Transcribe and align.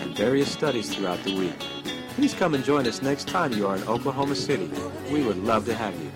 and 0.00 0.16
various 0.16 0.50
studies 0.50 0.94
throughout 0.94 1.22
the 1.24 1.36
week. 1.36 1.58
Please 2.14 2.34
come 2.34 2.54
and 2.54 2.64
join 2.64 2.86
us 2.86 3.02
next 3.02 3.28
time 3.28 3.52
you 3.52 3.66
are 3.66 3.76
in 3.76 3.82
Oklahoma 3.84 4.34
City. 4.34 4.70
We 5.10 5.22
would 5.22 5.38
love 5.38 5.64
to 5.66 5.74
have 5.74 5.94
you. 6.00 6.10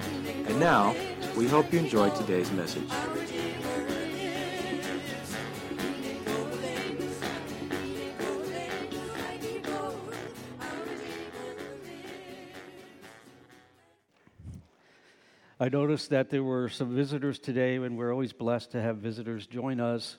And 0.47 0.59
now, 0.59 0.95
we 1.37 1.47
hope 1.47 1.73
you 1.73 1.79
enjoyed 1.79 2.15
today's 2.15 2.51
message. 2.53 2.91
I 15.61 15.69
noticed 15.71 16.11
that 16.11 16.29
there 16.29 16.43
were 16.43 16.69
some 16.69 16.95
visitors 16.95 17.39
today, 17.39 17.77
and 17.77 17.97
we're 17.97 18.13
always 18.13 18.35
blessed 18.35 18.73
to 18.73 18.83
have 18.83 18.99
visitors 18.99 19.47
join 19.47 19.81
us. 19.81 20.19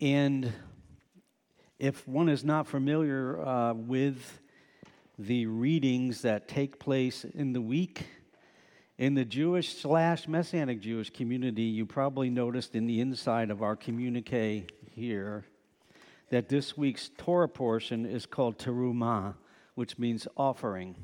And 0.00 0.52
if 1.78 2.06
one 2.06 2.28
is 2.28 2.44
not 2.44 2.66
familiar 2.66 3.40
uh, 3.44 3.74
with 3.74 4.40
the 5.18 5.46
readings 5.46 6.22
that 6.22 6.48
take 6.48 6.78
place 6.78 7.24
in 7.24 7.52
the 7.52 7.60
week 7.60 8.06
in 8.96 9.14
the 9.14 9.24
Jewish 9.24 9.76
slash 9.76 10.28
Messianic 10.28 10.80
Jewish 10.80 11.10
community, 11.10 11.62
you 11.62 11.84
probably 11.84 12.30
noticed 12.30 12.74
in 12.74 12.86
the 12.86 13.00
inside 13.00 13.50
of 13.50 13.62
our 13.62 13.74
communique 13.74 14.66
here 14.92 15.44
that 16.30 16.48
this 16.48 16.76
week's 16.76 17.10
Torah 17.18 17.48
portion 17.48 18.06
is 18.06 18.24
called 18.24 18.58
Terumah, 18.58 19.34
which 19.74 19.98
means 19.98 20.28
offering. 20.36 20.94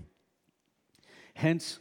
Hence, 1.34 1.80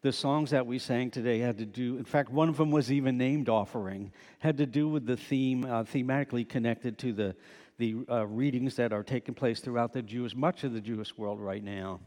the 0.00 0.12
songs 0.12 0.50
that 0.50 0.66
we 0.66 0.78
sang 0.78 1.10
today 1.10 1.38
had 1.38 1.58
to 1.58 1.64
do, 1.64 1.96
in 1.96 2.04
fact, 2.04 2.30
one 2.30 2.48
of 2.48 2.58
them 2.58 2.70
was 2.70 2.92
even 2.92 3.16
named 3.16 3.48
Offering, 3.48 4.12
had 4.38 4.58
to 4.58 4.66
do 4.66 4.86
with 4.86 5.06
the 5.06 5.16
theme, 5.16 5.64
uh, 5.64 5.82
thematically 5.82 6.46
connected 6.46 6.98
to 6.98 7.12
the 7.14 7.34
the 7.78 7.96
uh, 8.08 8.26
readings 8.26 8.76
that 8.76 8.92
are 8.92 9.02
taking 9.02 9.34
place 9.34 9.60
throughout 9.60 9.92
the 9.92 10.02
Jewish, 10.02 10.34
much 10.34 10.64
of 10.64 10.72
the 10.72 10.80
Jewish 10.80 11.16
world 11.16 11.40
right 11.40 11.62
now. 11.62 12.00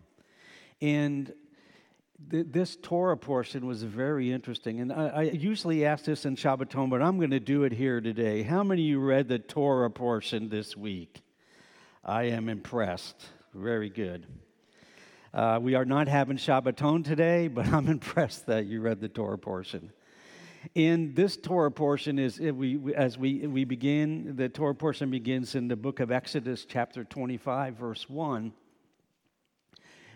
And 0.81 1.33
th- 2.31 2.47
this 2.49 2.77
Torah 2.81 3.17
portion 3.17 3.65
was 3.65 3.83
very 3.83 4.31
interesting. 4.31 4.79
And 4.79 4.93
I, 4.93 5.07
I 5.07 5.21
usually 5.23 5.85
ask 5.85 6.05
this 6.05 6.25
in 6.25 6.35
Shabbaton, 6.35 6.89
but 6.89 7.01
I'm 7.01 7.17
going 7.17 7.31
to 7.31 7.39
do 7.39 7.63
it 7.63 7.73
here 7.73 7.99
today. 7.99 8.43
How 8.43 8.63
many 8.63 8.83
of 8.83 8.87
you 8.87 8.99
read 8.99 9.27
the 9.27 9.39
Torah 9.39 9.91
portion 9.91 10.49
this 10.49 10.77
week? 10.77 11.21
I 12.03 12.23
am 12.25 12.47
impressed. 12.47 13.25
Very 13.53 13.89
good. 13.89 14.25
Uh, 15.33 15.59
we 15.61 15.75
are 15.75 15.85
not 15.85 16.07
having 16.07 16.37
Shabbaton 16.37 17.03
today, 17.03 17.47
but 17.47 17.67
I'm 17.73 17.87
impressed 17.87 18.45
that 18.45 18.65
you 18.65 18.81
read 18.81 19.01
the 19.01 19.09
Torah 19.09 19.37
portion. 19.37 19.91
In 20.75 21.13
this 21.13 21.37
Torah 21.37 21.71
portion 21.71 22.19
is 22.19 22.39
we 22.39 22.93
as 22.95 23.17
we 23.17 23.45
we 23.47 23.63
begin 23.63 24.35
the 24.35 24.49
Torah 24.49 24.75
portion 24.75 25.09
begins 25.09 25.55
in 25.55 25.67
the 25.67 25.75
book 25.75 25.99
of 25.99 26.11
Exodus 26.11 26.65
chapter 26.65 27.03
25 27.03 27.75
verse 27.75 28.09
1 28.09 28.51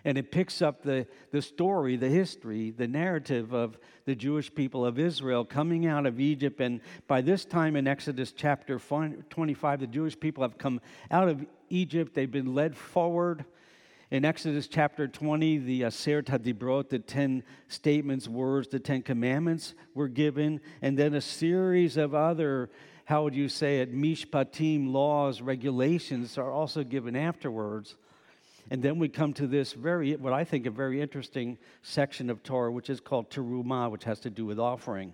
and 0.03 0.17
it 0.17 0.31
picks 0.31 0.61
up 0.63 0.81
the, 0.81 1.05
the 1.31 1.43
story, 1.43 1.95
the 1.95 2.09
history, 2.09 2.71
the 2.71 2.87
narrative 2.87 3.53
of 3.53 3.77
the 4.05 4.15
Jewish 4.15 4.53
people 4.53 4.83
of 4.83 4.97
Israel 4.97 5.45
coming 5.45 5.85
out 5.85 6.07
of 6.07 6.19
Egypt. 6.19 6.59
And 6.59 6.81
by 7.07 7.21
this 7.21 7.45
time 7.45 7.75
in 7.75 7.87
Exodus 7.87 8.31
chapter 8.31 8.79
25, 8.79 9.79
the 9.79 9.85
Jewish 9.85 10.19
people 10.19 10.41
have 10.41 10.57
come 10.57 10.81
out 11.11 11.29
of 11.29 11.45
Egypt. 11.69 12.15
They've 12.15 12.31
been 12.31 12.55
led 12.55 12.75
forward 12.75 13.45
in 14.11 14.25
Exodus 14.25 14.67
chapter 14.67 15.07
20, 15.07 15.59
the 15.59 15.85
uh, 15.85 15.89
Aseret 15.89 16.25
HaDibrot, 16.25 16.89
the 16.89 16.99
10 16.99 17.43
statements, 17.69 18.27
words, 18.27 18.67
the 18.67 18.79
10 18.79 19.03
commandments 19.03 19.73
were 19.95 20.09
given, 20.09 20.59
and 20.81 20.99
then 20.99 21.13
a 21.13 21.21
series 21.21 21.95
of 21.95 22.13
other, 22.13 22.69
how 23.05 23.23
would 23.23 23.33
you 23.33 23.47
say 23.47 23.79
it, 23.79 23.95
mishpatim, 23.95 24.91
laws, 24.91 25.41
regulations 25.41 26.37
are 26.37 26.51
also 26.51 26.83
given 26.83 27.15
afterwards. 27.15 27.95
And 28.69 28.83
then 28.83 28.99
we 28.99 29.07
come 29.07 29.33
to 29.33 29.47
this 29.47 29.71
very, 29.71 30.15
what 30.17 30.33
I 30.33 30.43
think 30.43 30.65
a 30.65 30.71
very 30.71 31.01
interesting 31.01 31.57
section 31.81 32.29
of 32.29 32.43
Torah, 32.43 32.71
which 32.71 32.89
is 32.89 32.99
called 32.99 33.29
Terumah, 33.29 33.89
which 33.89 34.03
has 34.03 34.19
to 34.21 34.29
do 34.29 34.45
with 34.45 34.59
offering. 34.59 35.13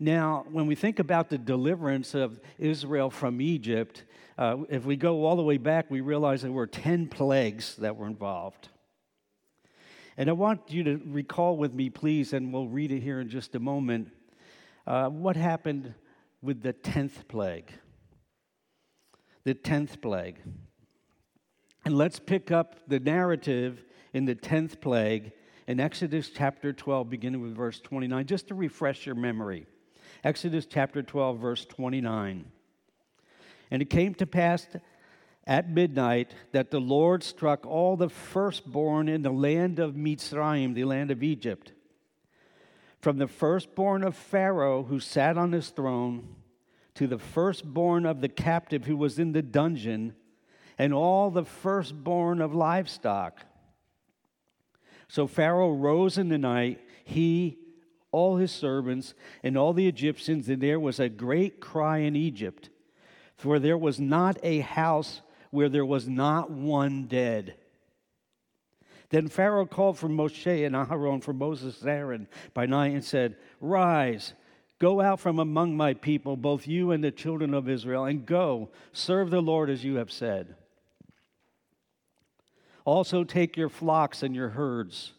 Now, 0.00 0.46
when 0.50 0.66
we 0.66 0.76
think 0.76 1.00
about 1.00 1.28
the 1.28 1.38
deliverance 1.38 2.14
of 2.14 2.40
Israel 2.56 3.10
from 3.10 3.40
Egypt, 3.40 4.04
uh, 4.36 4.58
if 4.68 4.84
we 4.84 4.94
go 4.94 5.24
all 5.24 5.34
the 5.34 5.42
way 5.42 5.56
back, 5.56 5.90
we 5.90 6.00
realize 6.00 6.42
there 6.42 6.52
were 6.52 6.68
10 6.68 7.08
plagues 7.08 7.74
that 7.76 7.96
were 7.96 8.06
involved. 8.06 8.68
And 10.16 10.28
I 10.28 10.32
want 10.32 10.60
you 10.68 10.84
to 10.84 11.00
recall 11.04 11.56
with 11.56 11.74
me, 11.74 11.90
please, 11.90 12.32
and 12.32 12.52
we'll 12.52 12.68
read 12.68 12.92
it 12.92 13.00
here 13.00 13.20
in 13.20 13.28
just 13.28 13.56
a 13.56 13.60
moment, 13.60 14.10
uh, 14.86 15.08
what 15.08 15.36
happened 15.36 15.94
with 16.42 16.62
the 16.62 16.72
10th 16.72 17.26
plague. 17.26 17.72
The 19.42 19.54
10th 19.54 20.00
plague. 20.00 20.36
And 21.84 21.96
let's 21.96 22.20
pick 22.20 22.52
up 22.52 22.76
the 22.86 23.00
narrative 23.00 23.84
in 24.12 24.26
the 24.26 24.36
10th 24.36 24.80
plague 24.80 25.32
in 25.66 25.80
Exodus 25.80 26.30
chapter 26.30 26.72
12, 26.72 27.10
beginning 27.10 27.40
with 27.40 27.56
verse 27.56 27.80
29, 27.80 28.26
just 28.26 28.48
to 28.48 28.54
refresh 28.54 29.04
your 29.04 29.16
memory. 29.16 29.66
Exodus 30.24 30.66
chapter 30.66 31.02
12, 31.02 31.38
verse 31.38 31.64
29. 31.64 32.50
And 33.70 33.82
it 33.82 33.90
came 33.90 34.14
to 34.14 34.26
pass 34.26 34.66
at 35.46 35.70
midnight 35.70 36.34
that 36.52 36.70
the 36.70 36.80
Lord 36.80 37.22
struck 37.22 37.66
all 37.66 37.96
the 37.96 38.08
firstborn 38.08 39.08
in 39.08 39.22
the 39.22 39.30
land 39.30 39.78
of 39.78 39.94
Mitzrayim, 39.94 40.74
the 40.74 40.84
land 40.84 41.10
of 41.10 41.22
Egypt, 41.22 41.72
from 43.00 43.18
the 43.18 43.28
firstborn 43.28 44.02
of 44.02 44.16
Pharaoh 44.16 44.82
who 44.82 45.00
sat 45.00 45.38
on 45.38 45.52
his 45.52 45.70
throne 45.70 46.34
to 46.94 47.06
the 47.06 47.18
firstborn 47.18 48.04
of 48.04 48.20
the 48.20 48.28
captive 48.28 48.84
who 48.84 48.96
was 48.96 49.20
in 49.20 49.30
the 49.32 49.42
dungeon, 49.42 50.14
and 50.76 50.92
all 50.92 51.30
the 51.30 51.44
firstborn 51.44 52.40
of 52.40 52.54
livestock. 52.54 53.44
So 55.06 55.26
Pharaoh 55.26 55.72
rose 55.72 56.18
in 56.18 56.28
the 56.28 56.38
night, 56.38 56.80
he, 57.04 57.56
all 58.10 58.36
his 58.36 58.52
servants, 58.52 59.14
and 59.42 59.56
all 59.56 59.72
the 59.72 59.88
Egyptians, 59.88 60.48
and 60.48 60.62
there 60.62 60.80
was 60.80 60.98
a 60.98 61.08
great 61.08 61.60
cry 61.60 61.98
in 61.98 62.16
Egypt 62.16 62.70
for 63.38 63.60
there 63.60 63.78
was 63.78 63.98
not 63.98 64.36
a 64.42 64.58
house 64.58 65.22
where 65.50 65.68
there 65.68 65.86
was 65.86 66.08
not 66.08 66.50
one 66.50 67.04
dead. 67.04 67.54
Then 69.10 69.28
Pharaoh 69.28 69.64
called 69.64 69.96
for 69.96 70.08
Moshe 70.08 70.66
and 70.66 70.74
Aharon, 70.74 71.22
for 71.22 71.32
Moses 71.32 71.80
and 71.80 71.88
Aaron 71.88 72.28
by 72.52 72.66
night, 72.66 72.92
and 72.92 73.04
said, 73.04 73.36
Rise, 73.60 74.34
go 74.80 75.00
out 75.00 75.20
from 75.20 75.38
among 75.38 75.76
my 75.76 75.94
people, 75.94 76.36
both 76.36 76.66
you 76.66 76.90
and 76.90 77.02
the 77.02 77.12
children 77.12 77.54
of 77.54 77.68
Israel, 77.68 78.04
and 78.04 78.26
go, 78.26 78.70
serve 78.92 79.30
the 79.30 79.40
Lord 79.40 79.70
as 79.70 79.84
you 79.84 79.94
have 79.94 80.12
said. 80.12 80.56
Also 82.84 83.22
take 83.22 83.56
your 83.56 83.68
flocks 83.68 84.22
and 84.22 84.34
your 84.34 84.50
herds, 84.50 85.12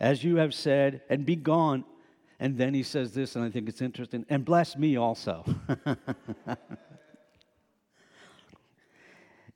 as 0.00 0.24
you 0.24 0.36
have 0.36 0.52
said, 0.52 1.00
and 1.08 1.24
be 1.24 1.36
gone. 1.36 1.84
And 2.38 2.58
then 2.58 2.74
he 2.74 2.82
says 2.82 3.12
this, 3.12 3.34
and 3.36 3.44
I 3.44 3.50
think 3.50 3.68
it's 3.68 3.80
interesting, 3.80 4.26
and 4.28 4.44
bless 4.44 4.76
me 4.76 4.96
also. 4.96 5.44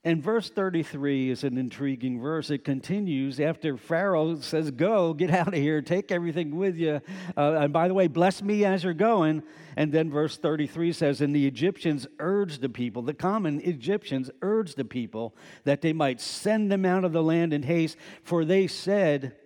And 0.03 0.23
verse 0.23 0.49
33 0.49 1.29
is 1.31 1.45
an 1.45 1.59
intriguing 1.59 2.21
verse. 2.21 2.49
It 2.49 2.65
continues 2.65 3.39
after 3.39 3.77
Pharaoh 3.77 4.41
says, 4.41 4.71
Go, 4.71 5.13
get 5.13 5.31
out 5.31 5.49
of 5.49 5.55
here, 5.55 5.83
take 5.83 6.11
everything 6.11 6.57
with 6.57 6.77
you. 6.77 7.03
Uh, 7.37 7.53
and 7.53 7.73
by 7.73 7.87
the 7.87 7.93
way, 7.93 8.07
bless 8.07 8.41
me 8.43 8.65
as 8.65 8.83
you're 8.83 8.95
going. 8.95 9.43
And 9.77 9.93
then 9.93 10.11
verse 10.11 10.39
33 10.39 10.95
says, 10.95 11.21
And 11.21 11.37
the 11.37 11.47
Egyptians 11.47 12.07
urged 12.19 12.63
the 12.63 12.71
people, 12.71 13.03
the 13.03 13.13
common 13.13 13.61
Egyptians 13.61 14.31
urged 14.41 14.79
the 14.79 14.87
people 14.87 15.37
that 15.65 15.83
they 15.83 15.93
might 15.93 16.23
send 16.23 16.73
them 16.73 16.87
out 16.87 17.05
of 17.05 17.13
the 17.13 17.23
land 17.23 17.53
in 17.53 17.63
haste, 17.63 17.99
for 18.23 18.47
they 18.47 18.69
said, 18.69 19.37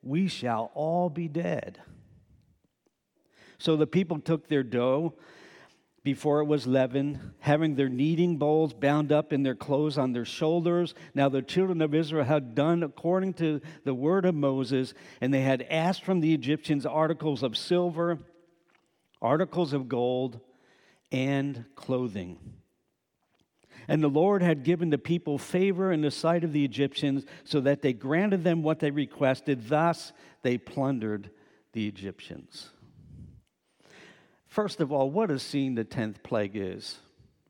We 0.00 0.28
shall 0.28 0.70
all 0.74 1.10
be 1.10 1.26
dead. 1.26 1.80
So 3.58 3.76
the 3.76 3.86
people 3.86 4.18
took 4.18 4.48
their 4.48 4.62
dough 4.62 5.14
before 6.02 6.40
it 6.40 6.44
was 6.44 6.66
leavened, 6.66 7.18
having 7.38 7.74
their 7.74 7.88
kneading 7.88 8.36
bowls 8.36 8.74
bound 8.74 9.10
up 9.10 9.32
in 9.32 9.42
their 9.42 9.54
clothes 9.54 9.96
on 9.96 10.12
their 10.12 10.26
shoulders. 10.26 10.94
Now 11.14 11.30
the 11.30 11.40
children 11.40 11.80
of 11.80 11.94
Israel 11.94 12.24
had 12.24 12.54
done 12.54 12.82
according 12.82 13.32
to 13.34 13.62
the 13.84 13.94
word 13.94 14.26
of 14.26 14.34
Moses, 14.34 14.92
and 15.22 15.32
they 15.32 15.40
had 15.40 15.62
asked 15.62 16.04
from 16.04 16.20
the 16.20 16.34
Egyptians 16.34 16.84
articles 16.84 17.42
of 17.42 17.56
silver, 17.56 18.18
articles 19.22 19.72
of 19.72 19.88
gold, 19.88 20.40
and 21.10 21.64
clothing. 21.74 22.38
And 23.88 24.02
the 24.02 24.08
Lord 24.08 24.42
had 24.42 24.62
given 24.62 24.90
the 24.90 24.98
people 24.98 25.38
favor 25.38 25.90
in 25.90 26.02
the 26.02 26.10
sight 26.10 26.44
of 26.44 26.52
the 26.52 26.66
Egyptians, 26.66 27.24
so 27.44 27.60
that 27.60 27.80
they 27.80 27.94
granted 27.94 28.44
them 28.44 28.62
what 28.62 28.78
they 28.78 28.90
requested. 28.90 29.68
Thus, 29.68 30.12
they 30.42 30.58
plundered 30.58 31.30
the 31.72 31.88
Egyptians. 31.88 32.70
First 34.54 34.80
of 34.80 34.92
all, 34.92 35.10
what 35.10 35.32
a 35.32 35.38
scene 35.40 35.74
the 35.74 35.84
10th 35.84 36.22
plague 36.22 36.52
is. 36.54 37.00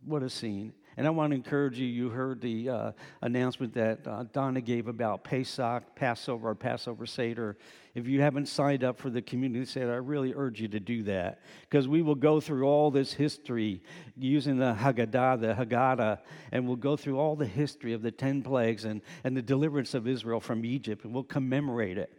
What 0.06 0.22
a 0.22 0.30
scene. 0.30 0.72
And 0.96 1.06
I 1.06 1.10
want 1.10 1.32
to 1.32 1.34
encourage 1.36 1.78
you. 1.78 1.86
You 1.86 2.08
heard 2.08 2.40
the 2.40 2.70
uh, 2.70 2.92
announcement 3.20 3.74
that 3.74 4.08
uh, 4.08 4.24
Donna 4.32 4.62
gave 4.62 4.88
about 4.88 5.22
Pesach, 5.22 5.82
Passover, 5.96 6.48
or 6.48 6.54
Passover 6.54 7.04
Seder. 7.04 7.58
If 7.94 8.08
you 8.08 8.22
haven't 8.22 8.46
signed 8.46 8.84
up 8.84 8.96
for 8.96 9.10
the 9.10 9.20
community 9.20 9.66
Seder, 9.66 9.92
I 9.92 9.96
really 9.96 10.32
urge 10.34 10.62
you 10.62 10.68
to 10.68 10.80
do 10.80 11.02
that 11.02 11.42
because 11.68 11.86
we 11.86 12.00
will 12.00 12.14
go 12.14 12.40
through 12.40 12.64
all 12.66 12.90
this 12.90 13.12
history 13.12 13.82
using 14.16 14.56
the 14.56 14.72
Haggadah, 14.72 15.42
the 15.42 15.54
Haggadah, 15.62 16.20
and 16.52 16.66
we'll 16.66 16.76
go 16.76 16.96
through 16.96 17.18
all 17.18 17.36
the 17.36 17.44
history 17.44 17.92
of 17.92 18.00
the 18.00 18.12
10 18.12 18.40
plagues 18.40 18.86
and, 18.86 19.02
and 19.24 19.36
the 19.36 19.42
deliverance 19.42 19.92
of 19.92 20.08
Israel 20.08 20.40
from 20.40 20.64
Egypt, 20.64 21.04
and 21.04 21.12
we'll 21.12 21.22
commemorate 21.22 21.98
it. 21.98 22.10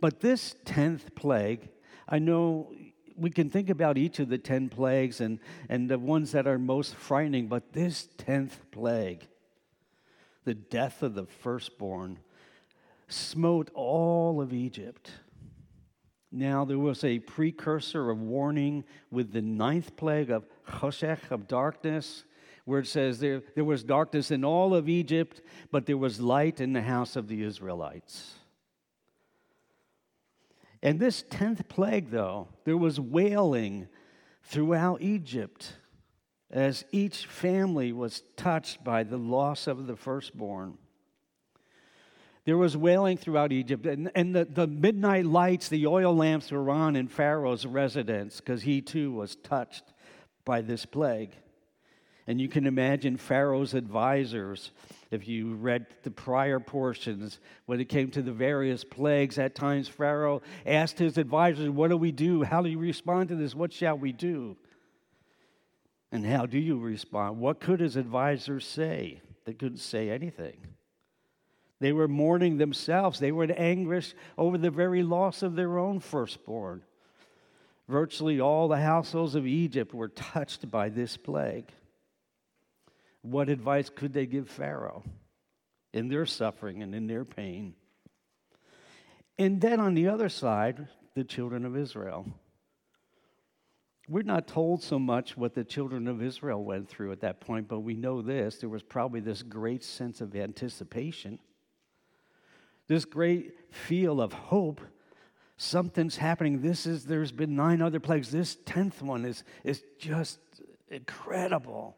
But 0.00 0.18
this 0.18 0.56
10th 0.64 1.14
plague, 1.14 1.68
I 2.08 2.18
know 2.18 2.72
we 3.16 3.30
can 3.30 3.50
think 3.50 3.70
about 3.70 3.98
each 3.98 4.18
of 4.18 4.28
the 4.28 4.38
10 4.38 4.68
plagues 4.68 5.20
and, 5.20 5.38
and 5.68 5.88
the 5.88 5.98
ones 5.98 6.32
that 6.32 6.46
are 6.46 6.58
most 6.58 6.94
frightening, 6.94 7.46
but 7.46 7.72
this 7.72 8.08
10th 8.18 8.52
plague, 8.70 9.26
the 10.44 10.54
death 10.54 11.02
of 11.02 11.14
the 11.14 11.26
firstborn, 11.26 12.18
smote 13.08 13.70
all 13.74 14.40
of 14.40 14.52
Egypt. 14.52 15.10
Now, 16.32 16.64
there 16.64 16.78
was 16.78 17.04
a 17.04 17.20
precursor 17.20 18.10
of 18.10 18.20
warning 18.20 18.84
with 19.10 19.32
the 19.32 19.42
ninth 19.42 19.96
plague 19.96 20.30
of 20.30 20.44
Choshech, 20.68 21.30
of 21.30 21.46
darkness, 21.46 22.24
where 22.64 22.80
it 22.80 22.86
says 22.86 23.20
there, 23.20 23.42
there 23.54 23.64
was 23.64 23.84
darkness 23.84 24.30
in 24.30 24.44
all 24.44 24.74
of 24.74 24.88
Egypt, 24.88 25.42
but 25.70 25.86
there 25.86 25.98
was 25.98 26.20
light 26.20 26.60
in 26.60 26.72
the 26.72 26.82
house 26.82 27.14
of 27.14 27.28
the 27.28 27.42
Israelites. 27.42 28.34
And 30.84 31.00
this 31.00 31.22
10th 31.30 31.66
plague, 31.66 32.10
though, 32.10 32.48
there 32.64 32.76
was 32.76 33.00
wailing 33.00 33.88
throughout 34.42 35.00
Egypt 35.00 35.72
as 36.50 36.84
each 36.92 37.24
family 37.24 37.90
was 37.90 38.22
touched 38.36 38.84
by 38.84 39.02
the 39.02 39.16
loss 39.16 39.66
of 39.66 39.86
the 39.86 39.96
firstborn. 39.96 40.76
There 42.44 42.58
was 42.58 42.76
wailing 42.76 43.16
throughout 43.16 43.50
Egypt, 43.50 43.86
and, 43.86 44.10
and 44.14 44.34
the, 44.34 44.44
the 44.44 44.66
midnight 44.66 45.24
lights, 45.24 45.70
the 45.70 45.86
oil 45.86 46.14
lamps 46.14 46.52
were 46.52 46.68
on 46.68 46.96
in 46.96 47.08
Pharaoh's 47.08 47.64
residence 47.64 48.36
because 48.40 48.60
he 48.60 48.82
too 48.82 49.10
was 49.10 49.36
touched 49.36 49.84
by 50.44 50.60
this 50.60 50.84
plague. 50.84 51.30
And 52.26 52.40
you 52.40 52.48
can 52.48 52.66
imagine 52.66 53.18
Pharaoh's 53.18 53.74
advisors, 53.74 54.70
if 55.10 55.28
you 55.28 55.54
read 55.54 55.86
the 56.02 56.10
prior 56.10 56.58
portions, 56.58 57.38
when 57.66 57.80
it 57.80 57.90
came 57.90 58.10
to 58.12 58.22
the 58.22 58.32
various 58.32 58.82
plagues, 58.82 59.38
at 59.38 59.54
times 59.54 59.88
Pharaoh 59.88 60.40
asked 60.64 60.98
his 60.98 61.18
advisors, 61.18 61.68
What 61.68 61.88
do 61.88 61.98
we 61.98 62.12
do? 62.12 62.42
How 62.42 62.62
do 62.62 62.70
you 62.70 62.78
respond 62.78 63.28
to 63.28 63.36
this? 63.36 63.54
What 63.54 63.72
shall 63.72 63.98
we 63.98 64.12
do? 64.12 64.56
And 66.10 66.24
how 66.24 66.46
do 66.46 66.58
you 66.58 66.78
respond? 66.78 67.40
What 67.40 67.60
could 67.60 67.80
his 67.80 67.96
advisors 67.96 68.64
say? 68.64 69.20
They 69.44 69.52
couldn't 69.52 69.78
say 69.78 70.10
anything. 70.10 70.56
They 71.80 71.92
were 71.92 72.08
mourning 72.08 72.56
themselves. 72.56 73.18
They 73.18 73.32
were 73.32 73.44
in 73.44 73.50
anguish 73.50 74.14
over 74.38 74.56
the 74.56 74.70
very 74.70 75.02
loss 75.02 75.42
of 75.42 75.56
their 75.56 75.78
own 75.78 76.00
firstborn. 76.00 76.82
Virtually 77.88 78.40
all 78.40 78.68
the 78.68 78.78
households 78.78 79.34
of 79.34 79.46
Egypt 79.46 79.92
were 79.92 80.08
touched 80.08 80.70
by 80.70 80.88
this 80.88 81.18
plague. 81.18 81.70
What 83.24 83.48
advice 83.48 83.88
could 83.88 84.12
they 84.12 84.26
give 84.26 84.50
Pharaoh 84.50 85.02
in 85.94 86.08
their 86.08 86.26
suffering 86.26 86.82
and 86.82 86.94
in 86.94 87.06
their 87.06 87.24
pain? 87.24 87.72
And 89.38 89.62
then 89.62 89.80
on 89.80 89.94
the 89.94 90.08
other 90.08 90.28
side, 90.28 90.88
the 91.14 91.24
children 91.24 91.64
of 91.64 91.74
Israel. 91.74 92.26
We're 94.10 94.24
not 94.24 94.46
told 94.46 94.82
so 94.82 94.98
much 94.98 95.38
what 95.38 95.54
the 95.54 95.64
children 95.64 96.06
of 96.06 96.22
Israel 96.22 96.62
went 96.62 96.90
through 96.90 97.12
at 97.12 97.20
that 97.20 97.40
point, 97.40 97.66
but 97.66 97.80
we 97.80 97.94
know 97.94 98.20
this. 98.20 98.56
There 98.56 98.68
was 98.68 98.82
probably 98.82 99.20
this 99.20 99.42
great 99.42 99.82
sense 99.82 100.20
of 100.20 100.36
anticipation, 100.36 101.38
this 102.88 103.06
great 103.06 103.54
feel 103.72 104.20
of 104.20 104.34
hope. 104.34 104.82
Something's 105.56 106.18
happening. 106.18 106.60
This 106.60 106.84
is, 106.84 107.06
there's 107.06 107.32
been 107.32 107.56
nine 107.56 107.80
other 107.80 108.00
plagues. 108.00 108.30
This 108.30 108.58
tenth 108.66 109.00
one 109.00 109.24
is, 109.24 109.44
is 109.62 109.82
just 109.98 110.40
incredible. 110.90 111.96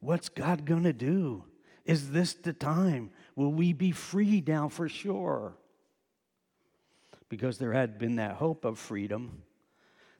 What's 0.00 0.28
God 0.28 0.64
going 0.64 0.84
to 0.84 0.92
do? 0.92 1.44
Is 1.84 2.10
this 2.10 2.34
the 2.34 2.52
time? 2.52 3.10
Will 3.36 3.52
we 3.52 3.72
be 3.72 3.92
free 3.92 4.42
now 4.46 4.68
for 4.68 4.88
sure? 4.88 5.54
Because 7.28 7.58
there 7.58 7.72
had 7.72 7.98
been 7.98 8.16
that 8.16 8.36
hope 8.36 8.64
of 8.64 8.78
freedom, 8.78 9.42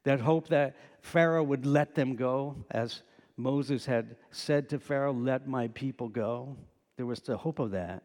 that 0.05 0.21
hope 0.21 0.49
that 0.49 0.77
Pharaoh 1.01 1.43
would 1.43 1.67
let 1.67 1.95
them 1.95 2.15
go, 2.15 2.57
as 2.71 3.03
Moses 3.37 3.87
had 3.87 4.17
said 4.31 4.69
to 4.69 4.79
Pharaoh, 4.79 5.13
Let 5.13 5.49
my 5.49 5.69
people 5.69 6.09
go. 6.09 6.57
There 6.97 7.07
was 7.07 7.21
the 7.21 7.37
hope 7.37 7.59
of 7.59 7.71
that. 7.73 8.03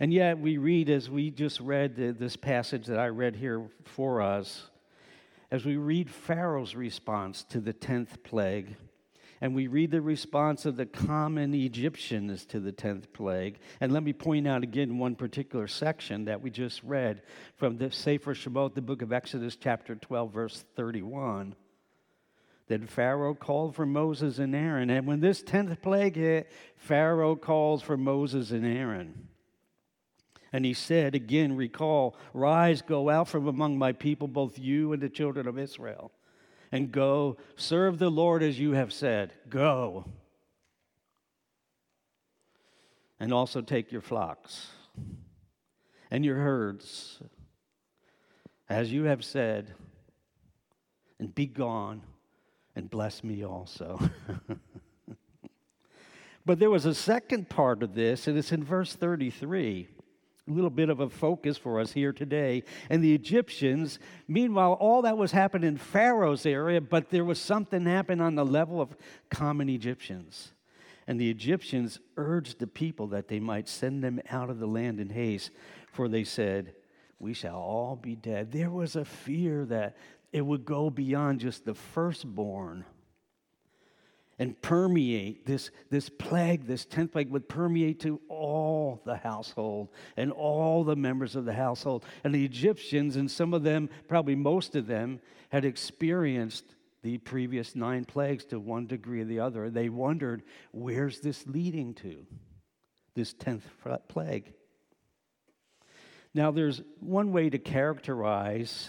And 0.00 0.12
yet, 0.12 0.38
we 0.38 0.56
read, 0.56 0.88
as 0.88 1.10
we 1.10 1.30
just 1.30 1.60
read 1.60 1.96
this 1.96 2.36
passage 2.36 2.86
that 2.86 2.98
I 2.98 3.08
read 3.08 3.36
here 3.36 3.68
for 3.84 4.20
us, 4.20 4.70
as 5.50 5.64
we 5.64 5.76
read 5.76 6.10
Pharaoh's 6.10 6.74
response 6.74 7.44
to 7.50 7.60
the 7.60 7.74
10th 7.74 8.22
plague, 8.24 8.76
and 9.42 9.56
we 9.56 9.66
read 9.66 9.90
the 9.90 10.00
response 10.00 10.66
of 10.66 10.76
the 10.76 10.86
common 10.86 11.52
Egyptians 11.52 12.46
to 12.46 12.60
the 12.60 12.70
10th 12.70 13.12
plague. 13.12 13.58
And 13.80 13.90
let 13.90 14.04
me 14.04 14.12
point 14.12 14.46
out 14.46 14.62
again 14.62 14.98
one 14.98 15.16
particular 15.16 15.66
section 15.66 16.26
that 16.26 16.40
we 16.40 16.48
just 16.48 16.80
read 16.84 17.22
from 17.56 17.76
the 17.76 17.90
Sefer 17.90 18.34
Shemot, 18.34 18.76
the 18.76 18.80
book 18.80 19.02
of 19.02 19.12
Exodus, 19.12 19.56
chapter 19.56 19.96
12, 19.96 20.32
verse 20.32 20.64
31. 20.76 21.56
Then 22.68 22.86
Pharaoh 22.86 23.34
called 23.34 23.74
for 23.74 23.84
Moses 23.84 24.38
and 24.38 24.54
Aaron. 24.54 24.90
And 24.90 25.08
when 25.08 25.18
this 25.18 25.42
10th 25.42 25.82
plague 25.82 26.14
hit, 26.14 26.48
Pharaoh 26.76 27.34
calls 27.34 27.82
for 27.82 27.96
Moses 27.96 28.52
and 28.52 28.64
Aaron. 28.64 29.26
And 30.52 30.64
he 30.64 30.72
said, 30.72 31.16
again, 31.16 31.56
recall, 31.56 32.14
rise, 32.32 32.80
go 32.80 33.10
out 33.10 33.26
from 33.26 33.48
among 33.48 33.76
my 33.76 33.90
people, 33.90 34.28
both 34.28 34.56
you 34.56 34.92
and 34.92 35.02
the 35.02 35.08
children 35.08 35.48
of 35.48 35.58
Israel 35.58 36.12
and 36.72 36.90
go 36.90 37.36
serve 37.54 37.98
the 37.98 38.10
Lord 38.10 38.42
as 38.42 38.58
you 38.58 38.72
have 38.72 38.92
said. 38.92 39.32
Go. 39.48 40.06
And 43.20 43.32
also 43.32 43.60
take 43.60 43.92
your 43.92 44.00
flocks 44.00 44.68
and 46.10 46.24
your 46.24 46.36
herds 46.36 47.20
as 48.72 48.90
you 48.90 49.04
have 49.04 49.22
said, 49.22 49.74
and 51.18 51.34
be 51.34 51.44
gone 51.46 52.00
and 52.74 52.88
bless 52.88 53.22
me 53.22 53.44
also. 53.44 54.00
but 56.46 56.58
there 56.58 56.70
was 56.70 56.86
a 56.86 56.94
second 56.94 57.50
part 57.50 57.82
of 57.82 57.94
this, 57.94 58.26
and 58.26 58.38
it's 58.38 58.50
in 58.50 58.64
verse 58.64 58.94
33 58.94 59.88
a 59.98 60.01
little 60.50 60.70
bit 60.70 60.88
of 60.88 61.00
a 61.00 61.08
focus 61.08 61.56
for 61.56 61.78
us 61.78 61.92
here 61.92 62.12
today. 62.12 62.64
And 62.90 63.02
the 63.02 63.14
Egyptians, 63.14 63.98
meanwhile, 64.26 64.72
all 64.72 65.02
that 65.02 65.16
was 65.16 65.32
happening 65.32 65.68
in 65.68 65.76
Pharaoh's 65.76 66.44
area, 66.46 66.80
but 66.80 67.10
there 67.10 67.24
was 67.24 67.40
something 67.40 67.86
happening 67.86 68.20
on 68.20 68.34
the 68.34 68.44
level 68.44 68.80
of 68.80 68.96
common 69.30 69.68
Egyptians. 69.68 70.52
And 71.06 71.20
the 71.20 71.30
Egyptians 71.30 72.00
urged 72.16 72.58
the 72.58 72.66
people 72.66 73.08
that 73.08 73.28
they 73.28 73.40
might 73.40 73.68
send 73.68 74.02
them 74.02 74.20
out 74.30 74.50
of 74.50 74.58
the 74.58 74.66
land 74.66 75.00
in 75.00 75.10
haste, 75.10 75.50
for 75.92 76.08
they 76.08 76.24
said, 76.24 76.74
We 77.18 77.34
shall 77.34 77.56
all 77.56 77.96
be 77.96 78.16
dead. 78.16 78.52
There 78.52 78.70
was 78.70 78.96
a 78.96 79.04
fear 79.04 79.64
that 79.66 79.96
it 80.32 80.42
would 80.42 80.64
go 80.64 80.90
beyond 80.90 81.40
just 81.40 81.64
the 81.64 81.74
firstborn 81.74 82.84
and 84.38 84.60
permeate 84.60 85.46
this, 85.46 85.70
this 85.90 86.08
plague, 86.08 86.66
this 86.66 86.84
10th 86.86 87.12
plague 87.12 87.30
would 87.30 87.48
permeate 87.48 88.00
to 88.00 88.20
all 88.28 89.00
the 89.04 89.16
household 89.16 89.88
and 90.16 90.32
all 90.32 90.84
the 90.84 90.96
members 90.96 91.36
of 91.36 91.44
the 91.44 91.52
household. 91.52 92.04
And 92.24 92.34
the 92.34 92.44
Egyptians, 92.44 93.16
and 93.16 93.30
some 93.30 93.54
of 93.54 93.62
them, 93.62 93.88
probably 94.08 94.34
most 94.34 94.74
of 94.74 94.86
them, 94.86 95.20
had 95.50 95.64
experienced 95.64 96.64
the 97.02 97.18
previous 97.18 97.74
nine 97.74 98.04
plagues 98.04 98.44
to 98.46 98.58
one 98.58 98.86
degree 98.86 99.20
or 99.20 99.24
the 99.24 99.40
other. 99.40 99.70
They 99.70 99.88
wondered, 99.88 100.42
where's 100.70 101.20
this 101.20 101.46
leading 101.46 101.94
to? 101.94 102.26
This 103.14 103.34
10th 103.34 103.62
plague. 104.08 104.54
Now, 106.34 106.50
there's 106.50 106.80
one 107.00 107.32
way 107.32 107.50
to 107.50 107.58
characterize 107.58 108.88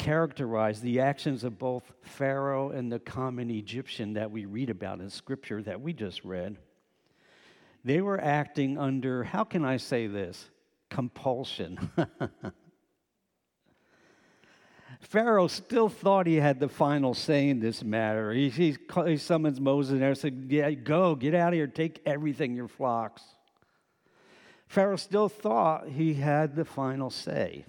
characterize 0.00 0.80
the 0.80 1.00
actions 1.00 1.44
of 1.44 1.58
both 1.58 1.92
Pharaoh 2.00 2.70
and 2.70 2.90
the 2.90 2.98
common 2.98 3.50
Egyptian 3.50 4.14
that 4.14 4.30
we 4.30 4.46
read 4.46 4.70
about 4.70 4.98
in 5.00 5.10
Scripture 5.10 5.62
that 5.62 5.82
we 5.82 5.92
just 5.92 6.24
read. 6.24 6.56
They 7.84 8.00
were 8.00 8.18
acting 8.18 8.78
under, 8.78 9.24
how 9.24 9.44
can 9.44 9.62
I 9.62 9.76
say 9.76 10.06
this? 10.06 10.48
Compulsion. 10.88 11.90
Pharaoh 15.02 15.48
still 15.48 15.90
thought 15.90 16.26
he 16.26 16.36
had 16.36 16.60
the 16.60 16.68
final 16.70 17.12
say 17.12 17.50
in 17.50 17.60
this 17.60 17.84
matter. 17.84 18.32
He, 18.32 18.48
he, 18.48 18.78
he 19.04 19.18
summons 19.18 19.60
Moses 19.60 19.98
there 19.98 20.08
and 20.08 20.18
said, 20.18 20.46
yeah, 20.48 20.70
Go, 20.70 21.14
get 21.14 21.34
out 21.34 21.48
of 21.48 21.54
here, 21.54 21.66
take 21.66 22.00
everything, 22.06 22.56
your 22.56 22.68
flocks. 22.68 23.22
Pharaoh 24.66 24.96
still 24.96 25.28
thought 25.28 25.88
he 25.88 26.14
had 26.14 26.56
the 26.56 26.64
final 26.64 27.10
say. 27.10 27.66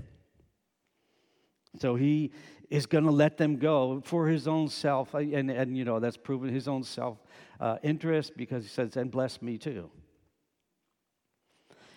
So 1.79 1.95
he 1.95 2.31
is 2.69 2.85
going 2.85 3.03
to 3.03 3.11
let 3.11 3.37
them 3.37 3.57
go 3.57 4.01
for 4.03 4.27
his 4.27 4.47
own 4.47 4.69
self. 4.69 5.13
And, 5.13 5.51
and 5.51 5.77
you 5.77 5.85
know, 5.85 5.99
that's 5.99 6.17
proven 6.17 6.53
his 6.53 6.67
own 6.67 6.83
self 6.83 7.17
uh, 7.59 7.77
interest 7.83 8.33
because 8.35 8.63
he 8.63 8.69
says, 8.69 8.95
and 8.97 9.11
bless 9.11 9.41
me 9.41 9.57
too. 9.57 9.89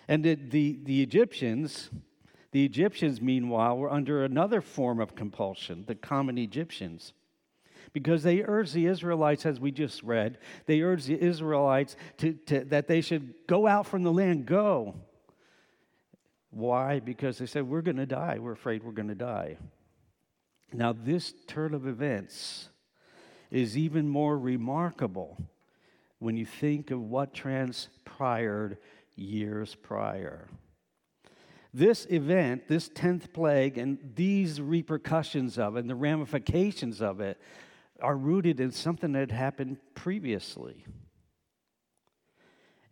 And 0.07 0.23
the, 0.23 0.35
the, 0.35 0.79
the 0.83 1.01
Egyptians, 1.01 1.89
the 2.51 2.63
Egyptians, 2.63 3.21
meanwhile, 3.21 3.77
were 3.77 3.91
under 3.91 4.23
another 4.23 4.61
form 4.61 4.99
of 4.99 5.15
compulsion, 5.15 5.85
the 5.87 5.95
common 5.95 6.37
Egyptians. 6.37 7.13
Because 7.93 8.23
they 8.23 8.43
urged 8.43 8.73
the 8.73 8.87
Israelites, 8.87 9.45
as 9.45 9.59
we 9.59 9.71
just 9.71 10.03
read, 10.03 10.37
they 10.65 10.81
urged 10.81 11.07
the 11.07 11.21
Israelites 11.21 11.95
to, 12.17 12.33
to, 12.33 12.65
that 12.65 12.87
they 12.87 12.99
should 12.99 13.33
go 13.47 13.67
out 13.67 13.87
from 13.87 14.03
the 14.03 14.11
land, 14.11 14.45
go. 14.45 14.95
Why? 16.55 17.01
Because 17.01 17.37
they 17.37 17.47
said, 17.47 17.67
We're 17.67 17.81
going 17.81 17.97
to 17.97 18.05
die. 18.05 18.39
We're 18.39 18.53
afraid 18.53 18.81
we're 18.81 18.93
going 18.93 19.09
to 19.09 19.15
die. 19.15 19.57
Now, 20.71 20.93
this 20.93 21.33
turn 21.47 21.73
of 21.73 21.85
events 21.85 22.69
is 23.51 23.77
even 23.77 24.07
more 24.07 24.39
remarkable 24.39 25.37
when 26.19 26.37
you 26.37 26.45
think 26.45 26.91
of 26.91 27.01
what 27.01 27.33
transpired 27.33 28.77
years 29.17 29.75
prior. 29.75 30.47
This 31.73 32.07
event, 32.09 32.69
this 32.69 32.87
10th 32.87 33.33
plague, 33.33 33.77
and 33.77 33.97
these 34.15 34.61
repercussions 34.61 35.59
of 35.59 35.75
it 35.75 35.81
and 35.81 35.89
the 35.89 35.95
ramifications 35.95 37.01
of 37.01 37.19
it 37.19 37.37
are 38.01 38.15
rooted 38.15 38.61
in 38.61 38.71
something 38.71 39.11
that 39.11 39.19
had 39.19 39.31
happened 39.31 39.77
previously. 39.93 40.85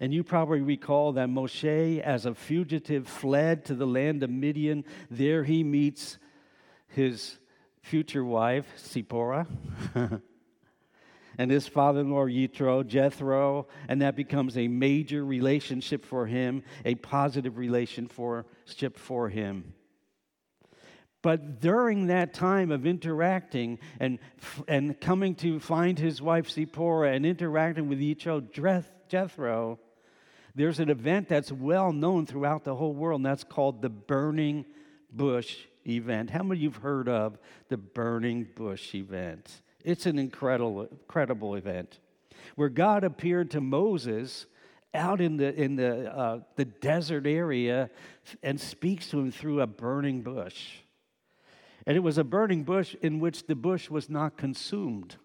And 0.03 0.13
you 0.13 0.21
probably 0.21 0.59
recall 0.59 1.13
that 1.13 1.29
Moshe, 1.29 2.01
as 2.01 2.25
a 2.25 2.35
fugitive, 2.35 3.07
fled 3.07 3.63
to 3.67 3.73
the 3.73 3.87
land 3.87 4.21
of 4.21 4.29
Midian. 4.29 4.83
There 5.09 5.45
he 5.45 5.63
meets 5.63 6.17
his 6.89 7.37
future 7.81 8.25
wife, 8.25 8.65
Zipporah. 8.77 9.47
and 11.37 11.49
his 11.49 11.69
father 11.69 12.01
in 12.01 12.11
law, 12.11 12.25
Yitro, 12.25 12.85
Jethro, 12.85 13.67
and 13.87 14.01
that 14.01 14.17
becomes 14.17 14.57
a 14.57 14.67
major 14.67 15.23
relationship 15.23 16.03
for 16.03 16.25
him, 16.25 16.63
a 16.83 16.95
positive 16.95 17.57
relationship 17.57 18.97
for 18.97 19.29
him. 19.29 19.73
But 21.21 21.61
during 21.61 22.07
that 22.07 22.33
time 22.33 22.71
of 22.71 22.85
interacting 22.85 23.79
and, 24.01 24.19
and 24.67 24.99
coming 24.99 25.35
to 25.35 25.61
find 25.61 25.97
his 25.97 26.21
wife 26.21 26.49
Zipporah 26.49 27.13
and 27.13 27.25
interacting 27.25 27.87
with 27.87 27.99
Yitro, 27.99 28.91
Jethro, 29.07 29.79
there's 30.55 30.79
an 30.79 30.89
event 30.89 31.29
that's 31.29 31.51
well 31.51 31.91
known 31.91 32.25
throughout 32.25 32.63
the 32.63 32.75
whole 32.75 32.93
world, 32.93 33.19
and 33.19 33.25
that's 33.25 33.43
called 33.43 33.81
the 33.81 33.89
Burning 33.89 34.65
Bush 35.11 35.57
event. 35.87 36.29
How 36.29 36.43
many 36.43 36.59
of 36.59 36.63
you 36.63 36.69
have 36.69 36.81
heard 36.81 37.09
of 37.09 37.37
the 37.69 37.77
Burning 37.77 38.47
Bush 38.55 38.93
event? 38.95 39.61
It's 39.83 40.05
an 40.05 40.17
incredible, 40.19 40.83
incredible 40.83 41.55
event 41.55 41.99
where 42.55 42.69
God 42.69 43.03
appeared 43.03 43.51
to 43.51 43.61
Moses 43.61 44.45
out 44.93 45.21
in 45.21 45.37
the, 45.37 45.53
in 45.59 45.75
the, 45.75 46.15
uh, 46.15 46.39
the 46.55 46.65
desert 46.65 47.25
area 47.25 47.89
and 48.43 48.59
speaks 48.59 49.09
to 49.09 49.19
him 49.19 49.31
through 49.31 49.61
a 49.61 49.67
burning 49.67 50.21
bush. 50.21 50.77
And 51.85 51.97
it 51.97 52.01
was 52.01 52.17
a 52.17 52.23
burning 52.23 52.63
bush 52.63 52.95
in 53.01 53.19
which 53.19 53.47
the 53.47 53.55
bush 53.55 53.89
was 53.89 54.09
not 54.09 54.37
consumed. 54.37 55.17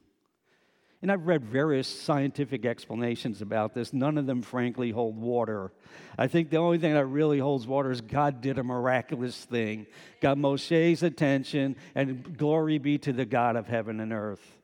And 1.01 1.13
I've 1.13 1.27
read 1.27 1.45
various 1.45 1.87
scientific 1.87 2.65
explanations 2.65 3.41
about 3.41 3.73
this. 3.73 3.93
None 3.93 4.19
of 4.19 4.27
them, 4.27 4.43
frankly, 4.43 4.91
hold 4.91 5.17
water. 5.17 5.71
I 6.19 6.27
think 6.27 6.51
the 6.51 6.57
only 6.57 6.79
thing 6.79 6.95
that 6.95 7.07
really 7.07 7.39
holds 7.39 7.69
water 7.69 7.93
is 7.93 8.01
God 8.01 8.41
did 8.41 8.59
a 8.59 8.65
miraculous 8.65 9.45
thing, 9.45 9.87
got 10.21 10.39
Moshe's 10.39 11.05
attention, 11.05 11.77
and 11.95 12.37
glory 12.37 12.79
be 12.79 12.99
to 12.99 13.13
the 13.13 13.25
God 13.25 13.55
of 13.55 13.69
heaven 13.69 14.01
and 14.01 14.13
earth. 14.13 14.59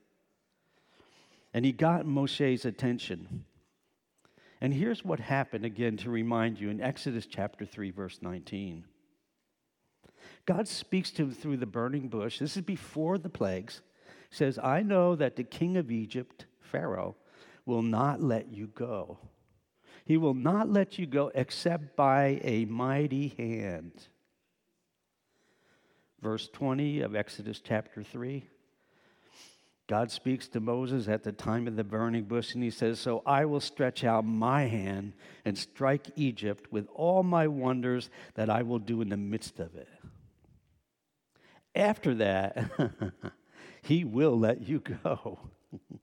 And 1.52 1.64
he 1.64 1.70
got 1.70 2.04
Moshe's 2.04 2.64
attention. 2.64 3.44
And 4.60 4.74
here's 4.74 5.04
what 5.04 5.20
happened 5.20 5.64
again 5.64 5.96
to 5.98 6.10
remind 6.10 6.58
you 6.58 6.68
in 6.68 6.80
Exodus 6.80 7.26
chapter 7.26 7.64
3, 7.64 7.92
verse 7.92 8.18
19. 8.22 8.84
God 10.46 10.66
speaks 10.66 11.12
to 11.12 11.22
him 11.22 11.30
through 11.30 11.58
the 11.58 11.66
burning 11.66 12.08
bush. 12.08 12.40
This 12.40 12.56
is 12.56 12.62
before 12.62 13.18
the 13.18 13.28
plagues 13.28 13.82
says, 14.34 14.58
I 14.58 14.82
know 14.82 15.14
that 15.16 15.36
the 15.36 15.44
king 15.44 15.76
of 15.76 15.90
Egypt, 15.90 16.46
Pharaoh, 16.60 17.16
will 17.66 17.82
not 17.82 18.22
let 18.22 18.52
you 18.52 18.66
go. 18.66 19.18
He 20.04 20.16
will 20.16 20.34
not 20.34 20.68
let 20.68 20.98
you 20.98 21.06
go 21.06 21.30
except 21.34 21.96
by 21.96 22.40
a 22.42 22.66
mighty 22.66 23.28
hand. 23.38 23.92
Verse 26.20 26.48
20 26.48 27.00
of 27.00 27.14
Exodus 27.14 27.60
chapter 27.62 28.02
3. 28.02 28.44
God 29.86 30.10
speaks 30.10 30.48
to 30.48 30.60
Moses 30.60 31.08
at 31.08 31.22
the 31.22 31.32
time 31.32 31.66
of 31.66 31.76
the 31.76 31.84
burning 31.84 32.24
bush, 32.24 32.54
and 32.54 32.62
he 32.62 32.70
says, 32.70 32.98
So 32.98 33.22
I 33.26 33.44
will 33.44 33.60
stretch 33.60 34.02
out 34.02 34.24
my 34.24 34.62
hand 34.62 35.12
and 35.44 35.56
strike 35.56 36.06
Egypt 36.16 36.72
with 36.72 36.88
all 36.94 37.22
my 37.22 37.46
wonders 37.46 38.08
that 38.34 38.48
I 38.48 38.62
will 38.62 38.78
do 38.78 39.02
in 39.02 39.10
the 39.10 39.18
midst 39.18 39.60
of 39.60 39.74
it. 39.74 39.88
After 41.74 42.14
that, 42.14 42.70
He 43.84 44.02
will 44.02 44.38
let 44.38 44.66
you 44.66 44.80
go. 44.80 45.38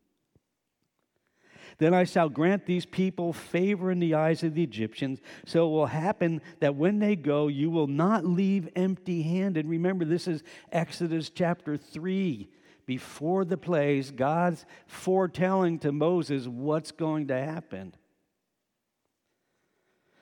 then 1.80 1.96
I 1.96 2.04
shall 2.04 2.30
grant 2.30 2.68
these 2.68 2.86
people 2.86 3.34
favor 3.34 3.90
in 3.90 3.98
the 4.00 4.14
eyes 4.14 4.44
of 4.44 4.54
the 4.54 4.62
Egyptians. 4.62 5.20
So 5.46 5.66
it 5.66 5.72
will 5.72 5.88
happen 5.88 6.42
that 6.60 6.76
when 6.76 7.00
they 7.00 7.16
go, 7.16 7.48
you 7.48 7.72
will 7.72 7.88
not 7.88 8.24
leave 8.24 8.70
empty 8.76 9.24
handed. 9.24 9.66
Remember, 9.66 10.06
this 10.06 10.28
is 10.28 10.44
Exodus 10.72 11.32
chapter 11.32 11.76
3. 11.76 12.48
Before 12.86 13.46
the 13.46 13.58
plagues, 13.58 14.12
God's 14.12 14.64
foretelling 14.86 15.80
to 15.80 15.92
Moses 15.92 16.48
what's 16.48 16.92
going 16.92 17.30
to 17.30 17.40
happen. 17.40 17.96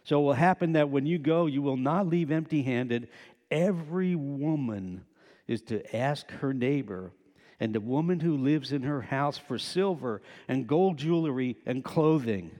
So 0.06 0.22
it 0.22 0.24
will 0.24 0.34
happen 0.34 0.74
that 0.74 0.90
when 0.90 1.06
you 1.06 1.20
go, 1.20 1.46
you 1.46 1.62
will 1.62 1.78
not 1.78 2.08
leave 2.08 2.32
empty 2.32 2.64
handed. 2.64 3.10
Every 3.52 4.16
woman 4.16 5.04
is 5.46 5.62
to 5.64 5.96
ask 5.96 6.32
her 6.32 6.54
neighbor 6.54 7.12
and 7.60 7.74
the 7.74 7.82
woman 7.82 8.22
who 8.22 8.38
lives 8.38 8.72
in 8.72 8.84
her 8.84 9.02
house 9.02 9.38
for 9.38 9.58
silver 9.58 10.22
and 10.48 10.68
gold 10.68 10.98
jewelry 10.98 11.58
and 11.66 11.84
clothing. 11.84 12.52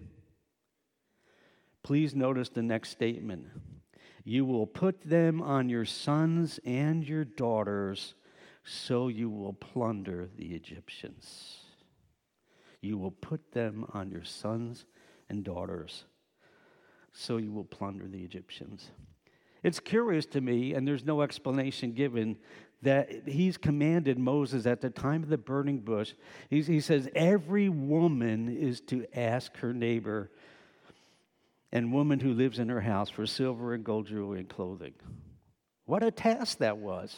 Please 1.84 2.14
notice 2.14 2.50
the 2.50 2.62
next 2.62 2.90
statement. 2.90 3.48
You 4.24 4.46
will 4.46 4.68
put 4.68 5.02
them 5.02 5.42
on 5.42 5.70
your 5.70 5.86
sons 5.86 6.60
and 6.66 7.08
your 7.08 7.24
daughters, 7.24 8.14
so 8.64 9.08
you 9.08 9.30
will 9.30 9.54
plunder 9.54 10.30
the 10.36 10.54
Egyptians. 10.54 11.62
You 12.82 12.98
will 12.98 13.12
put 13.12 13.54
them 13.54 13.86
on 13.94 14.12
your 14.12 14.24
sons 14.24 14.86
and 15.30 15.44
daughters, 15.44 16.06
so 17.14 17.38
you 17.38 17.52
will 17.52 17.64
plunder 17.64 18.08
the 18.08 18.24
Egyptians. 18.24 18.92
It's 19.64 19.80
curious 19.80 20.26
to 20.28 20.42
me, 20.42 20.74
and 20.74 20.88
there's 20.88 21.06
no 21.06 21.22
explanation 21.22 21.94
given, 21.94 22.38
that 22.82 23.28
he's 23.28 23.58
commanded 23.58 24.18
Moses 24.18 24.66
at 24.66 24.82
the 24.82 24.90
time 24.90 25.24
of 25.24 25.30
the 25.30 25.38
burning 25.38 25.80
bush. 25.80 26.14
He's, 26.50 26.68
he 26.68 26.80
says, 26.80 27.10
Every 27.14 27.70
woman 27.70 28.56
is 28.56 28.82
to 28.82 29.06
ask 29.14 29.56
her 29.58 29.74
neighbor 29.74 30.32
and 31.72 31.94
woman 31.94 32.20
who 32.20 32.34
lives 32.34 32.58
in 32.60 32.70
her 32.70 32.82
house 32.82 33.10
for 33.10 33.26
silver 33.26 33.74
and 33.74 33.84
gold 33.84 34.08
jewelry 34.08 34.40
and 34.40 34.50
clothing. 34.50 34.94
What 35.86 36.04
a 36.04 36.12
task 36.12 36.60
that 36.60 36.78
was. 36.78 37.16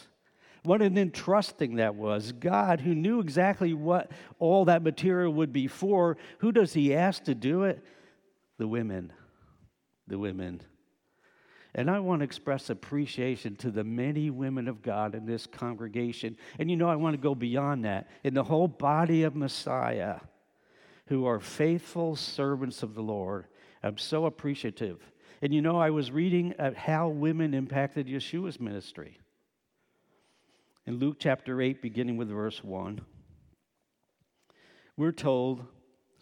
What 0.64 0.82
an 0.82 0.96
entrusting 0.96 1.76
that 1.76 1.94
was. 1.94 2.32
God, 2.32 2.80
who 2.80 2.94
knew 2.94 3.20
exactly 3.20 3.74
what 3.74 4.10
all 4.38 4.66
that 4.66 4.82
material 4.82 5.32
would 5.34 5.52
be 5.52 5.66
for, 5.66 6.16
who 6.38 6.52
does 6.52 6.72
he 6.72 6.94
ask 6.94 7.24
to 7.24 7.34
do 7.34 7.64
it? 7.64 7.84
The 8.58 8.68
women. 8.68 9.12
The 10.06 10.18
women. 10.18 10.60
And 11.74 11.90
I 11.90 12.00
want 12.00 12.20
to 12.20 12.24
express 12.24 12.68
appreciation 12.68 13.56
to 13.56 13.70
the 13.70 13.84
many 13.84 14.28
women 14.30 14.68
of 14.68 14.82
God 14.82 15.14
in 15.14 15.24
this 15.24 15.46
congregation. 15.46 16.36
And 16.58 16.70
you 16.70 16.76
know, 16.76 16.88
I 16.88 16.96
want 16.96 17.14
to 17.14 17.22
go 17.22 17.34
beyond 17.34 17.84
that. 17.86 18.10
In 18.24 18.34
the 18.34 18.44
whole 18.44 18.68
body 18.68 19.22
of 19.22 19.34
Messiah, 19.34 20.20
who 21.06 21.26
are 21.26 21.40
faithful 21.40 22.16
servants 22.16 22.82
of 22.82 22.94
the 22.94 23.02
Lord. 23.02 23.46
I'm 23.82 23.98
so 23.98 24.26
appreciative. 24.26 25.00
And 25.42 25.52
you 25.52 25.60
know, 25.60 25.78
I 25.78 25.90
was 25.90 26.10
reading 26.10 26.54
how 26.76 27.08
women 27.08 27.52
impacted 27.52 28.06
Yeshua's 28.06 28.60
ministry. 28.60 29.18
In 30.86 30.98
Luke 30.98 31.16
chapter 31.18 31.60
8, 31.60 31.82
beginning 31.82 32.16
with 32.16 32.28
verse 32.28 32.62
1, 32.62 33.00
we're 34.96 35.12
told 35.12 35.64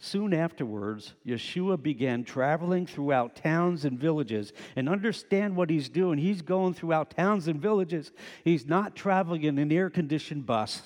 Soon 0.03 0.33
afterwards, 0.33 1.13
Yeshua 1.23 1.81
began 1.81 2.23
traveling 2.23 2.87
throughout 2.87 3.35
towns 3.35 3.85
and 3.85 3.99
villages. 3.99 4.51
And 4.75 4.89
understand 4.89 5.55
what 5.55 5.69
he's 5.69 5.89
doing. 5.89 6.17
He's 6.17 6.41
going 6.41 6.73
throughout 6.73 7.11
towns 7.11 7.47
and 7.47 7.61
villages. 7.61 8.11
He's 8.43 8.65
not 8.65 8.95
traveling 8.95 9.43
in 9.43 9.59
an 9.59 9.71
air 9.71 9.91
conditioned 9.91 10.47
bus. 10.47 10.81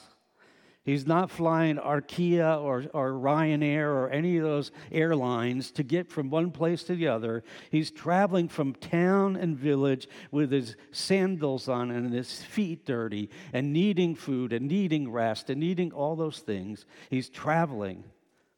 He's 0.84 1.08
not 1.08 1.32
flying 1.32 1.78
Arkia 1.78 2.62
or, 2.62 2.84
or 2.94 3.14
Ryanair 3.14 3.88
or 3.88 4.10
any 4.10 4.36
of 4.36 4.44
those 4.44 4.72
airlines 4.92 5.72
to 5.72 5.84
get 5.84 6.12
from 6.12 6.30
one 6.30 6.52
place 6.52 6.84
to 6.84 6.96
the 6.96 7.08
other. 7.08 7.42
He's 7.72 7.92
traveling 7.92 8.50
from 8.50 8.76
town 8.76 9.38
and 9.38 9.58
village 9.58 10.10
with 10.30 10.52
his 10.52 10.76
sandals 10.92 11.70
on 11.70 11.90
and 11.90 12.14
his 12.14 12.44
feet 12.44 12.86
dirty 12.86 13.30
and 13.54 13.72
needing 13.72 14.14
food 14.14 14.52
and 14.52 14.68
needing 14.68 15.10
rest 15.10 15.50
and 15.50 15.62
needing 15.62 15.94
all 15.94 16.18
those 16.18 16.40
things. 16.40 16.86
He's 17.10 17.30
traveling 17.30 18.04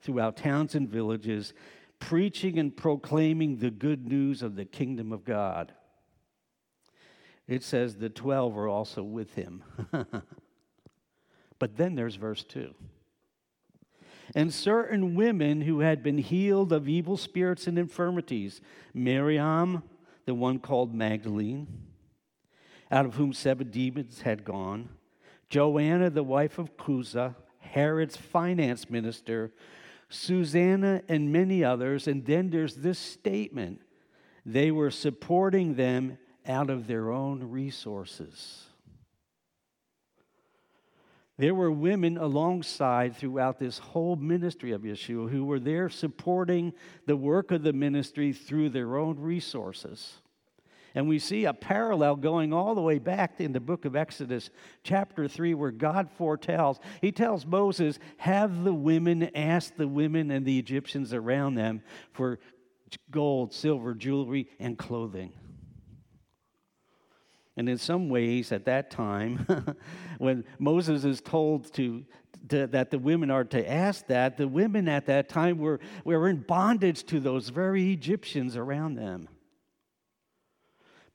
throughout 0.02 0.38
towns 0.38 0.76
and 0.76 0.88
villages, 0.90 1.54
preaching 2.00 2.60
and 2.60 2.76
proclaiming 2.76 3.58
the 3.58 3.72
good 3.72 4.08
news 4.08 4.42
of 4.42 4.56
the 4.56 4.66
kingdom 4.66 5.12
of 5.12 5.26
God. 5.26 5.74
It 7.48 7.64
says 7.64 7.96
the 7.96 8.10
12 8.10 8.58
are 8.58 8.68
also 8.68 9.04
with 9.04 9.34
him. 9.36 9.64
but 11.60 11.78
then 11.78 11.96
there's 11.96 12.16
verse 12.16 12.44
2. 12.44 12.74
And 14.36 14.54
certain 14.54 15.16
women 15.16 15.62
who 15.62 15.80
had 15.80 16.04
been 16.04 16.18
healed 16.18 16.74
of 16.74 16.90
evil 16.90 17.16
spirits 17.16 17.66
and 17.68 17.80
infirmities, 17.80 18.60
Miriam, 18.94 19.84
the 20.26 20.36
one 20.36 20.60
called 20.60 20.94
Magdalene, 20.94 21.68
out 22.92 23.06
of 23.06 23.16
whom 23.16 23.32
seven 23.32 23.70
demons 23.70 24.22
had 24.22 24.44
gone, 24.44 24.90
Joanna, 25.50 26.10
the 26.10 26.24
wife 26.24 26.58
of 26.58 26.76
Chuza, 26.76 27.36
Herod's 27.60 28.18
finance 28.18 28.90
minister, 28.90 29.54
Susanna, 30.10 31.02
and 31.10 31.32
many 31.32 31.64
others. 31.64 32.08
And 32.08 32.26
then 32.26 32.50
there's 32.50 32.76
this 32.76 33.00
statement 33.00 33.82
they 34.46 34.72
were 34.72 34.92
supporting 34.92 35.76
them 35.76 36.18
out 36.48 36.70
of 36.70 36.88
their 36.88 37.12
own 37.12 37.52
resources. 37.52 38.64
There 41.38 41.54
were 41.54 41.72
women 41.72 42.18
alongside 42.18 43.16
throughout 43.16 43.60
this 43.60 43.78
whole 43.78 44.16
ministry 44.16 44.72
of 44.72 44.82
Yeshua 44.82 45.30
who 45.30 45.46
were 45.46 45.60
there 45.60 45.88
supporting 45.88 46.74
the 47.06 47.18
work 47.18 47.52
of 47.52 47.62
the 47.62 47.74
ministry 47.74 48.34
through 48.34 48.70
their 48.70 48.98
own 48.98 49.20
resources. 49.20 50.16
And 50.98 51.08
we 51.08 51.20
see 51.20 51.46
a 51.46 51.54
parallel 51.54 52.16
going 52.16 52.52
all 52.52 52.74
the 52.74 52.82
way 52.82 52.98
back 52.98 53.40
in 53.40 53.54
the 53.54 53.60
book 53.60 53.86
of 53.86 53.96
Exodus, 53.96 54.50
chapter 54.82 55.28
3, 55.28 55.54
where 55.54 55.70
God 55.70 56.10
foretells. 56.18 56.80
He 57.02 57.12
tells 57.12 57.46
Moses, 57.46 58.00
Have 58.18 58.64
the 58.64 58.74
women 58.74 59.30
ask 59.36 59.76
the 59.76 59.88
women 59.88 60.32
and 60.32 60.44
the 60.44 60.58
Egyptians 60.58 61.14
around 61.14 61.54
them 61.54 61.84
for 62.14 62.40
gold, 63.12 63.54
silver, 63.54 63.94
jewelry, 63.94 64.50
and 64.60 64.76
clothing. 64.76 65.34
And 67.56 67.70
in 67.70 67.78
some 67.78 68.10
ways, 68.10 68.52
at 68.52 68.66
that 68.66 68.90
time, 68.90 69.46
when 70.18 70.46
Moses 70.58 71.06
is 71.06 71.22
told 71.22 71.72
to, 71.76 72.06
to, 72.50 72.66
that 72.66 72.90
the 72.90 72.98
women 72.98 73.30
are 73.30 73.44
to 73.44 73.72
ask 73.72 74.08
that, 74.08 74.36
the 74.36 74.48
women 74.48 74.90
at 74.90 75.06
that 75.06 75.30
time 75.30 75.60
were, 75.60 75.80
were 76.04 76.28
in 76.28 76.38
bondage 76.38 77.04
to 77.04 77.20
those 77.20 77.50
very 77.50 77.92
Egyptians 77.92 78.58
around 78.58 78.96
them. 78.96 79.30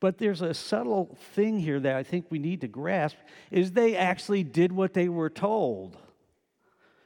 But 0.03 0.19
there's 0.19 0.43
a 0.43 0.53
subtle 0.53 1.17
thing 1.35 1.61
here 1.61 1.79
that 1.79 1.95
I 1.95 2.03
think 2.03 2.27
we 2.29 2.41
need 2.41 2.63
to 2.63 2.67
grasp 2.67 3.17
is 3.53 3.71
they 3.71 3.95
actually 3.95 4.43
did 4.43 4.73
what 4.73 4.95
they 4.95 5.09
were 5.09 5.31
told. 5.31 5.97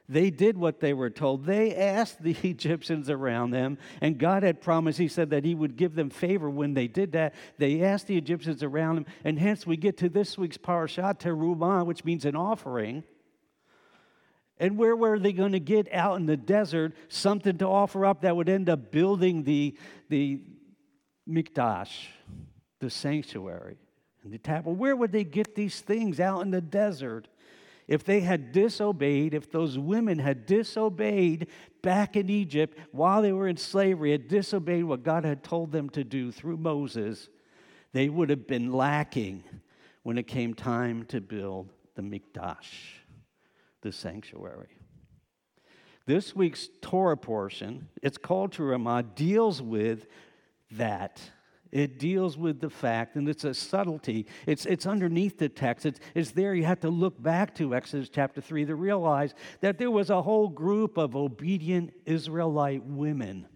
They 0.08 0.30
did 0.30 0.56
what 0.56 0.80
they 0.80 0.94
were 0.94 1.10
told. 1.10 1.44
They 1.44 1.76
asked 1.76 2.22
the 2.22 2.34
Egyptians 2.42 3.10
around 3.10 3.50
them, 3.50 3.76
and 4.00 4.16
God 4.16 4.42
had 4.44 4.62
promised, 4.62 4.98
He 4.98 5.08
said 5.08 5.28
that 5.28 5.44
He 5.44 5.54
would 5.54 5.76
give 5.76 5.94
them 5.94 6.08
favor 6.08 6.48
when 6.48 6.72
they 6.72 6.88
did 6.88 7.12
that. 7.12 7.34
They 7.58 7.82
asked 7.82 8.06
the 8.06 8.16
Egyptians 8.16 8.62
around 8.62 8.94
them, 8.94 9.06
and 9.24 9.38
hence 9.38 9.66
we 9.66 9.76
get 9.76 9.98
to 9.98 10.08
this 10.08 10.38
week's 10.38 10.56
parashat, 10.56 11.20
Terumah, 11.20 11.84
which 11.84 12.02
means 12.02 12.24
an 12.24 12.34
offering. 12.34 13.04
And 14.56 14.78
where 14.78 14.96
were 14.96 15.18
they 15.18 15.34
going 15.34 15.52
to 15.52 15.60
get 15.60 15.92
out 15.92 16.16
in 16.16 16.24
the 16.24 16.38
desert 16.38 16.94
something 17.08 17.58
to 17.58 17.66
offer 17.66 18.06
up 18.06 18.22
that 18.22 18.34
would 18.34 18.48
end 18.48 18.70
up 18.70 18.90
building 18.90 19.44
the, 19.44 19.76
the 20.08 20.40
Mikdash? 21.28 22.06
The 22.86 22.90
sanctuary 22.90 23.76
and 24.22 24.32
the 24.32 24.38
temple. 24.38 24.72
Where 24.72 24.94
would 24.94 25.10
they 25.10 25.24
get 25.24 25.56
these 25.56 25.80
things 25.80 26.20
out 26.20 26.42
in 26.42 26.52
the 26.52 26.60
desert? 26.60 27.26
If 27.88 28.04
they 28.04 28.20
had 28.20 28.52
disobeyed, 28.52 29.34
if 29.34 29.50
those 29.50 29.76
women 29.76 30.20
had 30.20 30.46
disobeyed 30.46 31.48
back 31.82 32.14
in 32.14 32.30
Egypt 32.30 32.78
while 32.92 33.22
they 33.22 33.32
were 33.32 33.48
in 33.48 33.56
slavery, 33.56 34.12
had 34.12 34.28
disobeyed 34.28 34.84
what 34.84 35.02
God 35.02 35.24
had 35.24 35.42
told 35.42 35.72
them 35.72 35.90
to 35.90 36.04
do 36.04 36.30
through 36.30 36.58
Moses, 36.58 37.28
they 37.92 38.08
would 38.08 38.30
have 38.30 38.46
been 38.46 38.70
lacking 38.72 39.42
when 40.04 40.16
it 40.16 40.28
came 40.28 40.54
time 40.54 41.06
to 41.06 41.20
build 41.20 41.72
the 41.96 42.02
Mikdash, 42.02 43.00
the 43.80 43.90
sanctuary. 43.90 44.78
This 46.06 46.36
week's 46.36 46.68
Torah 46.82 47.16
portion, 47.16 47.88
it's 48.00 48.18
called 48.18 48.52
Terumah, 48.52 49.16
deals 49.16 49.60
with 49.60 50.06
that 50.70 51.20
it 51.72 51.98
deals 51.98 52.36
with 52.38 52.60
the 52.60 52.70
fact, 52.70 53.16
and 53.16 53.28
it's 53.28 53.44
a 53.44 53.52
subtlety. 53.52 54.26
It's, 54.46 54.66
it's 54.66 54.86
underneath 54.86 55.38
the 55.38 55.48
text. 55.48 55.86
It's, 55.86 56.00
it's 56.14 56.30
there. 56.30 56.54
You 56.54 56.64
have 56.64 56.80
to 56.80 56.90
look 56.90 57.20
back 57.20 57.54
to 57.56 57.74
Exodus 57.74 58.08
chapter 58.08 58.40
3 58.40 58.66
to 58.66 58.74
realize 58.74 59.34
that 59.60 59.78
there 59.78 59.90
was 59.90 60.10
a 60.10 60.22
whole 60.22 60.48
group 60.48 60.96
of 60.96 61.16
obedient 61.16 61.92
Israelite 62.04 62.84
women 62.84 63.46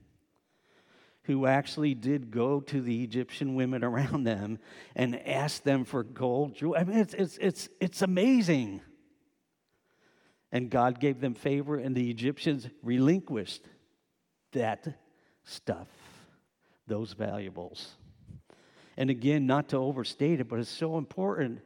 who 1.25 1.46
actually 1.46 1.94
did 1.94 2.31
go 2.31 2.61
to 2.61 2.81
the 2.81 3.05
Egyptian 3.05 3.55
women 3.55 3.85
around 3.85 4.25
them 4.25 4.59
and 4.96 5.16
ask 5.27 5.62
them 5.62 5.85
for 5.85 6.03
gold. 6.03 6.57
I 6.77 6.85
mean, 6.85 6.99
it's, 6.99 7.14
it's, 7.14 7.38
it's, 7.38 7.68
it's 7.81 8.03
amazing. 8.03 8.81
And 10.53 10.68
God 10.68 10.99
gave 10.99 11.20
them 11.20 11.35
favor, 11.35 11.77
and 11.77 11.94
the 11.94 12.11
Egyptians 12.11 12.68
relinquished 12.83 13.62
that 14.53 14.99
stuff, 15.44 15.87
those 16.88 17.12
valuables. 17.12 17.94
And 19.00 19.08
again, 19.08 19.46
not 19.46 19.70
to 19.70 19.78
overstate 19.78 20.40
it, 20.40 20.48
but 20.50 20.58
it's 20.58 20.68
so 20.68 20.98
important. 20.98 21.62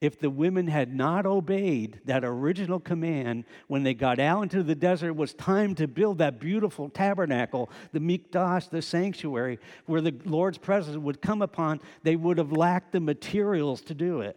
If 0.00 0.20
the 0.20 0.30
women 0.30 0.68
had 0.68 0.94
not 0.94 1.26
obeyed 1.26 2.00
that 2.04 2.24
original 2.24 2.78
command 2.78 3.44
when 3.66 3.82
they 3.82 3.92
got 3.92 4.20
out 4.20 4.42
into 4.42 4.62
the 4.62 4.76
desert, 4.76 5.08
it 5.08 5.16
was 5.16 5.34
time 5.34 5.74
to 5.74 5.88
build 5.88 6.18
that 6.18 6.38
beautiful 6.38 6.88
tabernacle, 6.88 7.70
the 7.90 7.98
mikdash, 7.98 8.70
the 8.70 8.80
sanctuary, 8.80 9.58
where 9.86 10.00
the 10.00 10.14
Lord's 10.24 10.58
presence 10.58 10.96
would 10.96 11.20
come 11.20 11.42
upon, 11.42 11.80
they 12.04 12.14
would 12.14 12.38
have 12.38 12.52
lacked 12.52 12.92
the 12.92 13.00
materials 13.00 13.80
to 13.80 13.92
do 13.92 14.20
it. 14.20 14.36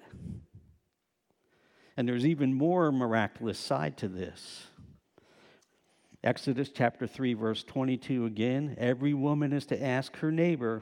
And 1.98 2.08
there's 2.08 2.26
even 2.26 2.56
more 2.56 2.92
miraculous 2.92 3.60
side 3.60 3.96
to 3.98 4.08
this. 4.08 4.66
Exodus 6.24 6.72
chapter 6.74 7.06
3, 7.06 7.36
verse 7.36 7.64
22 7.64 8.26
again 8.26 8.76
every 8.80 9.14
woman 9.14 9.54
is 9.54 9.68
to 9.68 9.80
ask 9.80 10.18
her 10.18 10.32
neighbor 10.32 10.82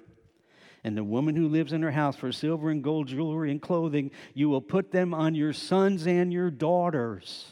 and 0.84 0.98
the 0.98 1.04
woman 1.04 1.36
who 1.36 1.48
lives 1.48 1.74
in 1.74 1.82
her 1.82 1.92
house 1.92 2.16
for 2.16 2.32
silver 2.32 2.70
and 2.70 2.84
gold 2.84 3.08
jewelry 3.08 3.52
and 3.52 3.62
clothing, 3.62 4.12
you 4.34 4.50
will 4.50 4.62
put 4.62 4.92
them 4.92 5.14
on 5.14 5.36
your 5.36 5.54
sons 5.54 6.08
and 6.08 6.32
your 6.32 6.50
daughters. 6.50 7.48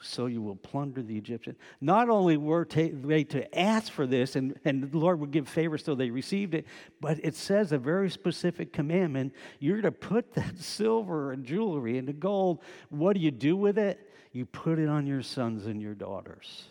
So 0.00 0.26
you 0.26 0.40
will 0.40 0.56
plunder 0.56 1.02
the 1.02 1.16
Egyptian. 1.18 1.56
Not 1.80 2.08
only 2.08 2.36
were 2.36 2.66
they 2.70 3.24
to 3.24 3.58
ask 3.58 3.90
for 3.90 4.06
this, 4.06 4.36
and, 4.36 4.58
and 4.64 4.92
the 4.92 4.98
Lord 4.98 5.18
would 5.18 5.32
give 5.32 5.48
favor 5.48 5.76
so 5.76 5.94
they 5.94 6.10
received 6.10 6.54
it, 6.54 6.66
but 7.00 7.18
it 7.24 7.34
says 7.34 7.72
a 7.72 7.78
very 7.78 8.08
specific 8.08 8.72
commandment. 8.72 9.34
You're 9.58 9.82
to 9.82 9.90
put 9.90 10.34
that 10.34 10.58
silver 10.58 11.32
and 11.32 11.44
jewelry 11.44 11.98
and 11.98 12.06
the 12.06 12.12
gold. 12.12 12.62
What 12.90 13.14
do 13.14 13.20
you 13.20 13.32
do 13.32 13.56
with 13.56 13.76
it? 13.76 13.98
You 14.30 14.46
put 14.46 14.78
it 14.78 14.88
on 14.88 15.06
your 15.06 15.22
sons 15.22 15.66
and 15.66 15.82
your 15.82 15.94
daughters. 15.94 16.66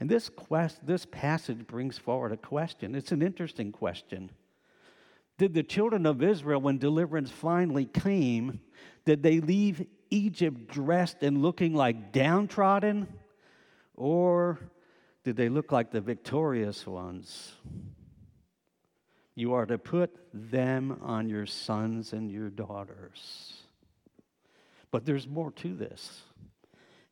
And 0.00 0.08
this, 0.08 0.30
quest, 0.30 0.84
this 0.84 1.06
passage 1.06 1.66
brings 1.66 1.98
forward 1.98 2.32
a 2.32 2.36
question. 2.38 2.94
It's 2.94 3.12
an 3.12 3.20
interesting 3.20 3.70
question. 3.70 4.30
Did 5.36 5.52
the 5.52 5.62
children 5.62 6.06
of 6.06 6.22
Israel, 6.22 6.60
when 6.60 6.78
deliverance 6.78 7.30
finally 7.30 7.84
came, 7.84 8.60
did 9.04 9.22
they 9.22 9.40
leave 9.40 9.86
Egypt 10.08 10.68
dressed 10.68 11.22
and 11.22 11.42
looking 11.42 11.74
like 11.74 12.12
downtrodden? 12.12 13.08
Or 13.94 14.58
did 15.22 15.36
they 15.36 15.50
look 15.50 15.70
like 15.70 15.90
the 15.90 16.00
victorious 16.00 16.86
ones? 16.86 17.52
You 19.34 19.52
are 19.52 19.66
to 19.66 19.78
put 19.78 20.10
them 20.32 20.98
on 21.02 21.28
your 21.28 21.46
sons 21.46 22.14
and 22.14 22.30
your 22.30 22.48
daughters. 22.48 23.54
But 24.90 25.04
there's 25.04 25.28
more 25.28 25.50
to 25.52 25.74
this, 25.74 26.22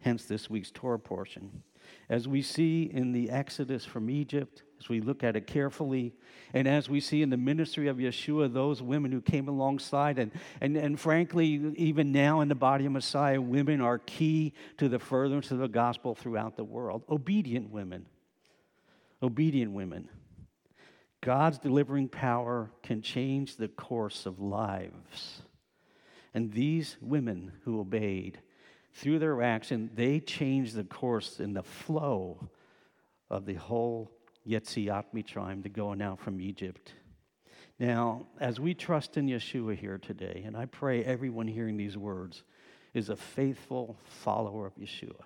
hence 0.00 0.24
this 0.24 0.50
week's 0.50 0.70
Torah 0.70 0.98
portion. 0.98 1.62
As 2.08 2.26
we 2.26 2.42
see 2.42 2.84
in 2.84 3.12
the 3.12 3.30
Exodus 3.30 3.84
from 3.84 4.08
Egypt, 4.08 4.62
as 4.78 4.88
we 4.88 5.00
look 5.00 5.22
at 5.24 5.36
it 5.36 5.46
carefully, 5.46 6.14
and 6.54 6.66
as 6.66 6.88
we 6.88 7.00
see 7.00 7.22
in 7.22 7.30
the 7.30 7.36
ministry 7.36 7.88
of 7.88 7.98
Yeshua, 7.98 8.52
those 8.52 8.80
women 8.82 9.12
who 9.12 9.20
came 9.20 9.48
alongside, 9.48 10.18
and, 10.18 10.32
and, 10.60 10.76
and 10.76 10.98
frankly, 10.98 11.72
even 11.76 12.12
now 12.12 12.40
in 12.40 12.48
the 12.48 12.54
body 12.54 12.86
of 12.86 12.92
Messiah, 12.92 13.40
women 13.40 13.80
are 13.80 13.98
key 13.98 14.54
to 14.78 14.88
the 14.88 14.98
furtherance 14.98 15.50
of 15.50 15.58
the 15.58 15.68
gospel 15.68 16.14
throughout 16.14 16.56
the 16.56 16.64
world. 16.64 17.02
Obedient 17.08 17.70
women. 17.70 18.06
Obedient 19.22 19.72
women. 19.72 20.08
God's 21.20 21.58
delivering 21.58 22.08
power 22.08 22.70
can 22.82 23.02
change 23.02 23.56
the 23.56 23.68
course 23.68 24.24
of 24.24 24.40
lives. 24.40 25.42
And 26.32 26.52
these 26.52 26.96
women 27.00 27.52
who 27.64 27.80
obeyed, 27.80 28.38
through 28.92 29.18
their 29.18 29.42
action, 29.42 29.90
they 29.94 30.20
changed 30.20 30.74
the 30.74 30.84
course 30.84 31.38
and 31.40 31.54
the 31.54 31.62
flow 31.62 32.48
of 33.30 33.46
the 33.46 33.54
whole 33.54 34.10
Yetziat 34.46 35.04
Mitzrayim, 35.14 35.62
the 35.62 35.68
going 35.68 36.02
out 36.02 36.18
from 36.18 36.40
Egypt. 36.40 36.94
Now, 37.78 38.26
as 38.40 38.58
we 38.58 38.74
trust 38.74 39.16
in 39.16 39.26
Yeshua 39.26 39.76
here 39.76 39.98
today, 39.98 40.42
and 40.44 40.56
I 40.56 40.66
pray 40.66 41.04
everyone 41.04 41.46
hearing 41.46 41.76
these 41.76 41.96
words 41.96 42.42
is 42.94 43.08
a 43.08 43.16
faithful 43.16 43.96
follower 44.04 44.66
of 44.66 44.74
Yeshua. 44.76 45.22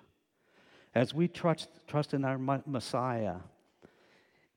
As 0.93 1.13
we 1.13 1.27
trust, 1.27 1.69
trust 1.87 2.13
in 2.13 2.23
our 2.23 2.37
Messiah, 2.37 3.37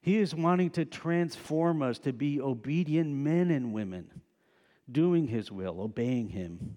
he 0.07 0.19
is 0.19 0.37
wanting 0.37 0.71
to 0.71 0.85
transform 0.85 1.83
us 1.83 1.99
to 1.99 2.13
be 2.13 2.41
obedient 2.41 3.11
men 3.11 3.51
and 3.51 3.73
women, 3.73 4.23
doing 4.89 5.27
His 5.27 5.51
will, 5.51 5.81
obeying 5.81 6.29
Him. 6.29 6.77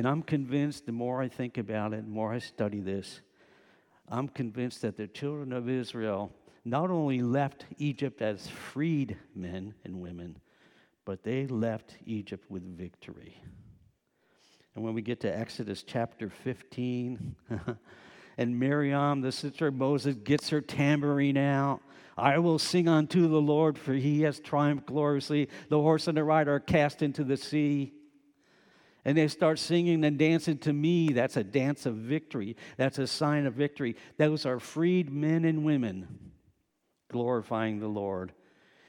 And 0.00 0.08
I'm 0.08 0.22
convinced 0.22 0.86
the 0.86 0.92
more 0.92 1.20
I 1.20 1.28
think 1.28 1.58
about 1.58 1.92
it, 1.92 2.06
the 2.06 2.10
more 2.10 2.32
I 2.32 2.38
study 2.38 2.80
this, 2.80 3.20
I'm 4.08 4.28
convinced 4.28 4.80
that 4.80 4.96
the 4.96 5.06
children 5.06 5.52
of 5.52 5.68
Israel 5.68 6.32
not 6.64 6.90
only 6.90 7.20
left 7.20 7.66
Egypt 7.76 8.22
as 8.22 8.48
freed 8.48 9.18
men 9.34 9.74
and 9.84 10.00
women, 10.00 10.38
but 11.04 11.22
they 11.22 11.46
left 11.46 11.98
Egypt 12.06 12.50
with 12.50 12.62
victory. 12.78 13.42
And 14.74 14.82
when 14.82 14.94
we 14.94 15.02
get 15.02 15.20
to 15.20 15.38
Exodus 15.38 15.82
chapter 15.82 16.30
15, 16.30 17.36
and 18.38 18.58
Miriam, 18.58 19.20
the 19.20 19.32
sister 19.32 19.66
of 19.66 19.74
Moses, 19.74 20.16
gets 20.16 20.48
her 20.48 20.62
tambourine 20.62 21.36
out 21.36 21.82
I 22.16 22.38
will 22.38 22.58
sing 22.58 22.88
unto 22.88 23.28
the 23.28 23.40
Lord, 23.40 23.76
for 23.76 23.92
he 23.92 24.22
has 24.22 24.40
triumphed 24.40 24.86
gloriously. 24.86 25.50
The 25.68 25.78
horse 25.78 26.08
and 26.08 26.16
the 26.16 26.24
rider 26.24 26.54
are 26.54 26.60
cast 26.60 27.02
into 27.02 27.22
the 27.22 27.36
sea. 27.36 27.92
And 29.04 29.16
they 29.16 29.28
start 29.28 29.58
singing 29.58 30.04
and 30.04 30.18
dancing 30.18 30.58
to 30.58 30.72
me. 30.72 31.12
That's 31.12 31.36
a 31.36 31.44
dance 31.44 31.86
of 31.86 31.96
victory. 31.96 32.56
That's 32.76 32.98
a 32.98 33.06
sign 33.06 33.46
of 33.46 33.54
victory. 33.54 33.96
Those 34.18 34.44
are 34.44 34.58
freed 34.58 35.10
men 35.10 35.44
and 35.44 35.64
women 35.64 36.30
glorifying 37.10 37.80
the 37.80 37.88
Lord. 37.88 38.32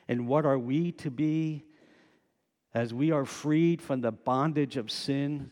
And 0.08 0.28
what 0.28 0.46
are 0.46 0.60
we 0.60 0.92
to 0.94 1.12
be 1.12 1.64
as 2.74 2.94
we 2.94 3.12
are 3.12 3.26
freed 3.26 3.82
from 3.82 4.02
the 4.02 4.12
bondage 4.12 4.78
of 4.78 4.92
sin, 4.92 5.52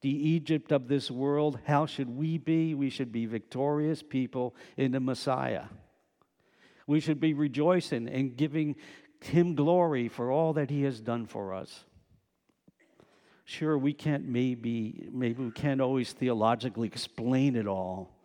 the 0.00 0.28
Egypt 0.30 0.72
of 0.72 0.88
this 0.88 1.10
world? 1.10 1.58
How 1.64 1.86
should 1.86 2.08
we 2.08 2.38
be? 2.38 2.74
We 2.74 2.90
should 2.90 3.12
be 3.12 3.26
victorious 3.26 4.02
people 4.02 4.54
in 4.76 4.92
the 4.92 5.00
Messiah. 5.00 5.64
We 6.86 7.00
should 7.00 7.20
be 7.20 7.34
rejoicing 7.34 8.08
and 8.08 8.36
giving 8.36 8.76
Him 9.20 9.54
glory 9.54 10.08
for 10.08 10.30
all 10.30 10.52
that 10.54 10.70
He 10.70 10.82
has 10.82 11.00
done 11.00 11.26
for 11.26 11.54
us. 11.54 11.84
Sure, 13.44 13.76
we 13.76 13.92
can't 13.92 14.26
maybe, 14.26 15.08
maybe 15.12 15.44
we 15.44 15.50
can't 15.50 15.80
always 15.80 16.12
theologically 16.12 16.86
explain 16.86 17.56
it 17.56 17.66
all. 17.66 18.16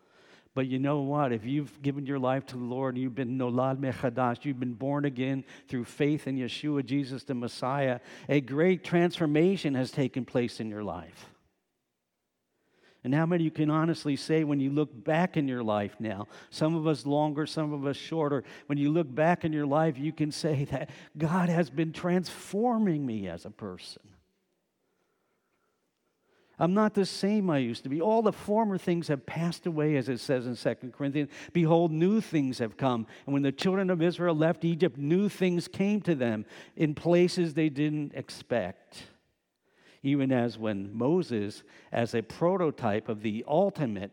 But 0.54 0.68
you 0.68 0.80
know 0.80 1.02
what? 1.02 1.34
If 1.34 1.46
you've 1.46 1.82
given 1.84 2.08
your 2.08 2.18
life 2.18 2.48
to 2.48 2.58
the 2.58 2.64
Lord 2.64 2.96
and 2.96 3.04
you've 3.04 3.14
been 3.14 3.38
nolad 3.38 3.78
mechadash, 3.78 4.44
you've 4.44 4.60
been 4.60 4.74
born 4.74 5.06
again 5.06 5.44
through 5.68 5.86
faith 5.86 6.28
in 6.28 6.36
Yeshua, 6.36 6.84
Jesus 6.84 7.24
the 7.24 7.36
Messiah, 7.36 8.00
a 8.28 8.42
great 8.42 8.84
transformation 8.84 9.76
has 9.76 9.92
taken 9.92 10.26
place 10.26 10.60
in 10.60 10.70
your 10.70 10.84
life. 10.84 11.30
And 13.04 13.14
how 13.14 13.26
many 13.26 13.44
you 13.44 13.52
can 13.52 13.70
honestly 13.70 14.16
say 14.16 14.44
when 14.44 14.60
you 14.60 14.72
look 14.72 15.04
back 15.06 15.38
in 15.38 15.48
your 15.48 15.64
life 15.64 15.96
now, 16.00 16.28
some 16.50 16.76
of 16.76 16.88
us 16.88 17.06
longer, 17.06 17.46
some 17.46 17.72
of 17.72 17.86
us 17.86 17.96
shorter, 17.96 18.44
when 18.66 18.78
you 18.78 18.92
look 18.92 19.14
back 19.14 19.46
in 19.46 19.54
your 19.54 19.68
life, 19.68 19.98
you 19.98 20.12
can 20.12 20.32
say 20.32 20.66
that 20.72 20.90
God 21.18 21.50
has 21.50 21.70
been 21.70 21.94
transforming 21.94 23.06
me 23.06 23.28
as 23.28 23.46
a 23.46 23.52
person. 23.52 24.02
I'm 26.60 26.74
not 26.74 26.93
the 26.93 27.06
same 27.06 27.50
I 27.50 27.60
used 27.60 27.84
to 27.84 27.89
be. 27.89 28.02
All 28.02 28.22
the 28.22 28.32
former 28.32 28.78
things 28.78 29.08
have 29.10 29.26
passed 29.26 29.67
away, 29.67 29.96
as 29.96 30.10
it 30.10 30.20
says 30.20 30.48
in 30.48 30.56
2 30.56 30.91
Corinthians. 30.91 31.30
Behold, 31.54 31.91
new 31.91 32.20
things 32.20 32.58
have 32.60 32.78
come. 32.78 33.06
And 33.26 33.34
when 33.34 33.43
the 33.43 33.52
children 33.52 33.89
of 33.89 34.02
Israel 34.02 34.36
left 34.36 34.65
Egypt, 34.65 34.98
new 34.98 35.30
things 35.30 35.67
came 35.67 36.02
to 36.02 36.15
them 36.15 36.46
in 36.76 36.96
places 36.96 37.54
they 37.54 37.70
didn't 37.70 38.13
expect 38.15 39.04
even 40.04 40.32
as 40.32 40.58
when 40.58 40.96
Moses, 40.96 41.63
as 41.91 42.13
a 42.13 42.22
prototype 42.22 43.10
of 43.10 43.22
the 43.22 43.43
ultimate 43.48 44.12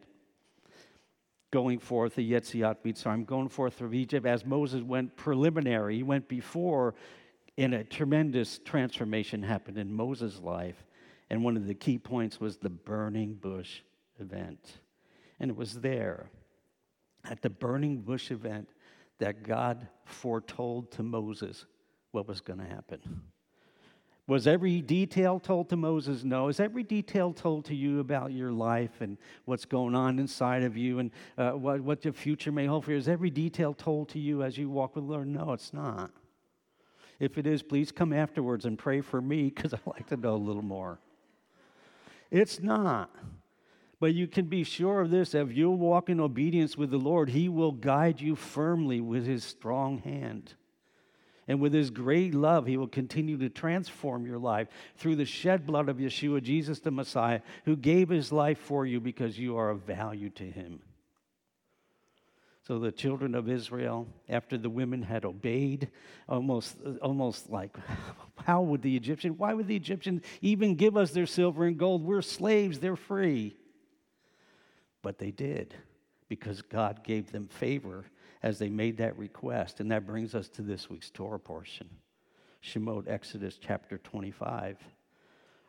going 1.50 1.78
forth, 1.78 2.16
the 2.16 2.32
Yetziat 2.32 2.78
Mitzrayim, 2.84 3.24
going 3.24 3.48
forth 3.48 3.74
from 3.74 3.94
Egypt, 3.94 4.26
as 4.26 4.44
Moses 4.44 4.82
went 4.82 5.14
preliminary, 5.16 5.96
he 5.96 6.02
went 6.02 6.28
before, 6.28 6.94
and 7.56 7.74
a 7.74 7.84
tremendous 7.84 8.58
transformation 8.64 9.42
happened 9.42 9.78
in 9.78 9.92
Moses' 9.92 10.40
life. 10.40 10.84
And 11.30 11.42
one 11.42 11.56
of 11.56 11.66
the 11.66 11.74
key 11.74 11.98
points 11.98 12.40
was 12.40 12.58
the 12.58 12.70
burning 12.70 13.34
bush 13.34 13.80
event. 14.20 14.80
And 15.40 15.50
it 15.50 15.56
was 15.56 15.80
there, 15.80 16.30
at 17.24 17.42
the 17.42 17.50
burning 17.50 17.98
bush 17.98 18.30
event, 18.30 18.68
that 19.18 19.42
God 19.42 19.88
foretold 20.04 20.92
to 20.92 21.02
Moses 21.02 21.66
what 22.12 22.28
was 22.28 22.40
going 22.40 22.58
to 22.58 22.66
happen. 22.66 23.00
Was 24.26 24.46
every 24.46 24.80
detail 24.80 25.38
told 25.38 25.68
to 25.68 25.76
Moses? 25.76 26.24
No. 26.24 26.48
Is 26.48 26.58
every 26.58 26.82
detail 26.82 27.32
told 27.32 27.66
to 27.66 27.74
you 27.74 28.00
about 28.00 28.32
your 28.32 28.52
life 28.52 29.00
and 29.00 29.18
what's 29.44 29.66
going 29.66 29.94
on 29.94 30.18
inside 30.18 30.62
of 30.62 30.78
you 30.78 30.98
and 30.98 31.10
uh, 31.36 31.50
what, 31.50 31.80
what 31.82 32.04
your 32.04 32.14
future 32.14 32.50
may 32.50 32.64
hold 32.64 32.86
for 32.86 32.92
you? 32.92 32.96
Is 32.96 33.08
every 33.08 33.28
detail 33.28 33.74
told 33.74 34.08
to 34.10 34.18
you 34.18 34.42
as 34.42 34.56
you 34.56 34.70
walk 34.70 34.96
with 34.96 35.04
the 35.04 35.12
Lord? 35.12 35.28
No, 35.28 35.52
it's 35.52 35.74
not. 35.74 36.10
If 37.20 37.36
it 37.36 37.46
is, 37.46 37.62
please 37.62 37.92
come 37.92 38.14
afterwards 38.14 38.64
and 38.64 38.78
pray 38.78 39.02
for 39.02 39.20
me 39.20 39.50
because 39.50 39.74
I'd 39.74 39.86
like 39.86 40.06
to 40.06 40.16
know 40.16 40.34
a 40.34 40.36
little 40.36 40.62
more. 40.62 40.98
It's 42.30 42.60
not. 42.60 43.10
But 44.00 44.14
you 44.14 44.26
can 44.26 44.46
be 44.46 44.64
sure 44.64 45.00
of 45.00 45.10
this 45.10 45.34
if 45.34 45.52
you 45.52 45.70
walk 45.70 46.08
in 46.08 46.20
obedience 46.20 46.76
with 46.76 46.90
the 46.90 46.98
Lord, 46.98 47.30
He 47.30 47.48
will 47.48 47.72
guide 47.72 48.20
you 48.20 48.36
firmly 48.36 49.00
with 49.00 49.26
His 49.26 49.44
strong 49.44 49.98
hand. 49.98 50.54
And 51.46 51.60
with 51.60 51.74
his 51.74 51.90
great 51.90 52.34
love, 52.34 52.66
he 52.66 52.76
will 52.76 52.88
continue 52.88 53.36
to 53.38 53.50
transform 53.50 54.26
your 54.26 54.38
life 54.38 54.68
through 54.96 55.16
the 55.16 55.26
shed 55.26 55.66
blood 55.66 55.88
of 55.88 55.98
Yeshua, 55.98 56.42
Jesus 56.42 56.80
the 56.80 56.90
Messiah, 56.90 57.40
who 57.66 57.76
gave 57.76 58.08
his 58.08 58.32
life 58.32 58.58
for 58.58 58.86
you 58.86 59.00
because 59.00 59.38
you 59.38 59.56
are 59.56 59.70
of 59.70 59.82
value 59.82 60.30
to 60.30 60.44
him. 60.44 60.80
So 62.66 62.78
the 62.78 62.92
children 62.92 63.34
of 63.34 63.50
Israel, 63.50 64.08
after 64.26 64.56
the 64.56 64.70
women 64.70 65.02
had 65.02 65.26
obeyed, 65.26 65.90
almost, 66.26 66.76
almost 67.02 67.50
like, 67.50 67.76
how 68.44 68.62
would 68.62 68.80
the 68.80 68.96
Egyptian, 68.96 69.36
why 69.36 69.52
would 69.52 69.68
the 69.68 69.76
Egyptians 69.76 70.22
even 70.40 70.74
give 70.74 70.96
us 70.96 71.10
their 71.10 71.26
silver 71.26 71.66
and 71.66 71.76
gold? 71.76 72.02
We're 72.02 72.22
slaves, 72.22 72.78
they're 72.78 72.96
free. 72.96 73.54
But 75.02 75.18
they 75.18 75.30
did 75.30 75.74
because 76.28 76.62
God 76.62 77.04
gave 77.04 77.30
them 77.30 77.48
favor 77.48 78.06
as 78.42 78.58
they 78.58 78.70
made 78.70 78.96
that 78.96 79.18
request. 79.18 79.80
And 79.80 79.90
that 79.90 80.06
brings 80.06 80.34
us 80.34 80.48
to 80.50 80.62
this 80.62 80.88
week's 80.88 81.10
Torah 81.10 81.38
portion 81.38 81.90
Shemot, 82.62 83.08
Exodus 83.08 83.58
chapter 83.60 83.98
25, 83.98 84.78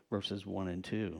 verses 0.09 0.45
1 0.45 0.69
and 0.69 0.81
2. 0.81 1.19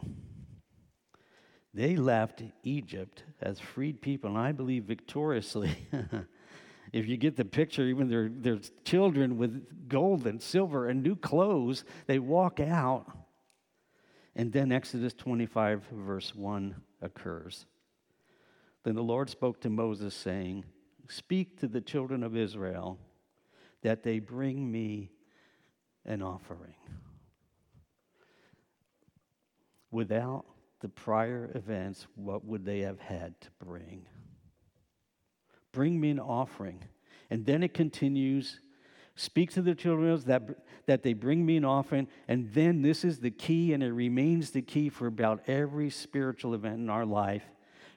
They 1.75 1.97
left 1.97 2.41
Egypt 2.63 3.25
as 3.41 3.59
freed 3.59 4.01
people, 4.01 4.29
and 4.29 4.39
I 4.39 4.53
believe 4.53 4.85
victoriously. 4.85 5.75
if 6.93 7.05
you 7.05 7.17
get 7.17 7.35
the 7.35 7.43
picture, 7.43 7.83
even 7.83 8.07
their, 8.07 8.29
their 8.29 8.59
children 8.85 9.37
with 9.37 9.89
gold 9.89 10.25
and 10.25 10.41
silver 10.41 10.87
and 10.87 11.03
new 11.03 11.17
clothes, 11.17 11.83
they 12.07 12.17
walk 12.17 12.61
out. 12.61 13.11
And 14.37 14.53
then 14.53 14.71
Exodus 14.71 15.13
25, 15.15 15.83
verse 15.91 16.33
1 16.33 16.75
occurs. 17.01 17.65
Then 18.85 18.95
the 18.95 19.03
Lord 19.03 19.29
spoke 19.29 19.59
to 19.61 19.69
Moses, 19.69 20.15
saying, 20.15 20.63
Speak 21.09 21.59
to 21.59 21.67
the 21.67 21.81
children 21.81 22.23
of 22.23 22.37
Israel 22.37 22.97
that 23.81 24.01
they 24.01 24.19
bring 24.19 24.71
me 24.71 25.11
an 26.05 26.21
offering. 26.21 26.75
Without 29.91 30.45
the 30.81 30.89
prior 30.89 31.51
events, 31.55 32.07
what 32.15 32.45
would 32.45 32.65
they 32.65 32.79
have 32.81 32.99
had 32.99 33.39
to 33.41 33.49
bring? 33.63 34.05
Bring 35.71 35.99
me 35.99 36.11
an 36.11 36.19
offering. 36.19 36.83
And 37.29 37.45
then 37.45 37.63
it 37.63 37.73
continues 37.73 38.59
speak 39.15 39.51
to 39.53 39.61
the 39.61 39.73
children 39.73 40.21
that, 40.25 40.43
that 40.85 41.03
they 41.03 41.13
bring 41.13 41.45
me 41.45 41.57
an 41.57 41.65
offering. 41.65 42.07
And 42.27 42.51
then 42.53 42.81
this 42.81 43.03
is 43.03 43.19
the 43.19 43.31
key, 43.31 43.73
and 43.73 43.81
it 43.81 43.91
remains 43.91 44.51
the 44.51 44.61
key 44.61 44.89
for 44.89 45.07
about 45.07 45.41
every 45.47 45.89
spiritual 45.89 46.53
event 46.53 46.79
in 46.79 46.89
our 46.89 47.05
life 47.05 47.43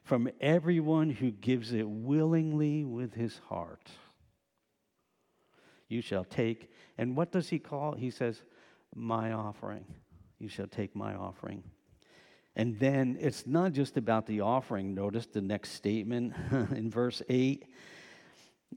from 0.05 0.31
everyone 0.41 1.11
who 1.11 1.31
gives 1.31 1.73
it 1.73 1.87
willingly 1.87 2.85
with 2.85 3.13
his 3.15 3.41
heart. 3.49 3.91
You 5.89 6.01
shall 6.01 6.25
take, 6.25 6.71
and 6.97 7.17
what 7.17 7.33
does 7.33 7.51
he 7.51 7.59
call? 7.59 7.93
He 7.95 8.11
says, 8.11 8.43
My 8.95 9.33
offering. 9.33 9.85
You 10.39 10.49
shall 10.49 10.67
take 10.67 10.95
my 10.95 11.15
offering. 11.15 11.63
And 12.59 12.79
then 12.79 13.17
it's 13.21 13.47
not 13.47 13.73
just 13.73 13.97
about 13.97 14.27
the 14.27 14.43
offering. 14.43 14.95
Notice 14.95 15.27
the 15.27 15.41
next 15.41 15.71
statement 15.73 16.35
in 16.51 16.91
verse 16.91 17.23
8 17.29 17.65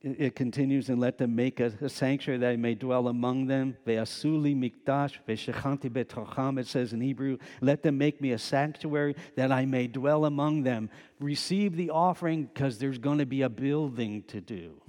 it 0.03 0.35
continues, 0.35 0.89
and 0.89 0.99
let 0.99 1.17
them 1.17 1.35
make 1.35 1.59
a, 1.59 1.73
a, 1.81 1.89
sanctuary 1.89 2.39
that 2.39 2.51
I 2.51 2.55
may 2.55 2.75
dwell 2.75 3.07
among 3.07 3.47
them. 3.47 3.77
Ve'asuli 3.85 4.55
ve'shechanti 4.55 5.89
betocham. 5.89 6.57
It 6.57 6.65
says 6.65 6.93
in 6.93 7.01
Hebrew, 7.01 7.37
let 7.59 7.83
them 7.83 7.97
make 7.97 8.21
me 8.21 8.31
a 8.31 8.37
sanctuary 8.39 9.15
that 9.35 9.51
I 9.51 9.65
may 9.65 9.87
dwell 9.87 10.25
among 10.25 10.63
them. 10.63 10.89
Receive 11.19 11.75
the 11.75 11.91
offering 11.91 12.45
because 12.45 12.79
there's 12.79 12.97
going 12.97 13.19
to 13.19 13.25
be 13.25 13.41
a 13.43 13.49
building 13.49 14.23
to 14.23 14.41
do, 14.41 14.81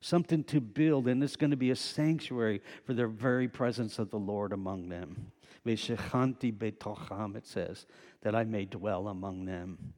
something 0.00 0.44
to 0.44 0.60
build, 0.60 1.08
and 1.08 1.22
it's 1.22 1.36
going 1.36 1.50
to 1.50 1.56
be 1.56 1.70
a 1.70 1.76
sanctuary 1.76 2.62
for 2.84 2.94
the 2.94 3.06
very 3.06 3.48
presence 3.48 3.98
of 3.98 4.10
the 4.10 4.18
Lord 4.18 4.52
among 4.52 4.88
them. 4.88 5.32
Ve'shechanti 5.66 6.56
betocham. 6.56 7.36
It 7.36 7.46
says 7.46 7.86
that 8.22 8.34
I 8.34 8.44
may 8.44 8.64
dwell 8.64 9.08
among 9.08 9.44
them. 9.44 9.94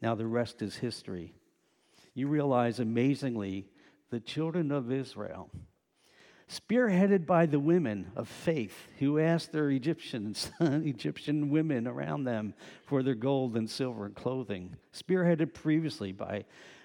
Now 0.00 0.14
the 0.14 0.26
rest 0.26 0.62
is 0.62 0.76
history 0.76 1.34
you 2.14 2.28
realize 2.28 2.78
amazingly 2.78 3.66
the 4.10 4.20
children 4.20 4.70
of 4.70 4.92
Israel, 4.92 5.50
spearheaded 6.48 7.26
by 7.26 7.46
the 7.46 7.58
women 7.58 8.12
of 8.14 8.28
faith 8.28 8.86
who 9.00 9.18
asked 9.18 9.50
their 9.50 9.70
Egyptians, 9.70 10.50
Egyptian 10.60 11.50
women 11.50 11.88
around 11.88 12.24
them 12.24 12.54
for 12.86 13.02
their 13.02 13.16
gold 13.16 13.56
and 13.56 13.68
silver 13.68 14.06
and 14.06 14.14
clothing, 14.14 14.76
spearheaded 14.92 15.52
previously 15.52 16.12
by 16.12 16.44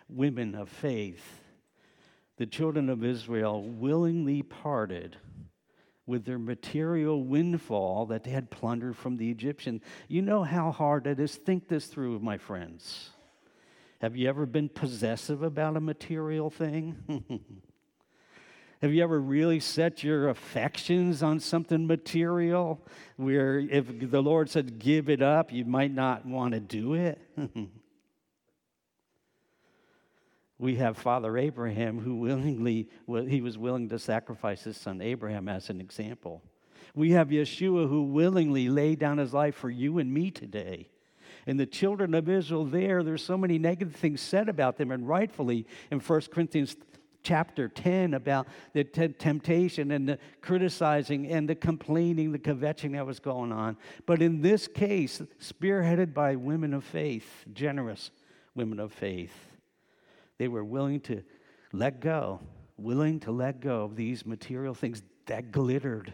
women 0.10 0.56
of 0.56 0.68
faith, 0.68 1.42
the 2.38 2.48
children 2.48 2.90
of 2.90 3.04
Israel 3.04 3.62
willingly 3.62 4.42
parted 4.42 5.18
with 6.10 6.26
their 6.26 6.40
material 6.40 7.24
windfall 7.24 8.08
that 8.08 8.24
they 8.24 8.32
had 8.32 8.50
plundered 8.50 8.98
from 8.98 9.16
the 9.16 9.30
Egyptian. 9.30 9.80
You 10.08 10.24
know 10.24 10.44
how 10.44 10.72
hard 10.72 11.08
it 11.08 11.20
is. 11.20 11.36
Think 11.36 11.70
this 11.70 11.86
through, 11.86 12.20
my 12.20 12.38
friends. 12.38 13.12
Have 14.02 14.16
you 14.16 14.28
ever 14.28 14.46
been 14.46 14.70
possessive 14.70 15.44
about 15.44 15.78
a 15.78 15.80
material 15.80 16.50
thing? 16.50 16.98
Have 18.82 18.94
you 18.94 19.04
ever 19.04 19.20
really 19.20 19.60
set 19.60 20.04
your 20.04 20.30
affections 20.30 21.22
on 21.22 21.42
something 21.42 21.86
material 21.86 22.82
where 23.18 23.60
if 23.60 24.10
the 24.10 24.22
Lord 24.22 24.50
said 24.50 24.80
give 24.80 25.10
it 25.10 25.22
up, 25.22 25.52
you 25.52 25.66
might 25.66 25.94
not 25.94 26.26
want 26.26 26.54
to 26.54 26.60
do 26.60 26.94
it? 26.94 27.22
we 30.60 30.76
have 30.76 30.98
Father 30.98 31.38
Abraham 31.38 32.00
who 32.00 32.18
willingly 32.18 32.88
he 33.28 33.42
was 33.42 33.58
willing 33.58 33.90
to 33.90 33.98
sacrifice 33.98 34.64
his 34.64 34.78
son 34.78 35.02
Abraham 35.02 35.50
as 35.50 35.70
an 35.70 35.82
example. 35.82 36.44
We 36.94 37.12
have 37.12 37.30
Yeshua 37.30 37.90
who 37.90 38.04
willingly 38.04 38.70
laid 38.70 39.00
down 39.00 39.18
his 39.18 39.34
life 39.34 39.56
for 39.56 39.70
you 39.70 39.98
and 39.98 40.14
me 40.14 40.30
today 40.30 40.90
and 41.50 41.60
the 41.60 41.66
children 41.66 42.14
of 42.14 42.30
Israel 42.30 42.66
there, 42.66 43.04
there's 43.04 43.24
so 43.24 43.38
many 43.38 43.58
negative 43.58 43.96
things 43.96 44.22
said 44.22 44.50
about 44.50 44.78
them, 44.78 44.92
and 44.92 45.08
rightfully 45.08 45.66
in 45.90 46.00
1 46.00 46.22
Corinthians 46.32 46.76
chapter 47.24 47.68
10 47.68 48.14
about 48.14 48.48
the 48.74 48.84
t- 48.84 49.08
temptation 49.10 49.92
and 49.92 50.08
the 50.08 50.20
criticizing 50.42 51.28
and 51.28 51.50
the 51.50 51.56
complaining, 51.56 52.32
the 52.32 52.40
kvetching 52.40 52.94
that 52.94 53.06
was 53.06 53.20
going 53.20 53.52
on. 53.52 53.78
But 54.06 54.22
in 54.22 54.42
this 54.42 54.68
case, 54.68 55.22
spearheaded 55.42 56.14
by 56.14 56.36
women 56.36 56.74
of 56.74 56.84
faith, 56.84 57.46
generous 57.52 58.12
women 58.56 58.80
of 58.80 58.94
faith, 58.94 59.49
they 60.40 60.48
were 60.48 60.64
willing 60.64 61.02
to 61.02 61.22
let 61.72 62.00
go, 62.00 62.40
willing 62.78 63.20
to 63.20 63.32
let 63.32 63.60
go 63.60 63.84
of 63.84 63.96
these 63.96 64.26
material 64.26 64.74
things 64.74 65.04
that 65.28 65.52
glittered. 65.52 66.14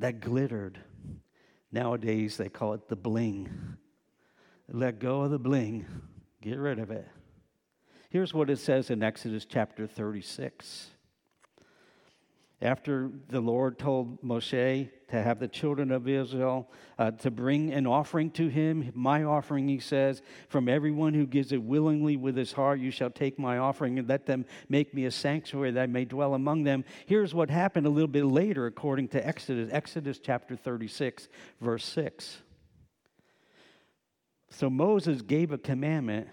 That 0.00 0.20
glittered. 0.20 0.78
Nowadays, 1.72 2.36
they 2.36 2.50
call 2.50 2.74
it 2.74 2.88
the 2.88 2.96
bling. 2.96 3.48
Let 4.68 4.98
go 4.98 5.22
of 5.22 5.30
the 5.30 5.38
bling, 5.38 5.86
get 6.42 6.58
rid 6.58 6.78
of 6.78 6.90
it. 6.90 7.06
Here's 8.10 8.34
what 8.34 8.50
it 8.50 8.58
says 8.58 8.90
in 8.90 9.02
Exodus 9.02 9.44
chapter 9.44 9.86
36. 9.86 10.90
After 12.64 13.10
the 13.28 13.42
Lord 13.42 13.78
told 13.78 14.22
Moshe 14.22 14.88
to 15.10 15.22
have 15.22 15.38
the 15.38 15.48
children 15.48 15.92
of 15.92 16.08
Israel 16.08 16.70
uh, 16.98 17.10
to 17.10 17.30
bring 17.30 17.70
an 17.74 17.86
offering 17.86 18.30
to 18.32 18.48
him, 18.48 18.90
my 18.94 19.22
offering, 19.22 19.68
he 19.68 19.78
says, 19.78 20.22
from 20.48 20.66
everyone 20.66 21.12
who 21.12 21.26
gives 21.26 21.52
it 21.52 21.62
willingly 21.62 22.16
with 22.16 22.38
his 22.38 22.52
heart, 22.52 22.80
you 22.80 22.90
shall 22.90 23.10
take 23.10 23.38
my 23.38 23.58
offering 23.58 23.98
and 23.98 24.08
let 24.08 24.24
them 24.24 24.46
make 24.70 24.94
me 24.94 25.04
a 25.04 25.10
sanctuary 25.10 25.72
that 25.72 25.82
I 25.82 25.86
may 25.86 26.06
dwell 26.06 26.32
among 26.32 26.64
them. 26.64 26.86
Here's 27.04 27.34
what 27.34 27.50
happened 27.50 27.86
a 27.86 27.90
little 27.90 28.08
bit 28.08 28.24
later, 28.24 28.64
according 28.64 29.08
to 29.08 29.24
Exodus, 29.24 29.68
Exodus 29.70 30.18
chapter 30.18 30.56
36, 30.56 31.28
verse 31.60 31.84
6. 31.84 32.38
So 34.48 34.70
Moses 34.70 35.20
gave 35.20 35.52
a 35.52 35.58
commandment, 35.58 36.28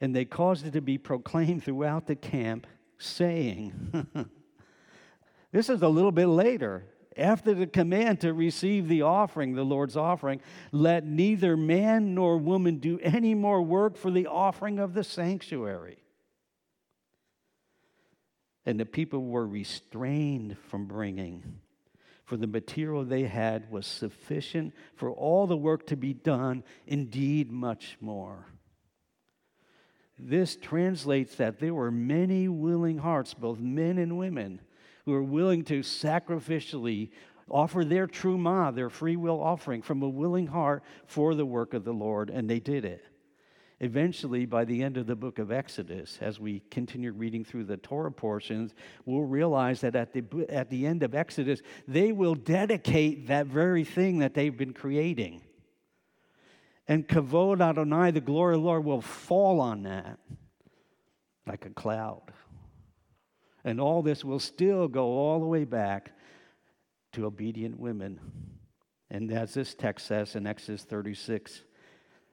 and 0.00 0.14
they 0.14 0.24
caused 0.24 0.66
it 0.66 0.74
to 0.74 0.80
be 0.80 0.98
proclaimed 0.98 1.64
throughout 1.64 2.06
the 2.06 2.14
camp, 2.14 2.68
saying, 2.96 4.06
This 5.54 5.70
is 5.70 5.82
a 5.82 5.88
little 5.88 6.10
bit 6.10 6.26
later. 6.26 6.82
After 7.16 7.54
the 7.54 7.68
command 7.68 8.22
to 8.22 8.34
receive 8.34 8.88
the 8.88 9.02
offering, 9.02 9.54
the 9.54 9.62
Lord's 9.62 9.96
offering, 9.96 10.40
let 10.72 11.06
neither 11.06 11.56
man 11.56 12.12
nor 12.12 12.38
woman 12.38 12.78
do 12.78 12.98
any 13.00 13.36
more 13.36 13.62
work 13.62 13.96
for 13.96 14.10
the 14.10 14.26
offering 14.26 14.80
of 14.80 14.94
the 14.94 15.04
sanctuary. 15.04 15.98
And 18.66 18.80
the 18.80 18.84
people 18.84 19.24
were 19.26 19.46
restrained 19.46 20.56
from 20.58 20.86
bringing, 20.86 21.60
for 22.24 22.36
the 22.36 22.48
material 22.48 23.04
they 23.04 23.22
had 23.22 23.70
was 23.70 23.86
sufficient 23.86 24.74
for 24.96 25.12
all 25.12 25.46
the 25.46 25.56
work 25.56 25.86
to 25.86 25.96
be 25.96 26.14
done, 26.14 26.64
indeed, 26.84 27.52
much 27.52 27.96
more. 28.00 28.48
This 30.18 30.56
translates 30.56 31.36
that 31.36 31.60
there 31.60 31.74
were 31.74 31.92
many 31.92 32.48
willing 32.48 32.98
hearts, 32.98 33.34
both 33.34 33.60
men 33.60 33.98
and 33.98 34.18
women 34.18 34.60
who 35.04 35.12
are 35.12 35.22
willing 35.22 35.64
to 35.64 35.80
sacrificially 35.80 37.10
offer 37.50 37.84
their 37.84 38.06
truma, 38.06 38.74
their 38.74 38.90
free 38.90 39.16
will 39.16 39.40
offering 39.40 39.82
from 39.82 40.02
a 40.02 40.08
willing 40.08 40.46
heart 40.46 40.82
for 41.06 41.34
the 41.34 41.44
work 41.46 41.74
of 41.74 41.84
the 41.84 41.92
Lord, 41.92 42.30
and 42.30 42.48
they 42.48 42.60
did 42.60 42.84
it. 42.84 43.04
Eventually, 43.80 44.46
by 44.46 44.64
the 44.64 44.82
end 44.82 44.96
of 44.96 45.06
the 45.06 45.16
book 45.16 45.38
of 45.38 45.50
Exodus, 45.50 46.18
as 46.20 46.40
we 46.40 46.60
continue 46.70 47.12
reading 47.12 47.44
through 47.44 47.64
the 47.64 47.76
Torah 47.76 48.12
portions, 48.12 48.72
we'll 49.04 49.24
realize 49.24 49.80
that 49.82 49.96
at 49.96 50.12
the, 50.12 50.24
at 50.48 50.70
the 50.70 50.86
end 50.86 51.02
of 51.02 51.14
Exodus, 51.14 51.60
they 51.86 52.12
will 52.12 52.34
dedicate 52.34 53.26
that 53.26 53.46
very 53.46 53.84
thing 53.84 54.20
that 54.20 54.32
they've 54.32 54.56
been 54.56 54.72
creating. 54.72 55.42
And 56.86 57.06
Kavod 57.06 57.60
Adonai, 57.60 58.12
the 58.12 58.20
glory 58.20 58.54
of 58.54 58.60
the 58.60 58.66
Lord, 58.66 58.84
will 58.84 59.00
fall 59.00 59.60
on 59.60 59.82
that 59.82 60.18
like 61.46 61.66
a 61.66 61.70
cloud. 61.70 62.22
And 63.64 63.80
all 63.80 64.02
this 64.02 64.24
will 64.24 64.38
still 64.38 64.88
go 64.88 65.06
all 65.06 65.40
the 65.40 65.46
way 65.46 65.64
back 65.64 66.12
to 67.12 67.26
obedient 67.26 67.78
women. 67.78 68.20
And 69.10 69.32
as 69.32 69.54
this 69.54 69.74
text 69.74 70.06
says 70.06 70.36
in 70.36 70.46
Exodus 70.46 70.82
36, 70.82 71.62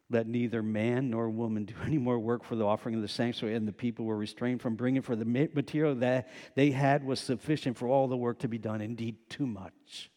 let 0.09 0.27
neither 0.27 0.61
man 0.61 1.09
nor 1.09 1.29
woman 1.29 1.65
do 1.65 1.73
any 1.85 1.97
more 1.97 2.19
work 2.19 2.43
for 2.43 2.55
the 2.55 2.65
offering 2.65 2.95
of 2.95 3.01
the 3.01 3.07
sanctuary, 3.07 3.55
and 3.55 3.67
the 3.67 3.71
people 3.71 4.05
were 4.05 4.17
restrained 4.17 4.61
from 4.61 4.75
bringing, 4.75 5.01
for 5.01 5.15
the 5.15 5.25
material 5.25 5.95
that 5.95 6.29
they 6.55 6.71
had 6.71 7.03
was 7.03 7.19
sufficient 7.19 7.77
for 7.77 7.87
all 7.87 8.07
the 8.07 8.17
work 8.17 8.39
to 8.39 8.47
be 8.47 8.57
done, 8.57 8.81
indeed, 8.81 9.17
too 9.29 9.47
much. 9.47 10.11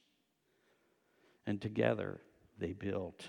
And 1.46 1.60
together 1.60 2.20
they 2.58 2.72
built. 2.72 3.24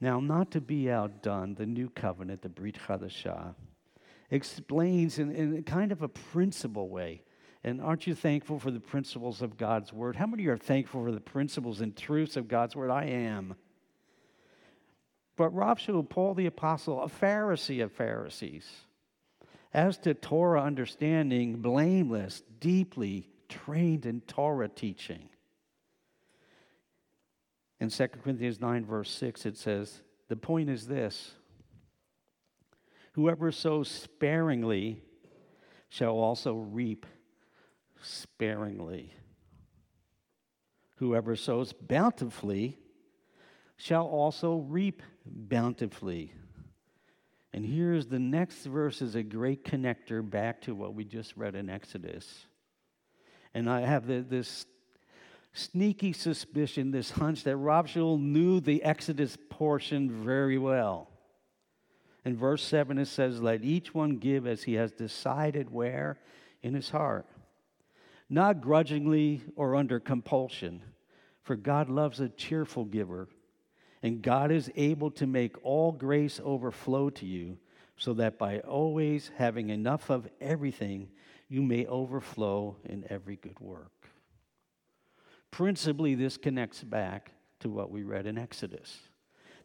Now, 0.00 0.20
not 0.20 0.50
to 0.52 0.60
be 0.60 0.90
outdone, 0.90 1.54
the 1.54 1.66
new 1.66 1.90
covenant, 1.90 2.42
the 2.42 2.48
Brit 2.48 2.76
Chadashah, 2.86 3.54
explains 4.32 5.18
in, 5.18 5.30
in 5.30 5.62
kind 5.62 5.92
of 5.92 6.02
a 6.02 6.08
principle 6.08 6.88
way. 6.88 7.22
And 7.62 7.80
aren't 7.80 8.06
you 8.08 8.14
thankful 8.14 8.58
for 8.58 8.72
the 8.72 8.80
principles 8.80 9.42
of 9.42 9.56
God's 9.56 9.92
word? 9.92 10.16
How 10.16 10.26
many 10.26 10.46
are 10.46 10.56
thankful 10.56 11.04
for 11.04 11.12
the 11.12 11.20
principles 11.20 11.80
and 11.80 11.94
truths 11.94 12.36
of 12.36 12.48
God's 12.48 12.74
word? 12.74 12.90
I 12.90 13.04
am. 13.04 13.54
But 15.36 15.52
Shaul, 15.52 16.08
Paul 16.08 16.34
the 16.34 16.46
Apostle, 16.46 17.02
a 17.02 17.08
Pharisee 17.08 17.84
of 17.84 17.92
Pharisees, 17.92 18.68
as 19.72 19.98
to 19.98 20.14
Torah 20.14 20.62
understanding, 20.62 21.60
blameless, 21.60 22.42
deeply 22.58 23.28
trained 23.48 24.06
in 24.06 24.22
Torah 24.22 24.68
teaching. 24.68 25.28
In 27.80 27.90
2 27.90 28.08
Corinthians 28.08 28.60
9, 28.60 28.86
verse 28.86 29.10
6, 29.10 29.46
it 29.46 29.56
says, 29.58 30.02
The 30.28 30.36
point 30.36 30.70
is 30.70 30.86
this 30.86 31.32
Whoever 33.12 33.52
sows 33.52 33.88
sparingly 33.88 35.02
shall 35.88 36.12
also 36.12 36.54
reap 36.54 37.06
sparingly. 38.00 39.12
Whoever 40.96 41.36
sows 41.36 41.72
bountifully 41.72 42.78
shall 43.76 44.06
also 44.06 44.56
reap 44.56 45.02
bountifully. 45.26 46.32
And 47.52 47.66
here's 47.66 48.06
the 48.06 48.18
next 48.18 48.64
verse 48.64 49.02
is 49.02 49.14
a 49.14 49.22
great 49.22 49.64
connector 49.64 50.28
back 50.28 50.62
to 50.62 50.74
what 50.74 50.94
we 50.94 51.04
just 51.04 51.36
read 51.36 51.54
in 51.54 51.68
Exodus. 51.68 52.46
And 53.52 53.68
I 53.68 53.80
have 53.80 54.06
the, 54.06 54.20
this 54.20 54.64
sneaky 55.52 56.14
suspicion, 56.14 56.92
this 56.92 57.10
hunch 57.10 57.44
that 57.44 57.56
Rav 57.56 57.86
Shaul 57.86 58.18
knew 58.18 58.60
the 58.60 58.82
Exodus 58.82 59.36
portion 59.50 60.24
very 60.24 60.56
well. 60.56 61.11
In 62.24 62.36
verse 62.36 62.62
7, 62.62 62.98
it 62.98 63.06
says, 63.06 63.40
Let 63.40 63.64
each 63.64 63.94
one 63.94 64.18
give 64.18 64.46
as 64.46 64.64
he 64.64 64.74
has 64.74 64.92
decided 64.92 65.70
where 65.70 66.18
in 66.62 66.74
his 66.74 66.90
heart, 66.90 67.26
not 68.30 68.60
grudgingly 68.60 69.42
or 69.56 69.74
under 69.74 69.98
compulsion, 69.98 70.82
for 71.42 71.56
God 71.56 71.88
loves 71.88 72.20
a 72.20 72.28
cheerful 72.28 72.84
giver. 72.84 73.28
And 74.04 74.22
God 74.22 74.50
is 74.50 74.70
able 74.74 75.10
to 75.12 75.26
make 75.26 75.64
all 75.64 75.92
grace 75.92 76.40
overflow 76.42 77.10
to 77.10 77.26
you, 77.26 77.58
so 77.96 78.14
that 78.14 78.38
by 78.38 78.58
always 78.60 79.30
having 79.36 79.70
enough 79.70 80.10
of 80.10 80.28
everything, 80.40 81.08
you 81.48 81.62
may 81.62 81.86
overflow 81.86 82.76
in 82.84 83.04
every 83.10 83.36
good 83.36 83.60
work. 83.60 84.08
Principally, 85.50 86.14
this 86.14 86.36
connects 86.36 86.82
back 86.82 87.32
to 87.60 87.68
what 87.68 87.90
we 87.90 88.02
read 88.02 88.26
in 88.26 88.38
Exodus. 88.38 88.98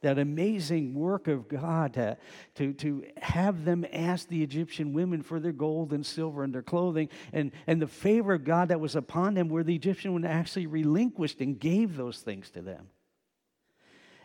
That 0.01 0.19
amazing 0.19 0.93
work 0.93 1.27
of 1.27 1.47
God 1.47 1.93
to, 1.93 2.17
to, 2.55 2.73
to 2.73 3.05
have 3.17 3.65
them 3.65 3.85
ask 3.91 4.27
the 4.27 4.43
Egyptian 4.43 4.93
women 4.93 5.21
for 5.21 5.39
their 5.39 5.51
gold 5.51 5.93
and 5.93 6.05
silver 6.05 6.43
and 6.43 6.53
their 6.53 6.61
clothing, 6.61 7.09
and, 7.33 7.51
and 7.65 7.81
the 7.81 7.87
favor 7.87 8.33
of 8.33 8.43
God 8.43 8.69
that 8.69 8.79
was 8.79 8.95
upon 8.95 9.33
them, 9.33 9.49
where 9.49 9.63
the 9.63 9.75
Egyptian 9.75 10.13
women 10.13 10.29
actually 10.29 10.67
relinquished 10.67 11.41
and 11.41 11.59
gave 11.59 11.97
those 11.97 12.19
things 12.19 12.49
to 12.51 12.61
them. 12.61 12.89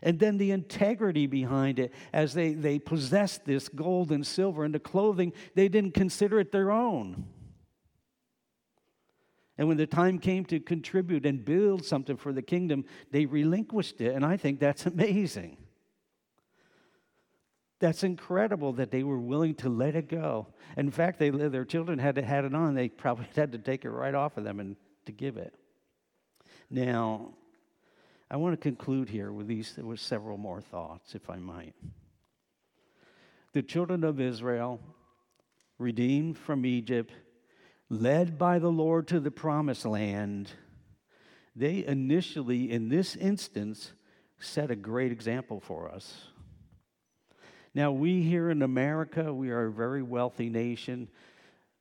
And 0.03 0.19
then 0.19 0.37
the 0.37 0.51
integrity 0.51 1.27
behind 1.27 1.79
it, 1.79 1.93
as 2.13 2.35
they, 2.35 2.55
they 2.55 2.79
possessed 2.79 3.45
this 3.45 3.69
gold 3.69 4.11
and 4.11 4.27
silver 4.27 4.65
and 4.65 4.75
the 4.75 4.81
clothing, 4.81 5.33
they 5.55 5.69
didn't 5.69 5.95
consider 5.95 6.41
it 6.41 6.51
their 6.51 6.73
own. 6.73 7.27
And 9.59 9.69
when 9.69 9.77
the 9.77 9.87
time 9.87 10.19
came 10.19 10.45
to 10.47 10.59
contribute 10.59 11.25
and 11.25 11.45
build 11.45 11.85
something 11.85 12.17
for 12.17 12.33
the 12.33 12.43
kingdom, 12.43 12.85
they 13.13 13.27
relinquished 13.27 14.01
it. 14.01 14.15
And 14.15 14.25
I 14.25 14.37
think 14.37 14.59
that's 14.59 14.87
amazing. 14.87 15.57
That's 17.83 18.05
incredible 18.05 18.75
that 18.75 18.93
they 18.93 19.03
were 19.03 19.19
willing 19.19 19.57
to 19.57 19.69
let 19.69 19.97
it 19.97 20.09
go. 20.09 20.47
In 20.77 20.93
fact, 20.93 21.19
they, 21.19 21.31
their 21.31 21.65
children 21.65 21.99
had 21.99 22.15
to 22.15 22.23
had 22.23 22.45
it 22.45 22.55
on. 22.55 22.77
They 22.77 22.89
probably 22.89 23.27
had 23.35 23.51
to 23.51 23.59
take 23.59 23.85
it 23.85 23.91
right 23.91 24.15
off 24.15 24.37
of 24.37 24.45
them 24.45 24.61
and 24.61 24.77
to 25.07 25.11
give 25.11 25.37
it. 25.37 25.53
Now, 26.71 27.35
I 28.31 28.37
want 28.37 28.53
to 28.55 28.57
conclude 28.57 29.09
here 29.09 29.33
with 29.33 29.49
these 29.49 29.77
with 29.77 29.99
several 29.99 30.39
more 30.39 30.61
thoughts, 30.61 31.17
if 31.17 31.29
I 31.29 31.39
might. 31.39 31.75
The 33.53 33.65
children 33.65 34.05
of 34.05 34.21
Israel, 34.21 34.79
redeemed 35.77 36.39
from 36.39 36.65
Egypt, 36.65 37.13
led 37.91 38.39
by 38.39 38.61
the 38.61 38.71
Lord 38.71 39.09
to 39.09 39.19
the 39.19 39.33
promised 39.33 39.85
land, 39.85 40.53
they 41.57 41.85
initially, 41.85 42.71
in 42.71 42.91
this 42.91 43.17
instance, 43.17 43.93
set 44.39 44.71
a 44.71 44.77
great 44.77 45.11
example 45.11 45.59
for 45.59 45.91
us. 45.91 46.29
Now, 47.75 47.91
we 47.91 48.23
here 48.23 48.51
in 48.51 48.61
America, 48.61 49.33
we 49.33 49.51
are 49.51 49.67
a 49.67 49.73
very 49.73 50.03
wealthy 50.03 50.51
nation. 50.51 51.09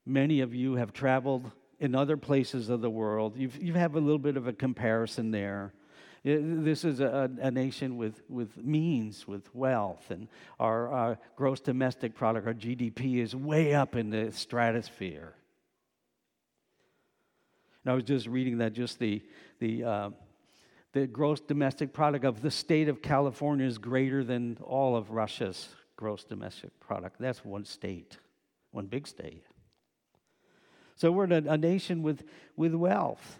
Many 0.05 0.39
of 0.39 0.55
you 0.55 0.75
have 0.75 0.93
traveled 0.93 1.51
in 1.79 1.95
other 1.95 2.15
places 2.15 2.69
of 2.69 2.79
the 2.79 2.89
world. 2.89 3.35
You've, 3.35 3.61
you 3.61 3.73
have 3.73 3.95
a 3.95 3.99
little 3.99 4.19
bit 4.19 4.37
of 4.37 4.47
a 4.47 4.53
comparison 4.53 5.31
there. 5.31 5.73
This 6.23 6.85
is 6.85 7.01
a, 7.01 7.29
a, 7.41 7.51
nation 7.51 7.97
with, 7.97 8.21
with 8.29 8.55
means, 8.55 9.27
with 9.27 9.53
wealth, 9.55 10.11
and 10.11 10.27
our, 10.59 10.87
our 10.89 11.17
gross 11.35 11.59
domestic 11.59 12.15
product, 12.15 12.45
our 12.45 12.53
GDP, 12.53 13.17
is 13.17 13.35
way 13.35 13.73
up 13.73 13.95
in 13.95 14.11
the 14.11 14.31
stratosphere. 14.31 15.33
And 17.83 17.91
I 17.91 17.95
was 17.95 18.03
just 18.03 18.27
reading 18.27 18.59
that 18.59 18.73
just 18.73 18.99
the, 18.99 19.23
the, 19.59 19.83
uh, 19.83 20.09
the 20.93 21.07
gross 21.07 21.39
domestic 21.41 21.91
product 21.91 22.23
of 22.23 22.43
the 22.43 22.51
state 22.51 22.87
of 22.87 23.01
California 23.01 23.65
is 23.65 23.79
greater 23.79 24.23
than 24.23 24.59
all 24.61 24.95
of 24.95 25.09
Russia's 25.09 25.67
gross 26.01 26.23
domestic 26.23 26.71
product. 26.79 27.17
That's 27.19 27.45
one 27.45 27.63
state, 27.63 28.17
one 28.71 28.87
big 28.87 29.05
state. 29.05 29.43
So 30.95 31.11
we're 31.11 31.31
a, 31.31 31.43
a 31.47 31.57
nation 31.59 32.01
with, 32.01 32.23
with 32.57 32.73
wealth. 32.73 33.37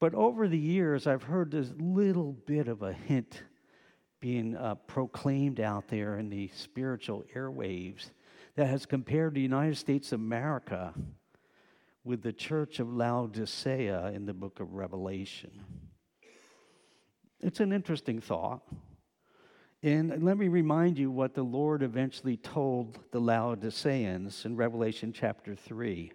But 0.00 0.12
over 0.12 0.48
the 0.48 0.58
years, 0.58 1.06
I've 1.06 1.22
heard 1.22 1.52
this 1.52 1.72
little 1.78 2.32
bit 2.32 2.66
of 2.66 2.82
a 2.82 2.92
hint 2.92 3.44
being 4.18 4.56
uh, 4.56 4.74
proclaimed 4.74 5.60
out 5.60 5.86
there 5.86 6.18
in 6.18 6.28
the 6.28 6.50
spiritual 6.56 7.24
airwaves 7.36 8.10
that 8.56 8.66
has 8.66 8.84
compared 8.84 9.34
the 9.34 9.40
United 9.40 9.76
States 9.76 10.10
of 10.10 10.18
America 10.18 10.92
with 12.02 12.20
the 12.20 12.32
church 12.32 12.80
of 12.80 12.92
Laodicea 12.92 14.10
in 14.12 14.26
the 14.26 14.34
book 14.34 14.58
of 14.58 14.74
Revelation. 14.74 15.52
It's 17.40 17.60
an 17.60 17.72
interesting 17.72 18.20
thought. 18.20 18.62
And 19.86 20.24
let 20.24 20.36
me 20.36 20.48
remind 20.48 20.98
you 20.98 21.12
what 21.12 21.34
the 21.34 21.44
Lord 21.44 21.84
eventually 21.84 22.36
told 22.36 22.98
the 23.12 23.20
Laodiceans 23.20 24.44
in 24.44 24.56
Revelation 24.56 25.12
chapter 25.12 25.54
3. 25.54 26.10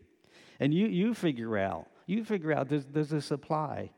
And 0.60 0.73
you, 0.73 0.88
you 0.88 1.13
figure 1.13 1.57
out, 1.57 1.88
you 2.05 2.25
figure 2.25 2.51
out, 2.51 2.67
does, 2.67 2.84
does 2.84 3.12
this 3.12 3.31
apply? 3.31 3.91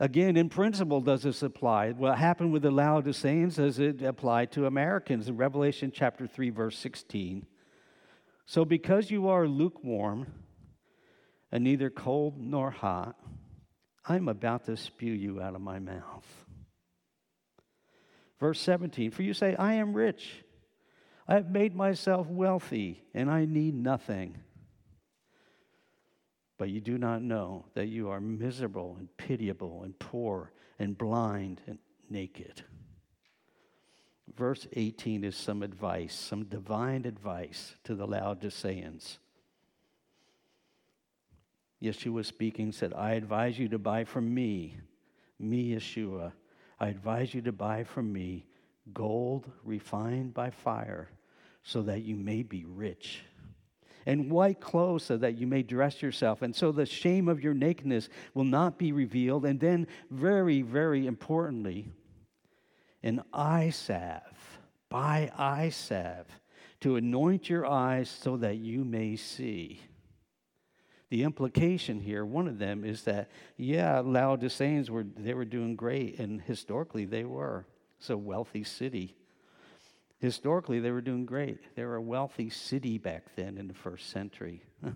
Again, 0.00 0.38
in 0.38 0.48
principle, 0.48 1.02
does 1.02 1.24
this 1.24 1.42
apply? 1.42 1.90
What 1.90 2.16
happened 2.16 2.50
with 2.50 2.62
the 2.62 2.70
Laodiceans, 2.70 3.56
does 3.56 3.78
it 3.78 4.00
apply 4.00 4.46
to 4.46 4.64
Americans? 4.64 5.28
In 5.28 5.36
Revelation 5.36 5.92
chapter 5.94 6.26
3, 6.26 6.48
verse 6.48 6.78
16. 6.78 7.44
So 8.46 8.64
because 8.64 9.10
you 9.10 9.28
are 9.28 9.46
lukewarm, 9.46 10.32
and 11.52 11.62
neither 11.62 11.90
cold 11.90 12.40
nor 12.40 12.70
hot, 12.70 13.16
I'm 14.06 14.28
about 14.28 14.64
to 14.64 14.78
spew 14.78 15.12
you 15.12 15.42
out 15.42 15.54
of 15.54 15.60
my 15.60 15.78
mouth. 15.78 16.46
Verse 18.40 18.60
17 18.60 19.10
For 19.10 19.22
you 19.22 19.34
say, 19.34 19.54
I 19.56 19.74
am 19.74 19.94
rich, 19.94 20.44
I 21.26 21.34
have 21.34 21.50
made 21.50 21.74
myself 21.74 22.26
wealthy, 22.28 23.04
and 23.14 23.30
I 23.30 23.44
need 23.44 23.74
nothing. 23.74 24.38
But 26.56 26.70
you 26.70 26.80
do 26.80 26.98
not 26.98 27.22
know 27.22 27.66
that 27.74 27.86
you 27.86 28.10
are 28.10 28.20
miserable 28.20 28.96
and 28.98 29.08
pitiable 29.16 29.84
and 29.84 29.96
poor 29.98 30.52
and 30.78 30.98
blind 30.98 31.60
and 31.66 31.78
naked. 32.10 32.62
Verse 34.36 34.66
18 34.72 35.24
is 35.24 35.36
some 35.36 35.62
advice, 35.62 36.14
some 36.14 36.44
divine 36.44 37.04
advice 37.04 37.76
to 37.84 37.94
the 37.94 38.06
Laodiceans. 38.06 39.18
Yeshua 41.82 42.24
speaking 42.24 42.72
said, 42.72 42.92
I 42.92 43.12
advise 43.12 43.58
you 43.58 43.68
to 43.68 43.78
buy 43.78 44.04
from 44.04 44.32
me, 44.32 44.78
me, 45.38 45.74
Yeshua. 45.74 46.32
I 46.80 46.88
advise 46.88 47.34
you 47.34 47.42
to 47.42 47.52
buy 47.52 47.84
from 47.84 48.12
me 48.12 48.46
gold 48.92 49.50
refined 49.64 50.34
by 50.34 50.50
fire 50.50 51.08
so 51.62 51.82
that 51.82 52.02
you 52.02 52.16
may 52.16 52.42
be 52.42 52.64
rich, 52.64 53.22
and 54.06 54.30
white 54.30 54.60
clothes 54.60 55.02
so 55.02 55.16
that 55.18 55.36
you 55.36 55.46
may 55.46 55.62
dress 55.62 56.00
yourself, 56.00 56.40
and 56.40 56.54
so 56.54 56.72
the 56.72 56.86
shame 56.86 57.28
of 57.28 57.42
your 57.42 57.52
nakedness 57.52 58.08
will 58.32 58.44
not 58.44 58.78
be 58.78 58.92
revealed. 58.92 59.44
And 59.44 59.60
then, 59.60 59.86
very, 60.10 60.62
very 60.62 61.06
importantly, 61.06 61.90
an 63.02 63.22
eye 63.32 63.70
salve, 63.70 64.60
buy 64.88 65.30
eye 65.36 65.68
salve 65.68 66.26
to 66.80 66.96
anoint 66.96 67.50
your 67.50 67.66
eyes 67.66 68.08
so 68.08 68.36
that 68.38 68.56
you 68.56 68.84
may 68.84 69.16
see 69.16 69.82
the 71.10 71.22
implication 71.22 72.00
here, 72.00 72.24
one 72.24 72.46
of 72.46 72.58
them 72.58 72.84
is 72.84 73.04
that, 73.04 73.30
yeah, 73.56 74.00
Laodiceans 74.00 74.90
were 74.90 75.06
they 75.16 75.32
were 75.32 75.46
doing 75.46 75.74
great, 75.74 76.18
and 76.18 76.40
historically 76.42 77.06
they 77.06 77.24
were. 77.24 77.66
It's 77.98 78.10
a 78.10 78.16
wealthy 78.16 78.62
city. 78.62 79.16
Historically, 80.18 80.80
they 80.80 80.90
were 80.90 81.00
doing 81.00 81.24
great. 81.24 81.60
They 81.74 81.84
were 81.84 81.96
a 81.96 82.02
wealthy 82.02 82.50
city 82.50 82.98
back 82.98 83.24
then 83.36 83.56
in 83.56 83.68
the 83.68 83.74
first 83.74 84.10
century. 84.10 84.62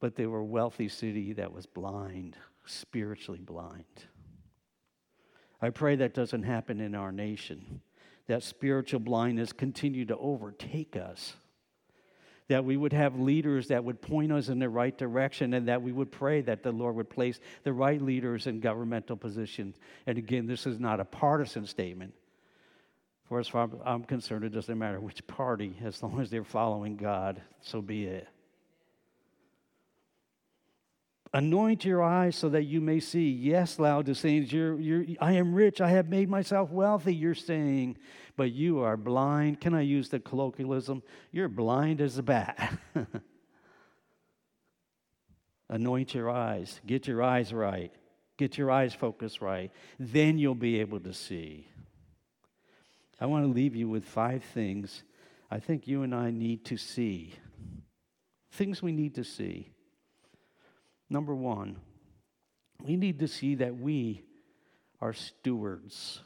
but 0.00 0.16
they 0.16 0.26
were 0.26 0.40
a 0.40 0.44
wealthy 0.44 0.88
city 0.88 1.32
that 1.34 1.52
was 1.52 1.66
blind, 1.66 2.36
spiritually 2.64 3.40
blind. 3.40 3.84
I 5.60 5.70
pray 5.70 5.96
that 5.96 6.14
doesn't 6.14 6.42
happen 6.42 6.80
in 6.80 6.94
our 6.94 7.12
nation, 7.12 7.82
that 8.26 8.42
spiritual 8.42 9.00
blindness 9.00 9.52
continue 9.52 10.04
to 10.06 10.16
overtake 10.16 10.96
us 10.96 11.36
that 12.52 12.66
we 12.66 12.76
would 12.76 12.92
have 12.92 13.18
leaders 13.18 13.68
that 13.68 13.82
would 13.82 14.02
point 14.02 14.30
us 14.30 14.50
in 14.50 14.58
the 14.58 14.68
right 14.68 14.96
direction, 14.98 15.54
and 15.54 15.68
that 15.68 15.80
we 15.80 15.90
would 15.90 16.12
pray 16.12 16.42
that 16.42 16.62
the 16.62 16.70
Lord 16.70 16.96
would 16.96 17.08
place 17.08 17.40
the 17.64 17.72
right 17.72 18.00
leaders 18.00 18.46
in 18.46 18.60
governmental 18.60 19.16
positions. 19.16 19.76
And 20.06 20.18
again, 20.18 20.46
this 20.46 20.66
is 20.66 20.78
not 20.78 21.00
a 21.00 21.04
partisan 21.06 21.66
statement. 21.66 22.12
For 23.24 23.40
as 23.40 23.48
far 23.48 23.64
as 23.64 23.70
I'm 23.86 24.04
concerned, 24.04 24.44
it 24.44 24.50
doesn't 24.50 24.78
matter 24.78 25.00
which 25.00 25.26
party, 25.26 25.74
as 25.82 26.02
long 26.02 26.20
as 26.20 26.28
they're 26.28 26.44
following 26.44 26.96
God, 26.96 27.40
so 27.62 27.80
be 27.80 28.04
it. 28.04 28.28
Anoint 31.32 31.86
your 31.86 32.02
eyes 32.02 32.36
so 32.36 32.50
that 32.50 32.64
you 32.64 32.82
may 32.82 33.00
see. 33.00 33.30
Yes, 33.30 33.78
Laodiceans, 33.78 34.52
you're, 34.52 34.78
you're, 34.78 35.06
I 35.22 35.32
am 35.32 35.54
rich. 35.54 35.80
I 35.80 35.88
have 35.88 36.10
made 36.10 36.28
myself 36.28 36.70
wealthy, 36.70 37.14
you're 37.14 37.34
saying, 37.34 37.96
but 38.36 38.52
you 38.52 38.80
are 38.80 38.96
blind. 38.96 39.60
Can 39.60 39.74
I 39.74 39.82
use 39.82 40.08
the 40.08 40.20
colloquialism? 40.20 41.02
You're 41.30 41.48
blind 41.48 42.00
as 42.00 42.18
a 42.18 42.22
bat. 42.22 42.78
Anoint 45.68 46.14
your 46.14 46.30
eyes. 46.30 46.80
Get 46.86 47.06
your 47.06 47.22
eyes 47.22 47.52
right. 47.52 47.92
Get 48.36 48.58
your 48.58 48.70
eyes 48.70 48.94
focused 48.94 49.40
right. 49.40 49.70
Then 49.98 50.38
you'll 50.38 50.54
be 50.54 50.80
able 50.80 51.00
to 51.00 51.12
see. 51.12 51.68
I 53.20 53.26
want 53.26 53.44
to 53.44 53.52
leave 53.52 53.76
you 53.76 53.88
with 53.88 54.04
five 54.04 54.42
things 54.42 55.04
I 55.52 55.58
think 55.58 55.86
you 55.86 56.02
and 56.02 56.14
I 56.14 56.30
need 56.30 56.64
to 56.66 56.78
see. 56.78 57.34
Things 58.52 58.82
we 58.82 58.90
need 58.90 59.16
to 59.16 59.22
see. 59.22 59.70
Number 61.10 61.34
one, 61.34 61.76
we 62.82 62.96
need 62.96 63.18
to 63.18 63.28
see 63.28 63.56
that 63.56 63.76
we 63.76 64.22
are 64.98 65.12
stewards. 65.12 66.22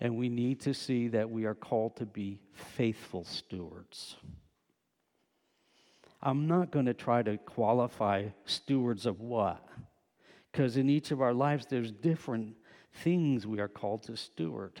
And 0.00 0.16
we 0.16 0.28
need 0.28 0.60
to 0.60 0.72
see 0.72 1.08
that 1.08 1.30
we 1.30 1.44
are 1.44 1.54
called 1.54 1.96
to 1.96 2.06
be 2.06 2.40
faithful 2.52 3.24
stewards. 3.24 4.16
I'm 6.22 6.46
not 6.46 6.70
going 6.70 6.86
to 6.86 6.94
try 6.94 7.22
to 7.22 7.36
qualify 7.38 8.26
stewards 8.44 9.06
of 9.06 9.20
what, 9.20 9.66
because 10.50 10.76
in 10.76 10.88
each 10.88 11.10
of 11.10 11.20
our 11.20 11.34
lives, 11.34 11.66
there's 11.66 11.90
different 11.90 12.56
things 12.92 13.46
we 13.46 13.60
are 13.60 13.68
called 13.68 14.02
to 14.04 14.16
steward. 14.16 14.80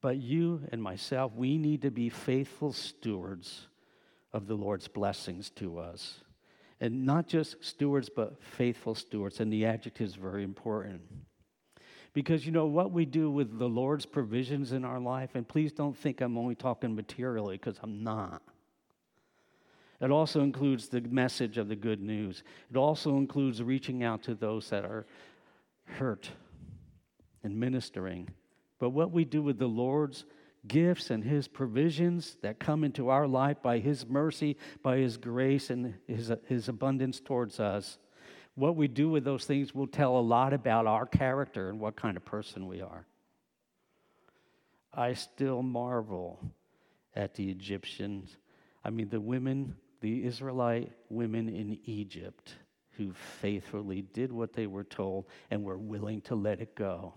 But 0.00 0.18
you 0.18 0.62
and 0.70 0.82
myself, 0.82 1.32
we 1.34 1.58
need 1.58 1.82
to 1.82 1.90
be 1.90 2.08
faithful 2.08 2.72
stewards 2.72 3.66
of 4.32 4.46
the 4.46 4.54
Lord's 4.54 4.88
blessings 4.88 5.50
to 5.50 5.78
us. 5.78 6.20
And 6.80 7.06
not 7.06 7.26
just 7.26 7.64
stewards, 7.64 8.10
but 8.14 8.42
faithful 8.42 8.94
stewards. 8.94 9.40
And 9.40 9.52
the 9.52 9.66
adjective 9.66 10.08
is 10.08 10.14
very 10.14 10.44
important. 10.44 11.00
Because 12.16 12.46
you 12.46 12.50
know 12.50 12.64
what 12.64 12.92
we 12.92 13.04
do 13.04 13.30
with 13.30 13.58
the 13.58 13.68
Lord's 13.68 14.06
provisions 14.06 14.72
in 14.72 14.86
our 14.86 14.98
life, 14.98 15.34
and 15.34 15.46
please 15.46 15.70
don't 15.70 15.94
think 15.94 16.22
I'm 16.22 16.38
only 16.38 16.54
talking 16.54 16.94
materially, 16.94 17.58
because 17.58 17.78
I'm 17.82 18.02
not. 18.02 18.40
It 20.00 20.10
also 20.10 20.40
includes 20.40 20.88
the 20.88 21.02
message 21.02 21.58
of 21.58 21.68
the 21.68 21.76
good 21.76 22.00
news. 22.00 22.42
It 22.70 22.78
also 22.78 23.18
includes 23.18 23.62
reaching 23.62 24.02
out 24.02 24.22
to 24.22 24.34
those 24.34 24.70
that 24.70 24.86
are 24.86 25.04
hurt 25.84 26.30
and 27.44 27.60
ministering. 27.60 28.30
But 28.78 28.90
what 28.90 29.10
we 29.12 29.26
do 29.26 29.42
with 29.42 29.58
the 29.58 29.66
Lord's 29.66 30.24
gifts 30.66 31.10
and 31.10 31.22
His 31.22 31.46
provisions 31.46 32.38
that 32.40 32.58
come 32.58 32.82
into 32.82 33.10
our 33.10 33.28
life 33.28 33.60
by 33.60 33.78
His 33.78 34.06
mercy, 34.06 34.56
by 34.82 34.96
His 34.96 35.18
grace, 35.18 35.68
and 35.68 35.92
His, 36.06 36.32
His 36.46 36.70
abundance 36.70 37.20
towards 37.20 37.60
us. 37.60 37.98
What 38.56 38.74
we 38.74 38.88
do 38.88 39.10
with 39.10 39.24
those 39.24 39.44
things 39.44 39.74
will 39.74 39.86
tell 39.86 40.16
a 40.16 40.20
lot 40.20 40.52
about 40.52 40.86
our 40.86 41.06
character 41.06 41.68
and 41.68 41.78
what 41.78 41.94
kind 41.94 42.16
of 42.16 42.24
person 42.24 42.66
we 42.66 42.80
are. 42.80 43.06
I 44.92 45.12
still 45.12 45.62
marvel 45.62 46.40
at 47.14 47.34
the 47.34 47.50
Egyptians. 47.50 48.34
I 48.82 48.88
mean, 48.88 49.10
the 49.10 49.20
women, 49.20 49.76
the 50.00 50.24
Israelite 50.24 50.90
women 51.10 51.50
in 51.50 51.78
Egypt 51.84 52.54
who 52.92 53.12
faithfully 53.12 54.00
did 54.00 54.32
what 54.32 54.54
they 54.54 54.66
were 54.66 54.84
told 54.84 55.26
and 55.50 55.62
were 55.62 55.76
willing 55.76 56.22
to 56.22 56.34
let 56.34 56.60
it 56.60 56.74
go. 56.74 57.12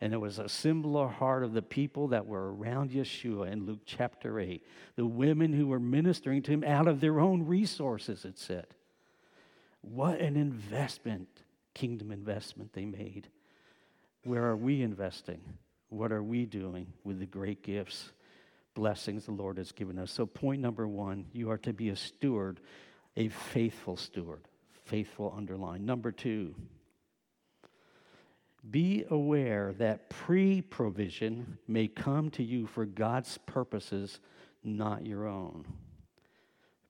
And 0.00 0.12
it 0.12 0.20
was 0.20 0.40
a 0.40 0.48
similar 0.48 1.06
heart 1.06 1.44
of 1.44 1.52
the 1.52 1.62
people 1.62 2.08
that 2.08 2.26
were 2.26 2.52
around 2.52 2.90
Yeshua 2.90 3.52
in 3.52 3.64
Luke 3.64 3.82
chapter 3.86 4.40
8. 4.40 4.60
The 4.96 5.06
women 5.06 5.52
who 5.52 5.68
were 5.68 5.78
ministering 5.78 6.42
to 6.42 6.50
him 6.50 6.64
out 6.64 6.88
of 6.88 7.00
their 7.00 7.20
own 7.20 7.46
resources, 7.46 8.24
it 8.24 8.40
said. 8.40 8.66
What 9.90 10.20
an 10.20 10.36
investment, 10.36 11.28
kingdom 11.74 12.10
investment 12.10 12.72
they 12.72 12.86
made. 12.86 13.28
Where 14.24 14.44
are 14.44 14.56
we 14.56 14.82
investing? 14.82 15.40
What 15.90 16.10
are 16.10 16.22
we 16.22 16.46
doing 16.46 16.86
with 17.04 17.20
the 17.20 17.26
great 17.26 17.62
gifts, 17.62 18.12
blessings 18.74 19.26
the 19.26 19.32
Lord 19.32 19.58
has 19.58 19.72
given 19.72 19.98
us? 19.98 20.10
So, 20.10 20.26
point 20.26 20.62
number 20.62 20.88
one, 20.88 21.26
you 21.32 21.50
are 21.50 21.58
to 21.58 21.72
be 21.72 21.90
a 21.90 21.96
steward, 21.96 22.60
a 23.16 23.28
faithful 23.28 23.96
steward. 23.96 24.48
Faithful 24.86 25.32
underline. 25.36 25.86
Number 25.86 26.12
two, 26.12 26.54
be 28.70 29.04
aware 29.10 29.74
that 29.78 30.10
pre 30.10 30.62
provision 30.62 31.58
may 31.68 31.88
come 31.88 32.30
to 32.30 32.42
you 32.42 32.66
for 32.66 32.84
God's 32.84 33.38
purposes, 33.46 34.20
not 34.62 35.06
your 35.06 35.26
own. 35.26 35.64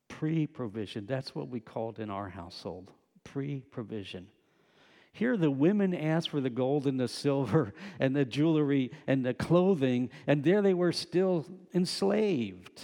Pre 0.09 0.47
provision, 0.47 1.07
that's 1.07 1.35
what 1.35 1.49
we 1.49 1.61
called 1.61 1.99
in 1.99 2.11
our 2.11 2.29
household. 2.29 2.91
Pre 3.25 3.61
provision. 3.71 4.29
Here, 5.13 5.37
the 5.37 5.51
women 5.51 5.95
asked 5.95 6.31
for 6.31 6.41
the 6.41 6.51
gold 6.51 6.87
and 6.87 6.99
the 6.99 7.07
silver 7.07 7.73
and 8.01 8.17
the 8.17 8.25
jewelry 8.25 8.91
and 9.07 9.25
the 9.25 9.33
clothing, 9.33 10.11
and 10.27 10.43
there 10.43 10.61
they 10.61 10.75
were 10.75 10.93
still 10.93 11.47
enslaved. 11.73 12.83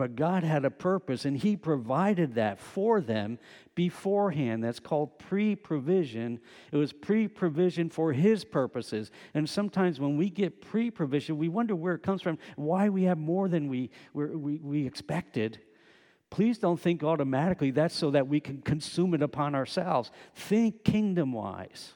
But 0.00 0.16
God 0.16 0.44
had 0.44 0.64
a 0.64 0.70
purpose, 0.70 1.26
and 1.26 1.36
He 1.36 1.56
provided 1.56 2.36
that 2.36 2.58
for 2.58 3.02
them 3.02 3.38
beforehand. 3.74 4.64
That's 4.64 4.80
called 4.80 5.18
pre 5.18 5.54
provision. 5.54 6.40
It 6.72 6.78
was 6.78 6.90
pre 6.90 7.28
provision 7.28 7.90
for 7.90 8.14
His 8.14 8.42
purposes. 8.42 9.10
And 9.34 9.46
sometimes 9.46 10.00
when 10.00 10.16
we 10.16 10.30
get 10.30 10.62
pre 10.62 10.90
provision, 10.90 11.36
we 11.36 11.50
wonder 11.50 11.76
where 11.76 11.96
it 11.96 12.02
comes 12.02 12.22
from, 12.22 12.38
why 12.56 12.88
we 12.88 13.02
have 13.02 13.18
more 13.18 13.46
than 13.46 13.68
we, 13.68 13.90
we, 14.14 14.56
we 14.56 14.86
expected. 14.86 15.60
Please 16.30 16.56
don't 16.56 16.80
think 16.80 17.04
automatically 17.04 17.70
that's 17.70 17.94
so 17.94 18.10
that 18.12 18.26
we 18.26 18.40
can 18.40 18.62
consume 18.62 19.12
it 19.12 19.20
upon 19.20 19.54
ourselves. 19.54 20.10
Think 20.34 20.82
kingdom 20.82 21.34
wise. 21.34 21.92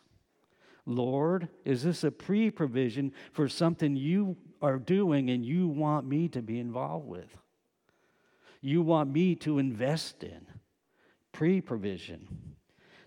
Lord, 0.84 1.48
is 1.64 1.84
this 1.84 2.04
a 2.04 2.10
pre 2.10 2.50
provision 2.50 3.14
for 3.32 3.48
something 3.48 3.96
you 3.96 4.36
are 4.60 4.78
doing 4.78 5.30
and 5.30 5.42
you 5.42 5.68
want 5.68 6.06
me 6.06 6.28
to 6.28 6.42
be 6.42 6.58
involved 6.58 7.06
with? 7.06 7.34
You 8.64 8.80
want 8.80 9.12
me 9.12 9.34
to 9.34 9.58
invest 9.58 10.24
in. 10.24 10.46
Pre 11.32 11.60
provision. 11.60 12.26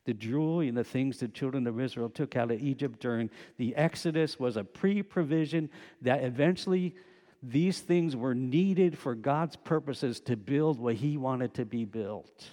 The 0.05 0.13
jewelry 0.13 0.67
and 0.67 0.77
the 0.77 0.83
things 0.83 1.17
the 1.17 1.27
children 1.27 1.65
of 1.65 1.81
Israel 1.81 2.09
took 2.09 2.35
out 2.35 2.51
of 2.51 2.61
Egypt 2.61 2.99
during 2.99 3.31
the 3.57 3.75
Exodus 3.75 4.39
was 4.39 4.55
a 4.55 4.63
pre 4.63 5.01
provision 5.01 5.69
that 6.03 6.23
eventually 6.23 6.95
these 7.41 7.79
things 7.79 8.15
were 8.15 8.35
needed 8.35 8.97
for 8.97 9.15
God's 9.15 9.55
purposes 9.55 10.19
to 10.21 10.37
build 10.37 10.79
what 10.79 10.95
He 10.95 11.17
wanted 11.17 11.55
to 11.55 11.65
be 11.65 11.85
built. 11.85 12.45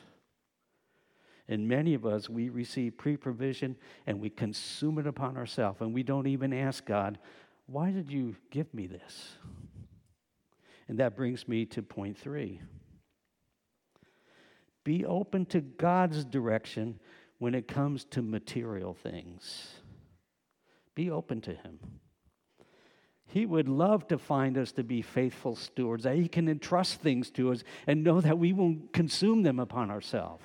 And 1.47 1.69
many 1.69 1.93
of 1.93 2.07
us, 2.07 2.31
we 2.31 2.49
receive 2.49 2.97
pre 2.97 3.19
provision 3.19 3.77
and 4.07 4.19
we 4.19 4.31
consume 4.31 4.99
it 4.99 5.07
upon 5.07 5.37
ourselves, 5.37 5.83
and 5.83 5.93
we 5.93 6.03
don't 6.03 6.27
even 6.27 6.55
ask 6.55 6.87
God, 6.87 7.19
Why 7.67 7.91
did 7.91 8.11
you 8.11 8.35
give 8.51 8.73
me 8.73 8.87
this? 8.87 9.33
And 10.89 10.99
that 11.01 11.17
brings 11.17 11.47
me 11.47 11.67
to 11.67 11.83
point 11.83 12.17
three. 12.17 12.61
Be 14.85 15.05
open 15.07 15.47
to 15.47 15.63
God's 15.63 16.25
direction 16.25 17.01
when 17.39 17.55
it 17.55 17.67
comes 17.67 18.05
to 18.05 18.23
material 18.23 18.95
things. 18.95 19.73
Be 20.95 21.11
open 21.11 21.41
to 21.43 21.55
Him. 21.55 21.79
He 23.27 23.47
would 23.47 23.69
love 23.69 24.07
to 24.09 24.19
find 24.19 24.57
us 24.57 24.73
to 24.73 24.85
be 24.85 25.03
faithful 25.03 25.57
stewards, 25.57 26.05
that 26.05 26.17
He 26.17 26.29
can 26.29 26.49
entrust 26.49 27.01
things 27.01 27.31
to 27.33 27.51
us 27.51 27.65
and 27.87 28.05
know 28.05 28.21
that 28.21 28.39
we 28.39 28.53
won't 28.53 28.93
consume 28.93 29.43
them 29.43 29.59
upon 29.59 29.91
ourselves. 29.91 30.45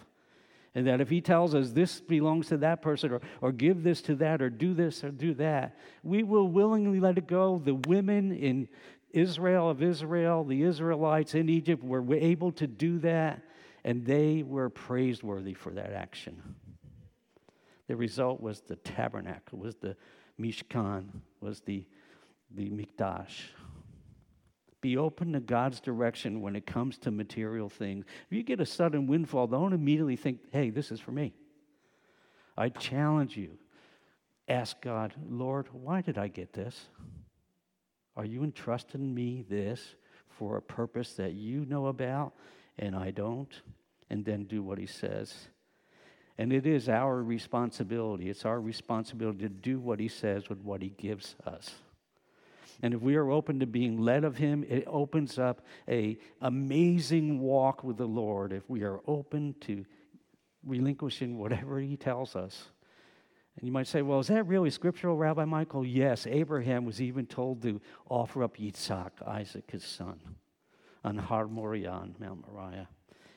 And 0.74 0.88
that 0.88 1.02
if 1.02 1.10
He 1.10 1.20
tells 1.20 1.54
us 1.54 1.72
this 1.72 2.00
belongs 2.00 2.48
to 2.48 2.58
that 2.58 2.82
person, 2.82 3.12
or, 3.12 3.22
or 3.42 3.52
give 3.52 3.84
this 3.84 4.02
to 4.04 4.16
that, 4.16 4.42
or 4.42 4.50
do 4.50 4.74
this 4.74 5.04
or 5.04 5.12
do 5.12 5.34
that, 5.36 5.78
we 6.04 6.24
will 6.24 6.48
willingly 6.48 7.00
let 7.00 7.18
it 7.18 7.28
go. 7.28 7.62
The 7.64 7.76
women 7.76 8.32
in 8.32 8.70
Israel 9.12 9.70
of 9.70 9.84
Israel, 9.84 10.44
the 10.44 10.64
Israelites 10.64 11.36
in 11.36 11.50
Egypt 11.50 11.84
were 11.84 12.06
able 12.14 12.52
to 12.54 12.68
do 12.68 13.00
that 13.00 13.42
and 13.90 14.06
they 14.06 14.44
were 14.44 14.70
praiseworthy 14.70 15.56
for 15.56 15.72
that 15.72 15.94
action. 15.94 16.40
The 17.88 17.96
result 17.96 18.40
was 18.40 18.62
the 18.62 18.76
tabernacle, 18.76 19.58
was 19.58 19.78
the 19.78 19.96
Mishkan, 20.40 21.06
was 21.42 21.62
the, 21.62 21.88
the 22.54 22.70
Mikdash. 22.70 23.46
Be 24.80 24.96
open 24.96 25.34
to 25.34 25.40
God's 25.40 25.80
direction 25.80 26.40
when 26.40 26.56
it 26.56 26.68
comes 26.68 27.00
to 27.00 27.10
material 27.10 27.68
things. 27.68 28.06
If 28.30 28.38
you 28.38 28.44
get 28.44 28.60
a 28.62 28.66
sudden 28.66 29.08
windfall, 29.08 29.48
don't 29.48 29.74
immediately 29.74 30.16
think, 30.16 30.42
hey, 30.52 30.70
this 30.70 30.92
is 30.92 31.00
for 31.00 31.12
me. 31.12 31.34
I 32.56 32.70
challenge 32.70 33.38
you. 33.38 33.58
Ask 34.48 34.82
God, 34.82 35.16
Lord, 35.28 35.66
why 35.72 36.02
did 36.02 36.20
I 36.20 36.28
get 36.28 36.54
this? 36.54 36.90
Are 38.16 38.26
you 38.26 38.44
entrusting 38.44 39.16
me 39.16 39.44
this 39.50 39.96
for 40.30 40.58
a 40.58 40.62
purpose 40.62 41.14
that 41.14 41.34
you 41.34 41.66
know 41.66 41.88
about 41.88 42.34
and 42.80 42.96
I 42.96 43.12
don't, 43.12 43.62
and 44.10 44.26
then 44.26 44.46
do 44.46 44.62
what 44.64 44.78
he 44.78 44.86
says. 44.86 45.50
And 46.38 46.54
it 46.54 46.66
is 46.66 46.88
our 46.88 47.22
responsibility. 47.22 48.30
It's 48.30 48.46
our 48.46 48.62
responsibility 48.62 49.40
to 49.40 49.50
do 49.50 49.80
what 49.80 50.00
he 50.00 50.08
says 50.08 50.48
with 50.48 50.60
what 50.60 50.82
he 50.82 50.90
gives 50.90 51.36
us. 51.46 51.76
And 52.82 52.94
if 52.94 53.02
we 53.02 53.16
are 53.16 53.30
open 53.30 53.60
to 53.60 53.66
being 53.66 53.98
led 53.98 54.24
of 54.24 54.38
him, 54.38 54.64
it 54.70 54.86
opens 54.88 55.38
up 55.38 55.66
a 55.90 56.18
amazing 56.42 57.40
walk 57.42 57.84
with 57.84 57.98
the 57.98 58.06
Lord 58.06 58.54
if 58.54 58.70
we 58.70 58.84
are 58.84 59.02
open 59.06 59.54
to 59.62 59.86
relinquishing 60.66 61.38
whatever 61.38 61.80
he 61.80 61.98
tells 61.98 62.38
us. 62.38 62.70
And 63.58 63.68
you 63.68 63.74
might 63.74 63.88
say, 63.88 64.02
well, 64.02 64.22
is 64.22 64.28
that 64.28 64.48
really 64.48 64.70
scriptural, 64.70 65.18
Rabbi 65.18 65.44
Michael? 65.44 65.86
Yes, 65.86 66.26
Abraham 66.26 66.86
was 66.86 67.02
even 67.02 67.26
told 67.26 67.62
to 67.64 67.82
offer 68.10 68.44
up 68.44 68.56
Yitzhak, 68.56 69.12
Isaac, 69.28 69.70
his 69.72 69.84
son, 69.84 70.18
on 71.04 71.18
Har 71.18 71.48
Moriah, 71.48 72.08
Mount 72.18 72.46
Moriah. 72.48 72.88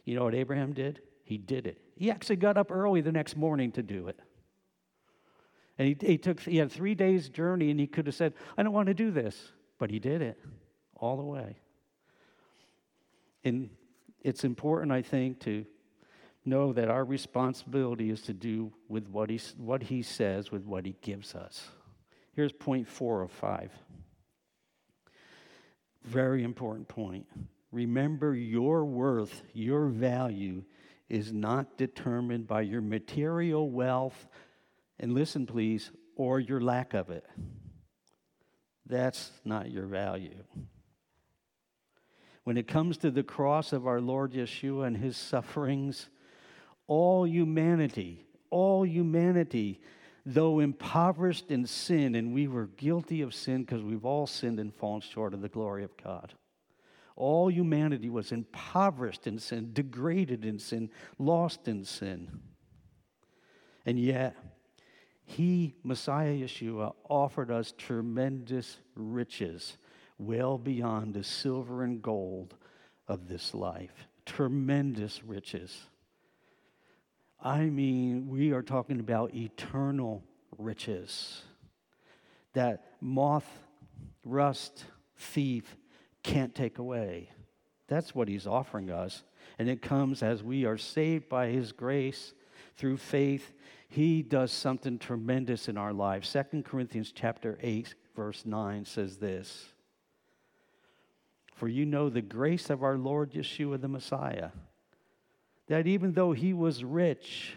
You 0.04 0.14
know 0.14 0.24
what 0.24 0.34
Abraham 0.34 0.72
did? 0.72 1.00
He 1.24 1.38
did 1.38 1.66
it. 1.66 1.80
He 1.96 2.10
actually 2.10 2.36
got 2.36 2.56
up 2.56 2.70
early 2.70 3.00
the 3.00 3.12
next 3.12 3.36
morning 3.36 3.72
to 3.72 3.82
do 3.82 4.08
it. 4.08 4.18
And 5.78 5.88
he, 5.88 6.06
he 6.06 6.18
took 6.18 6.40
he 6.40 6.58
had 6.58 6.70
three 6.70 6.94
days 6.94 7.28
journey, 7.28 7.70
and 7.70 7.80
he 7.80 7.86
could 7.86 8.06
have 8.06 8.14
said, 8.14 8.34
"I 8.56 8.62
don't 8.62 8.72
want 8.72 8.88
to 8.88 8.94
do 8.94 9.10
this," 9.10 9.52
but 9.78 9.90
he 9.90 9.98
did 9.98 10.20
it 10.20 10.38
all 10.96 11.16
the 11.16 11.22
way. 11.22 11.56
And 13.44 13.70
it's 14.20 14.44
important, 14.44 14.92
I 14.92 15.02
think, 15.02 15.40
to 15.40 15.64
know 16.44 16.72
that 16.72 16.88
our 16.88 17.04
responsibility 17.04 18.10
is 18.10 18.22
to 18.22 18.32
do 18.32 18.72
with 18.88 19.08
what 19.08 19.30
he, 19.30 19.40
what 19.56 19.84
he 19.84 20.02
says 20.02 20.50
with 20.50 20.64
what 20.64 20.84
he 20.84 20.96
gives 21.00 21.34
us. 21.34 21.68
Here's 22.34 22.52
point 22.52 22.88
four 22.88 23.22
of 23.22 23.30
five. 23.30 23.70
Very 26.04 26.42
important 26.42 26.88
point. 26.88 27.26
Remember, 27.72 28.34
your 28.34 28.84
worth, 28.84 29.42
your 29.54 29.86
value 29.86 30.62
is 31.08 31.32
not 31.32 31.78
determined 31.78 32.46
by 32.46 32.60
your 32.60 32.82
material 32.82 33.68
wealth, 33.70 34.28
and 35.00 35.14
listen, 35.14 35.46
please, 35.46 35.90
or 36.14 36.38
your 36.38 36.60
lack 36.60 36.94
of 36.94 37.10
it. 37.10 37.24
That's 38.86 39.30
not 39.44 39.70
your 39.70 39.86
value. 39.86 40.44
When 42.44 42.56
it 42.56 42.68
comes 42.68 42.98
to 42.98 43.10
the 43.10 43.22
cross 43.22 43.72
of 43.72 43.86
our 43.86 44.00
Lord 44.00 44.32
Yeshua 44.32 44.86
and 44.86 44.96
his 44.96 45.16
sufferings, 45.16 46.10
all 46.86 47.26
humanity, 47.26 48.26
all 48.50 48.84
humanity, 48.84 49.80
though 50.26 50.60
impoverished 50.60 51.50
in 51.50 51.66
sin, 51.66 52.14
and 52.14 52.34
we 52.34 52.48
were 52.48 52.66
guilty 52.66 53.22
of 53.22 53.34
sin 53.34 53.62
because 53.62 53.82
we've 53.82 54.04
all 54.04 54.26
sinned 54.26 54.60
and 54.60 54.74
fallen 54.74 55.00
short 55.00 55.32
of 55.32 55.40
the 55.40 55.48
glory 55.48 55.84
of 55.84 55.96
God. 55.96 56.34
All 57.16 57.50
humanity 57.50 58.10
was 58.10 58.32
impoverished 58.32 59.26
in 59.26 59.38
sin, 59.38 59.70
degraded 59.72 60.44
in 60.44 60.58
sin, 60.58 60.90
lost 61.18 61.68
in 61.68 61.84
sin. 61.84 62.40
And 63.84 63.98
yet, 63.98 64.36
He, 65.24 65.74
Messiah 65.82 66.34
Yeshua, 66.34 66.94
offered 67.08 67.50
us 67.50 67.74
tremendous 67.76 68.78
riches, 68.94 69.76
well 70.18 70.58
beyond 70.58 71.14
the 71.14 71.24
silver 71.24 71.82
and 71.82 72.00
gold 72.00 72.54
of 73.08 73.28
this 73.28 73.54
life. 73.54 74.08
Tremendous 74.24 75.22
riches. 75.24 75.88
I 77.40 77.64
mean, 77.64 78.28
we 78.28 78.52
are 78.52 78.62
talking 78.62 79.00
about 79.00 79.34
eternal 79.34 80.22
riches 80.58 81.42
that 82.52 82.84
moth, 83.00 83.48
rust, 84.24 84.84
thief 85.16 85.76
can't 86.22 86.54
take 86.54 86.78
away. 86.78 87.30
That's 87.88 88.14
what 88.14 88.28
he's 88.28 88.46
offering 88.46 88.90
us. 88.90 89.24
And 89.58 89.68
it 89.68 89.82
comes 89.82 90.22
as 90.22 90.42
we 90.42 90.64
are 90.64 90.78
saved 90.78 91.28
by 91.28 91.48
his 91.48 91.72
grace 91.72 92.32
through 92.76 92.96
faith. 92.96 93.52
He 93.88 94.22
does 94.22 94.50
something 94.50 94.98
tremendous 94.98 95.68
in 95.68 95.76
our 95.76 95.92
lives. 95.92 96.28
Second 96.28 96.64
Corinthians 96.64 97.12
chapter 97.14 97.58
8 97.60 97.94
verse 98.14 98.44
9 98.44 98.84
says 98.84 99.16
this. 99.18 99.66
For 101.54 101.68
you 101.68 101.84
know 101.84 102.08
the 102.08 102.22
grace 102.22 102.70
of 102.70 102.82
our 102.82 102.96
Lord 102.96 103.32
Yeshua 103.32 103.80
the 103.80 103.88
Messiah 103.88 104.50
that 105.68 105.86
even 105.86 106.12
though 106.12 106.32
he 106.32 106.52
was 106.52 106.84
rich, 106.84 107.54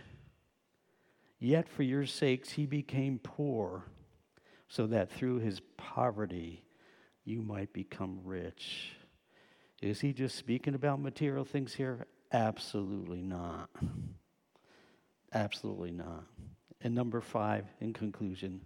yet 1.40 1.68
for 1.68 1.84
your 1.84 2.06
sakes 2.06 2.52
he 2.52 2.66
became 2.66 3.20
poor, 3.20 3.84
so 4.68 4.88
that 4.88 5.12
through 5.12 5.40
his 5.40 5.60
poverty 5.78 6.65
you 7.26 7.42
might 7.42 7.74
become 7.74 8.20
rich. 8.24 8.92
Is 9.82 10.00
he 10.00 10.14
just 10.14 10.36
speaking 10.36 10.76
about 10.76 11.02
material 11.02 11.44
things 11.44 11.74
here? 11.74 12.08
Absolutely 12.32 13.22
not. 13.22 13.70
Absolutely 15.34 15.92
not. 15.92 16.24
And 16.82 16.96
number 16.96 17.20
five, 17.20 17.66
in 17.82 17.94
conclusion, 17.94 18.62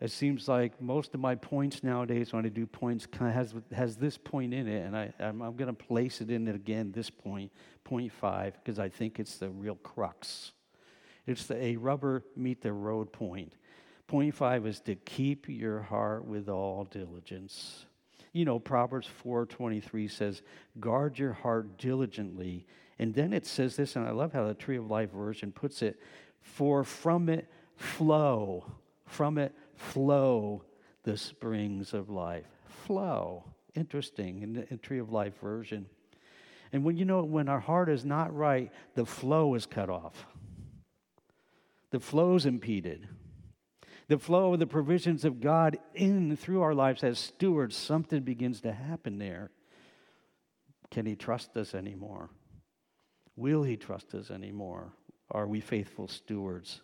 it 0.00 0.10
seems 0.10 0.46
like 0.46 0.80
most 0.80 1.14
of 1.14 1.20
my 1.20 1.34
points 1.34 1.82
nowadays, 1.82 2.32
when 2.32 2.44
I 2.44 2.48
do 2.48 2.66
points, 2.66 3.06
kind 3.06 3.28
of 3.30 3.34
has, 3.34 3.54
has 3.72 3.96
this 3.96 4.16
point 4.18 4.54
in 4.54 4.68
it, 4.68 4.84
and 4.86 4.96
I, 4.96 5.12
I'm, 5.18 5.42
I'm 5.42 5.56
going 5.56 5.74
to 5.74 5.84
place 5.84 6.20
it 6.20 6.30
in 6.30 6.46
it 6.46 6.54
again, 6.54 6.92
this 6.92 7.10
point, 7.10 7.50
point 7.82 8.12
five, 8.12 8.54
because 8.54 8.78
I 8.78 8.88
think 8.88 9.18
it's 9.18 9.38
the 9.38 9.48
real 9.48 9.76
crux. 9.76 10.52
It's 11.26 11.46
the 11.46 11.62
a 11.62 11.76
rubber 11.76 12.24
meet 12.36 12.62
the 12.62 12.72
road 12.72 13.12
point. 13.12 13.52
Point 14.08 14.34
five 14.34 14.66
is 14.66 14.80
to 14.80 14.94
keep 14.94 15.48
your 15.48 15.82
heart 15.82 16.24
with 16.24 16.48
all 16.48 16.84
diligence. 16.84 17.84
You 18.32 18.46
know, 18.46 18.58
Proverbs 18.58 19.06
4:23 19.06 20.08
says, 20.08 20.42
"Guard 20.80 21.18
your 21.18 21.34
heart 21.34 21.76
diligently." 21.76 22.66
And 22.98 23.14
then 23.14 23.32
it 23.32 23.46
says 23.46 23.76
this, 23.76 23.94
and 23.94 24.06
I 24.06 24.10
love 24.10 24.32
how 24.32 24.46
the 24.46 24.54
Tree 24.54 24.78
of 24.78 24.90
Life 24.90 25.12
version 25.12 25.52
puts 25.52 25.82
it, 25.82 26.00
"For 26.40 26.84
from 26.84 27.28
it 27.28 27.48
flow, 27.76 28.64
from 29.04 29.38
it 29.38 29.54
flow 29.74 30.64
the 31.02 31.16
springs 31.16 31.92
of 31.92 32.08
life. 32.08 32.46
Flow. 32.64 33.44
Interesting 33.74 34.42
in 34.42 34.54
the 34.54 34.72
in 34.72 34.78
Tree 34.78 34.98
of 34.98 35.12
Life 35.12 35.38
version. 35.38 35.86
And 36.72 36.82
when 36.82 36.96
you 36.96 37.04
know 37.04 37.22
when 37.24 37.48
our 37.48 37.60
heart 37.60 37.88
is 37.90 38.04
not 38.06 38.34
right, 38.34 38.72
the 38.94 39.06
flow 39.06 39.54
is 39.54 39.66
cut 39.66 39.90
off. 39.90 40.26
The 41.90 42.00
flow 42.00 42.34
is 42.34 42.46
impeded. 42.46 43.08
The 44.08 44.18
flow 44.18 44.54
of 44.54 44.58
the 44.58 44.66
provisions 44.66 45.24
of 45.24 45.40
God 45.40 45.78
in 45.94 46.36
through 46.36 46.62
our 46.62 46.74
lives 46.74 47.04
as 47.04 47.18
stewards, 47.18 47.76
something 47.76 48.22
begins 48.22 48.62
to 48.62 48.72
happen 48.72 49.18
there. 49.18 49.50
Can 50.90 51.04
he 51.04 51.14
trust 51.14 51.56
us 51.56 51.74
anymore? 51.74 52.30
Will 53.36 53.62
he 53.62 53.76
trust 53.76 54.14
us 54.14 54.30
anymore? 54.30 54.92
Are 55.30 55.46
we 55.46 55.60
faithful 55.60 56.08
stewards? 56.08 56.80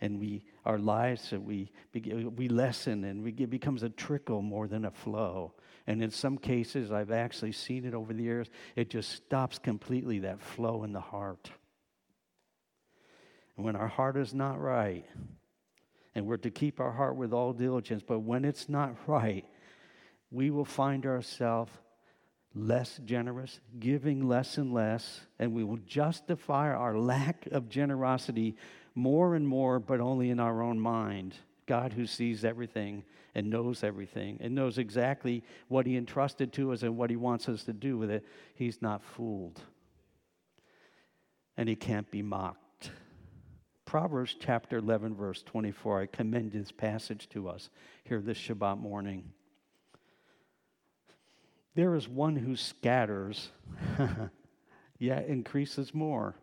and 0.00 0.18
we 0.18 0.44
our 0.64 0.78
lives 0.78 1.32
we 1.32 1.70
we 1.92 2.48
lessen 2.48 3.04
and 3.04 3.22
we, 3.22 3.32
it 3.32 3.50
becomes 3.50 3.82
a 3.82 3.88
trickle 3.88 4.42
more 4.42 4.68
than 4.68 4.84
a 4.84 4.90
flow 4.90 5.52
and 5.86 6.02
in 6.02 6.10
some 6.10 6.38
cases 6.38 6.92
i've 6.92 7.10
actually 7.10 7.52
seen 7.52 7.84
it 7.84 7.94
over 7.94 8.12
the 8.12 8.22
years 8.22 8.48
it 8.76 8.90
just 8.90 9.10
stops 9.10 9.58
completely 9.58 10.20
that 10.20 10.40
flow 10.40 10.84
in 10.84 10.92
the 10.92 11.00
heart 11.00 11.50
and 13.56 13.64
when 13.64 13.76
our 13.76 13.88
heart 13.88 14.16
is 14.16 14.32
not 14.32 14.60
right 14.60 15.04
and 16.18 16.26
we're 16.26 16.36
to 16.36 16.50
keep 16.50 16.80
our 16.80 16.92
heart 16.92 17.16
with 17.16 17.32
all 17.32 17.52
diligence 17.54 18.02
but 18.06 18.18
when 18.18 18.44
it's 18.44 18.68
not 18.68 18.94
right 19.06 19.46
we 20.30 20.50
will 20.50 20.64
find 20.64 21.06
ourselves 21.06 21.72
less 22.54 23.00
generous, 23.04 23.60
giving 23.78 24.26
less 24.26 24.58
and 24.58 24.72
less, 24.72 25.20
and 25.38 25.52
we 25.52 25.64
will 25.64 25.78
justify 25.86 26.70
our 26.72 26.98
lack 26.98 27.46
of 27.52 27.68
generosity 27.68 28.56
more 28.94 29.34
and 29.34 29.46
more, 29.46 29.78
but 29.78 30.00
only 30.00 30.30
in 30.30 30.40
our 30.40 30.62
own 30.62 30.80
mind. 30.80 31.34
God, 31.66 31.92
who 31.92 32.06
sees 32.06 32.44
everything 32.44 33.04
and 33.34 33.50
knows 33.50 33.84
everything 33.84 34.38
and 34.40 34.54
knows 34.54 34.78
exactly 34.78 35.44
what 35.68 35.86
He 35.86 35.96
entrusted 35.96 36.52
to 36.54 36.72
us 36.72 36.82
and 36.82 36.96
what 36.96 37.10
He 37.10 37.16
wants 37.16 37.48
us 37.48 37.64
to 37.64 37.72
do 37.72 37.98
with 37.98 38.10
it, 38.10 38.24
He's 38.54 38.80
not 38.80 39.02
fooled. 39.02 39.60
And 41.56 41.68
He 41.68 41.76
can't 41.76 42.10
be 42.10 42.22
mocked. 42.22 42.67
Proverbs 43.88 44.36
chapter 44.38 44.78
11, 44.78 45.14
verse 45.14 45.42
24, 45.42 46.02
I 46.02 46.06
commend 46.06 46.52
this 46.52 46.70
passage 46.70 47.28
to 47.30 47.48
us 47.48 47.70
here 48.04 48.20
this 48.20 48.38
Shabbat 48.38 48.78
morning. 48.78 49.32
There 51.74 51.94
is 51.94 52.06
one 52.06 52.36
who 52.36 52.54
scatters, 52.54 53.48
yet 54.98 55.26
increases 55.26 55.94
more 55.94 56.36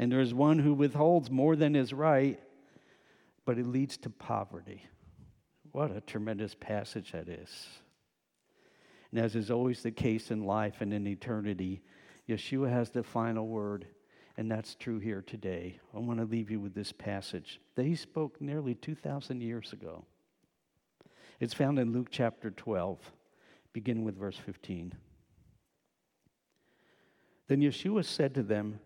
and 0.00 0.10
there 0.10 0.22
is 0.22 0.32
one 0.32 0.58
who 0.58 0.72
withholds 0.72 1.30
more 1.30 1.54
than 1.54 1.76
is 1.76 1.92
right, 1.92 2.40
but 3.44 3.58
it 3.58 3.66
leads 3.66 3.98
to 3.98 4.08
poverty. 4.08 4.82
What 5.72 5.94
a 5.94 6.00
tremendous 6.00 6.54
passage 6.54 7.12
that 7.12 7.28
is. 7.28 7.66
And 9.10 9.20
as 9.20 9.36
is 9.36 9.50
always 9.50 9.82
the 9.82 9.90
case 9.90 10.30
in 10.30 10.44
life 10.44 10.76
and 10.80 10.94
in 10.94 11.06
eternity, 11.06 11.82
Yeshua 12.26 12.70
has 12.70 12.88
the 12.88 13.02
final 13.02 13.46
word, 13.46 13.88
and 14.40 14.50
that's 14.50 14.74
true 14.74 14.98
here 14.98 15.20
today. 15.20 15.78
I 15.94 15.98
want 15.98 16.18
to 16.18 16.24
leave 16.24 16.50
you 16.50 16.60
with 16.60 16.74
this 16.74 16.92
passage 16.92 17.60
that 17.74 17.84
he 17.84 17.94
spoke 17.94 18.40
nearly 18.40 18.74
2,000 18.74 19.42
years 19.42 19.74
ago. 19.74 20.06
It's 21.40 21.52
found 21.52 21.78
in 21.78 21.92
Luke 21.92 22.08
chapter 22.10 22.50
12, 22.50 22.98
beginning 23.74 24.02
with 24.02 24.16
verse 24.16 24.38
15. 24.38 24.94
Then 27.48 27.60
Yeshua 27.60 28.02
said 28.02 28.34
to 28.34 28.42
them, 28.42 28.80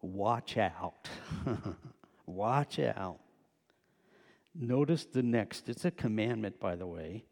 watch 0.00 0.56
out. 0.56 1.08
watch 2.26 2.78
out. 2.78 3.18
Notice 4.54 5.06
the 5.06 5.24
next. 5.24 5.68
It's 5.68 5.84
a 5.84 5.90
commandment, 5.90 6.60
by 6.60 6.76
the 6.76 6.86
way. 6.86 7.24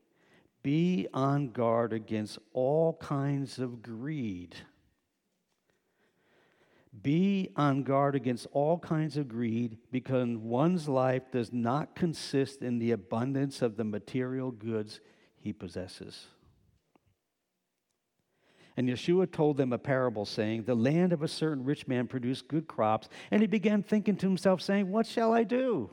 Be 0.64 1.06
on 1.14 1.50
guard 1.52 1.92
against 1.92 2.40
all 2.52 2.94
kinds 2.94 3.60
of 3.60 3.82
greed. 3.82 4.56
Be 7.03 7.51
on 7.55 7.82
guard 7.82 8.14
against 8.14 8.46
all 8.53 8.78
kinds 8.78 9.16
of 9.16 9.28
greed 9.28 9.78
because 9.92 10.36
one's 10.36 10.88
life 10.88 11.30
does 11.30 11.53
not 11.53 11.94
consist 11.94 12.62
in 12.62 12.78
the 12.78 12.92
abundance 12.92 13.62
of 13.62 13.76
the 13.76 13.84
material 13.84 14.51
goods 14.51 15.01
he 15.36 15.53
possesses. 15.53 16.26
And 18.76 18.88
Yeshua 18.88 19.30
told 19.30 19.57
them 19.57 19.72
a 19.72 19.78
parable, 19.78 20.24
saying, 20.24 20.62
The 20.62 20.74
land 20.74 21.12
of 21.12 21.22
a 21.22 21.28
certain 21.28 21.64
rich 21.64 21.88
man 21.88 22.07
produced 22.07 22.46
good 22.46 22.68
crops, 22.68 23.09
and 23.30 23.40
he 23.40 23.49
began 23.49 23.82
thinking 23.82 24.16
to 24.16 24.26
himself, 24.26 24.62
saying, 24.62 24.90
What 24.90 25.05
shall 25.05 25.32
I 25.32 25.42
do? 25.42 25.90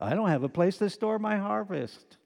I 0.00 0.14
don't 0.14 0.30
have 0.30 0.44
a 0.44 0.48
place 0.48 0.78
to 0.78 0.88
store 0.88 1.18
my 1.18 1.36
harvest. 1.36 2.16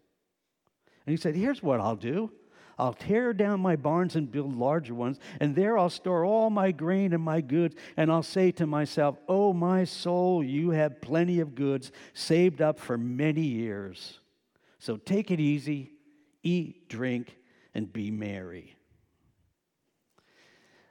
And 1.06 1.12
he 1.12 1.16
said, 1.16 1.34
Here's 1.34 1.62
what 1.62 1.80
I'll 1.80 1.96
do 1.96 2.30
I'll 2.78 2.92
tear 2.92 3.32
down 3.32 3.60
my 3.60 3.76
barns 3.76 4.16
and 4.16 4.30
build 4.30 4.56
larger 4.56 4.94
ones, 4.94 5.18
and 5.40 5.54
there 5.54 5.78
I'll 5.78 5.90
store 5.90 6.24
all 6.24 6.50
my 6.50 6.72
grain 6.72 7.12
and 7.12 7.22
my 7.22 7.40
goods. 7.40 7.76
And 7.96 8.10
I'll 8.10 8.22
say 8.22 8.50
to 8.52 8.66
myself, 8.66 9.16
Oh, 9.28 9.52
my 9.52 9.84
soul, 9.84 10.42
you 10.42 10.70
have 10.70 11.00
plenty 11.00 11.40
of 11.40 11.54
goods 11.54 11.92
saved 12.12 12.60
up 12.60 12.78
for 12.78 12.98
many 12.98 13.42
years. 13.42 14.18
So 14.78 14.96
take 14.96 15.30
it 15.30 15.40
easy, 15.40 15.92
eat, 16.42 16.88
drink, 16.88 17.36
and 17.74 17.92
be 17.92 18.10
merry. 18.10 18.76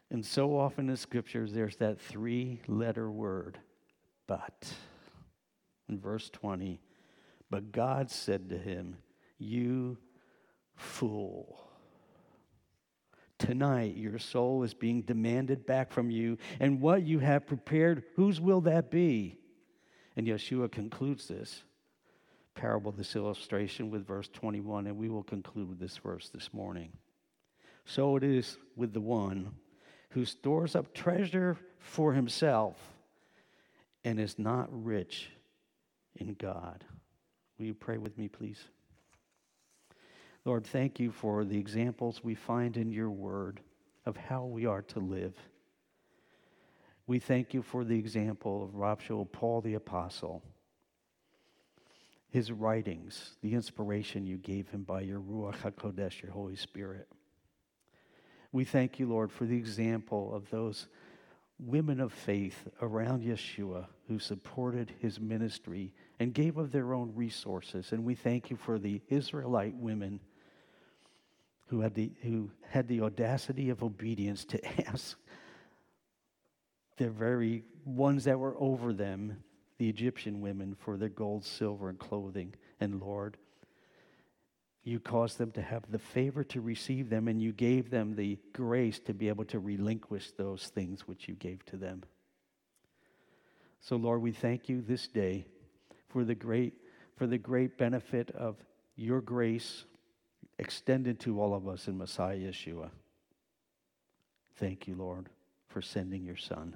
And 0.09 0.25
so 0.25 0.57
often 0.57 0.89
in 0.89 0.97
scriptures, 0.97 1.53
there's 1.53 1.77
that 1.77 1.99
three 1.99 2.61
letter 2.67 3.09
word, 3.09 3.57
but. 4.27 4.73
In 5.89 5.99
verse 5.99 6.29
20, 6.29 6.79
but 7.49 7.71
God 7.71 8.09
said 8.09 8.49
to 8.49 8.57
him, 8.57 8.97
You 9.37 9.97
fool. 10.75 11.59
Tonight, 13.43 13.97
your 13.97 14.19
soul 14.19 14.63
is 14.63 14.73
being 14.73 15.01
demanded 15.01 15.65
back 15.65 15.91
from 15.91 16.09
you, 16.09 16.37
and 16.61 16.79
what 16.79 17.03
you 17.03 17.19
have 17.19 17.45
prepared, 17.45 18.03
whose 18.15 18.39
will 18.39 18.61
that 18.61 18.89
be? 18.89 19.37
And 20.15 20.25
Yeshua 20.25 20.71
concludes 20.71 21.27
this 21.27 21.63
parable, 22.55 22.93
this 22.93 23.17
illustration, 23.17 23.89
with 23.89 24.07
verse 24.07 24.29
21, 24.31 24.87
and 24.87 24.95
we 24.95 25.09
will 25.09 25.23
conclude 25.23 25.67
with 25.67 25.77
this 25.77 25.97
verse 25.97 26.29
this 26.29 26.53
morning. 26.53 26.93
So 27.83 28.15
it 28.15 28.23
is 28.23 28.57
with 28.77 28.93
the 28.93 29.01
one 29.01 29.51
who 30.11 30.23
stores 30.23 30.73
up 30.73 30.93
treasure 30.93 31.57
for 31.79 32.13
himself 32.13 32.77
and 34.05 34.21
is 34.21 34.39
not 34.39 34.69
rich 34.71 35.31
in 36.15 36.35
God. 36.35 36.85
Will 37.59 37.65
you 37.65 37.73
pray 37.73 37.97
with 37.97 38.17
me, 38.17 38.29
please? 38.29 38.63
Lord, 40.45 40.65
thank 40.65 40.99
you 40.99 41.11
for 41.11 41.45
the 41.45 41.57
examples 41.57 42.21
we 42.21 42.35
find 42.35 42.75
in 42.75 42.91
your 42.91 43.09
word 43.09 43.61
of 44.05 44.17
how 44.17 44.43
we 44.43 44.65
are 44.65 44.81
to 44.81 44.99
live. 44.99 45.35
We 47.07 47.19
thank 47.19 47.53
you 47.53 47.61
for 47.61 47.85
the 47.85 47.97
example 47.97 48.63
of 48.63 48.75
Rav 48.75 49.01
Paul 49.31 49.61
the 49.61 49.75
Apostle, 49.75 50.43
his 52.29 52.51
writings, 52.51 53.37
the 53.41 53.53
inspiration 53.53 54.25
you 54.25 54.37
gave 54.37 54.67
him 54.67 54.83
by 54.83 55.01
your 55.01 55.21
Ruach 55.21 55.57
HaKodesh, 55.57 56.21
your 56.21 56.31
Holy 56.31 56.57
Spirit. 56.57 57.07
We 58.51 58.65
thank 58.65 58.99
you, 58.99 59.07
Lord, 59.07 59.31
for 59.31 59.45
the 59.45 59.57
example 59.57 60.33
of 60.33 60.49
those 60.49 60.87
women 61.57 62.01
of 62.01 62.11
faith 62.11 62.67
around 62.81 63.23
Yeshua 63.23 63.85
who 64.07 64.19
supported 64.19 64.91
his 64.99 65.19
ministry 65.19 65.93
and 66.19 66.33
gave 66.33 66.57
of 66.57 66.71
their 66.71 66.93
own 66.93 67.13
resources. 67.15 67.93
And 67.93 68.03
we 68.03 68.15
thank 68.15 68.49
you 68.49 68.57
for 68.57 68.77
the 68.77 69.01
Israelite 69.09 69.75
women 69.75 70.19
who 71.73 71.81
had 71.81 71.95
the, 71.95 72.11
who 72.21 72.51
had 72.69 72.87
the 72.87 73.01
audacity 73.01 73.71
of 73.71 73.81
obedience 73.81 74.45
to 74.45 74.63
ask 74.87 75.17
the 76.97 77.09
very 77.09 77.63
ones 77.83 78.25
that 78.25 78.37
were 78.37 78.55
over 78.59 78.93
them, 78.93 79.43
the 79.79 79.89
Egyptian 79.89 80.39
women, 80.39 80.75
for 80.77 80.97
their 80.97 81.09
gold, 81.09 81.43
silver, 81.43 81.89
and 81.89 81.97
clothing. 81.97 82.53
And 82.79 83.01
Lord, 83.01 83.37
you 84.83 84.99
caused 84.99 85.39
them 85.39 85.49
to 85.53 85.63
have 85.63 85.81
the 85.89 85.97
favor 85.97 86.43
to 86.43 86.61
receive 86.61 87.09
them, 87.09 87.27
and 87.27 87.41
you 87.41 87.51
gave 87.51 87.89
them 87.89 88.15
the 88.15 88.37
grace 88.53 88.99
to 89.07 89.13
be 89.15 89.27
able 89.27 89.45
to 89.45 89.57
relinquish 89.57 90.29
those 90.29 90.67
things 90.67 91.07
which 91.07 91.27
you 91.27 91.33
gave 91.33 91.65
to 91.65 91.75
them. 91.75 92.03
So, 93.81 93.95
Lord, 93.95 94.21
we 94.21 94.31
thank 94.31 94.69
you 94.69 94.83
this 94.83 95.07
day 95.07 95.47
for 96.09 96.23
the 96.23 96.35
great, 96.35 96.75
for 97.15 97.25
the 97.25 97.39
great 97.39 97.79
benefit 97.79 98.29
of 98.29 98.57
your 98.95 99.21
grace 99.21 99.85
extended 100.63 101.19
to 101.19 101.41
all 101.41 101.53
of 101.53 101.67
us 101.67 101.89
in 101.89 101.97
Messiah 101.97 102.37
Yeshua. 102.37 102.89
Thank 104.55 104.87
you, 104.87 104.95
Lord, 104.95 105.27
for 105.67 105.81
sending 105.81 106.23
your 106.23 106.37
Son. 106.37 106.75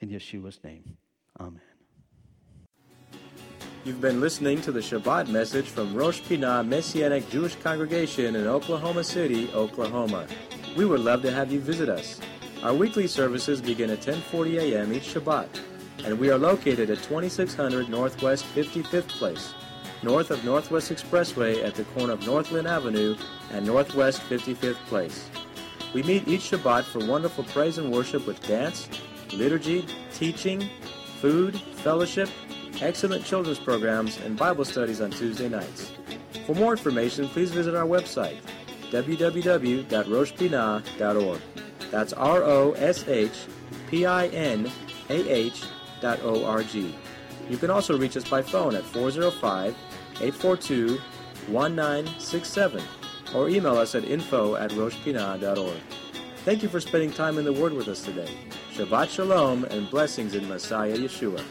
In 0.00 0.10
Yeshua's 0.10 0.60
name, 0.62 0.96
Amen. 1.40 1.60
You've 3.84 4.00
been 4.00 4.20
listening 4.20 4.60
to 4.62 4.70
the 4.70 4.78
Shabbat 4.78 5.28
message 5.28 5.66
from 5.66 5.92
Rosh 5.92 6.20
Pinah 6.20 6.64
Messianic 6.64 7.28
Jewish 7.30 7.56
Congregation 7.56 8.36
in 8.36 8.46
Oklahoma 8.46 9.02
City, 9.02 9.50
Oklahoma. 9.54 10.28
We 10.76 10.84
would 10.84 11.00
love 11.00 11.22
to 11.22 11.32
have 11.32 11.50
you 11.50 11.58
visit 11.58 11.88
us. 11.88 12.20
Our 12.62 12.74
weekly 12.74 13.08
services 13.08 13.60
begin 13.60 13.90
at 13.90 14.02
10:40 14.02 14.58
a.m. 14.58 14.92
each 14.92 15.14
Shabbat, 15.14 15.48
and 16.04 16.16
we 16.16 16.30
are 16.30 16.38
located 16.38 16.90
at 16.90 17.02
2600 17.02 17.88
Northwest 17.88 18.44
55th 18.54 19.08
Place, 19.08 19.54
north 20.02 20.30
of 20.30 20.44
Northwest 20.44 20.92
Expressway 20.92 21.64
at 21.64 21.74
the 21.74 21.84
corner 21.84 22.12
of 22.12 22.26
Northland 22.26 22.68
Avenue 22.68 23.16
and 23.52 23.64
Northwest 23.66 24.20
55th 24.22 24.76
Place. 24.86 25.28
We 25.94 26.02
meet 26.02 26.28
each 26.28 26.50
Shabbat 26.50 26.84
for 26.84 26.98
wonderful 27.06 27.44
praise 27.44 27.78
and 27.78 27.90
worship 27.90 28.26
with 28.26 28.46
dance, 28.46 28.90
liturgy, 29.32 29.86
teaching, 30.12 30.68
food, 31.20 31.58
fellowship, 31.76 32.28
excellent 32.80 33.24
children's 33.24 33.58
programs, 33.58 34.20
and 34.20 34.36
Bible 34.36 34.64
studies 34.64 35.00
on 35.00 35.10
Tuesday 35.10 35.48
nights. 35.48 35.90
For 36.46 36.54
more 36.54 36.70
information, 36.72 37.26
please 37.28 37.50
visit 37.50 37.74
our 37.74 37.86
website, 37.86 38.36
www.roshpinah.org. 38.90 41.40
That's 41.90 42.12
R 42.12 42.42
O 42.42 42.72
S 42.72 43.08
H 43.08 43.32
P 43.88 44.04
I 44.06 44.26
N 44.28 44.70
A 45.08 45.28
H 45.28 45.64
dot 46.00 46.20
O 46.22 46.44
R 46.44 46.62
G. 46.62 46.94
You 47.48 47.56
can 47.56 47.70
also 47.70 47.96
reach 47.96 48.16
us 48.16 48.28
by 48.28 48.42
phone 48.42 48.74
at 48.74 48.84
405 48.84 49.74
842 50.20 50.98
1967 51.48 52.82
or 53.34 53.48
email 53.48 53.76
us 53.76 53.94
at 53.94 54.04
info 54.04 54.56
at 54.56 54.70
roshpinah.org. 54.72 55.80
Thank 56.44 56.62
you 56.62 56.68
for 56.68 56.80
spending 56.80 57.12
time 57.12 57.38
in 57.38 57.44
the 57.44 57.52
Word 57.52 57.72
with 57.72 57.88
us 57.88 58.02
today. 58.02 58.32
Shabbat 58.72 59.08
Shalom 59.10 59.64
and 59.64 59.90
blessings 59.90 60.34
in 60.34 60.48
Messiah 60.48 60.96
Yeshua. 60.96 61.42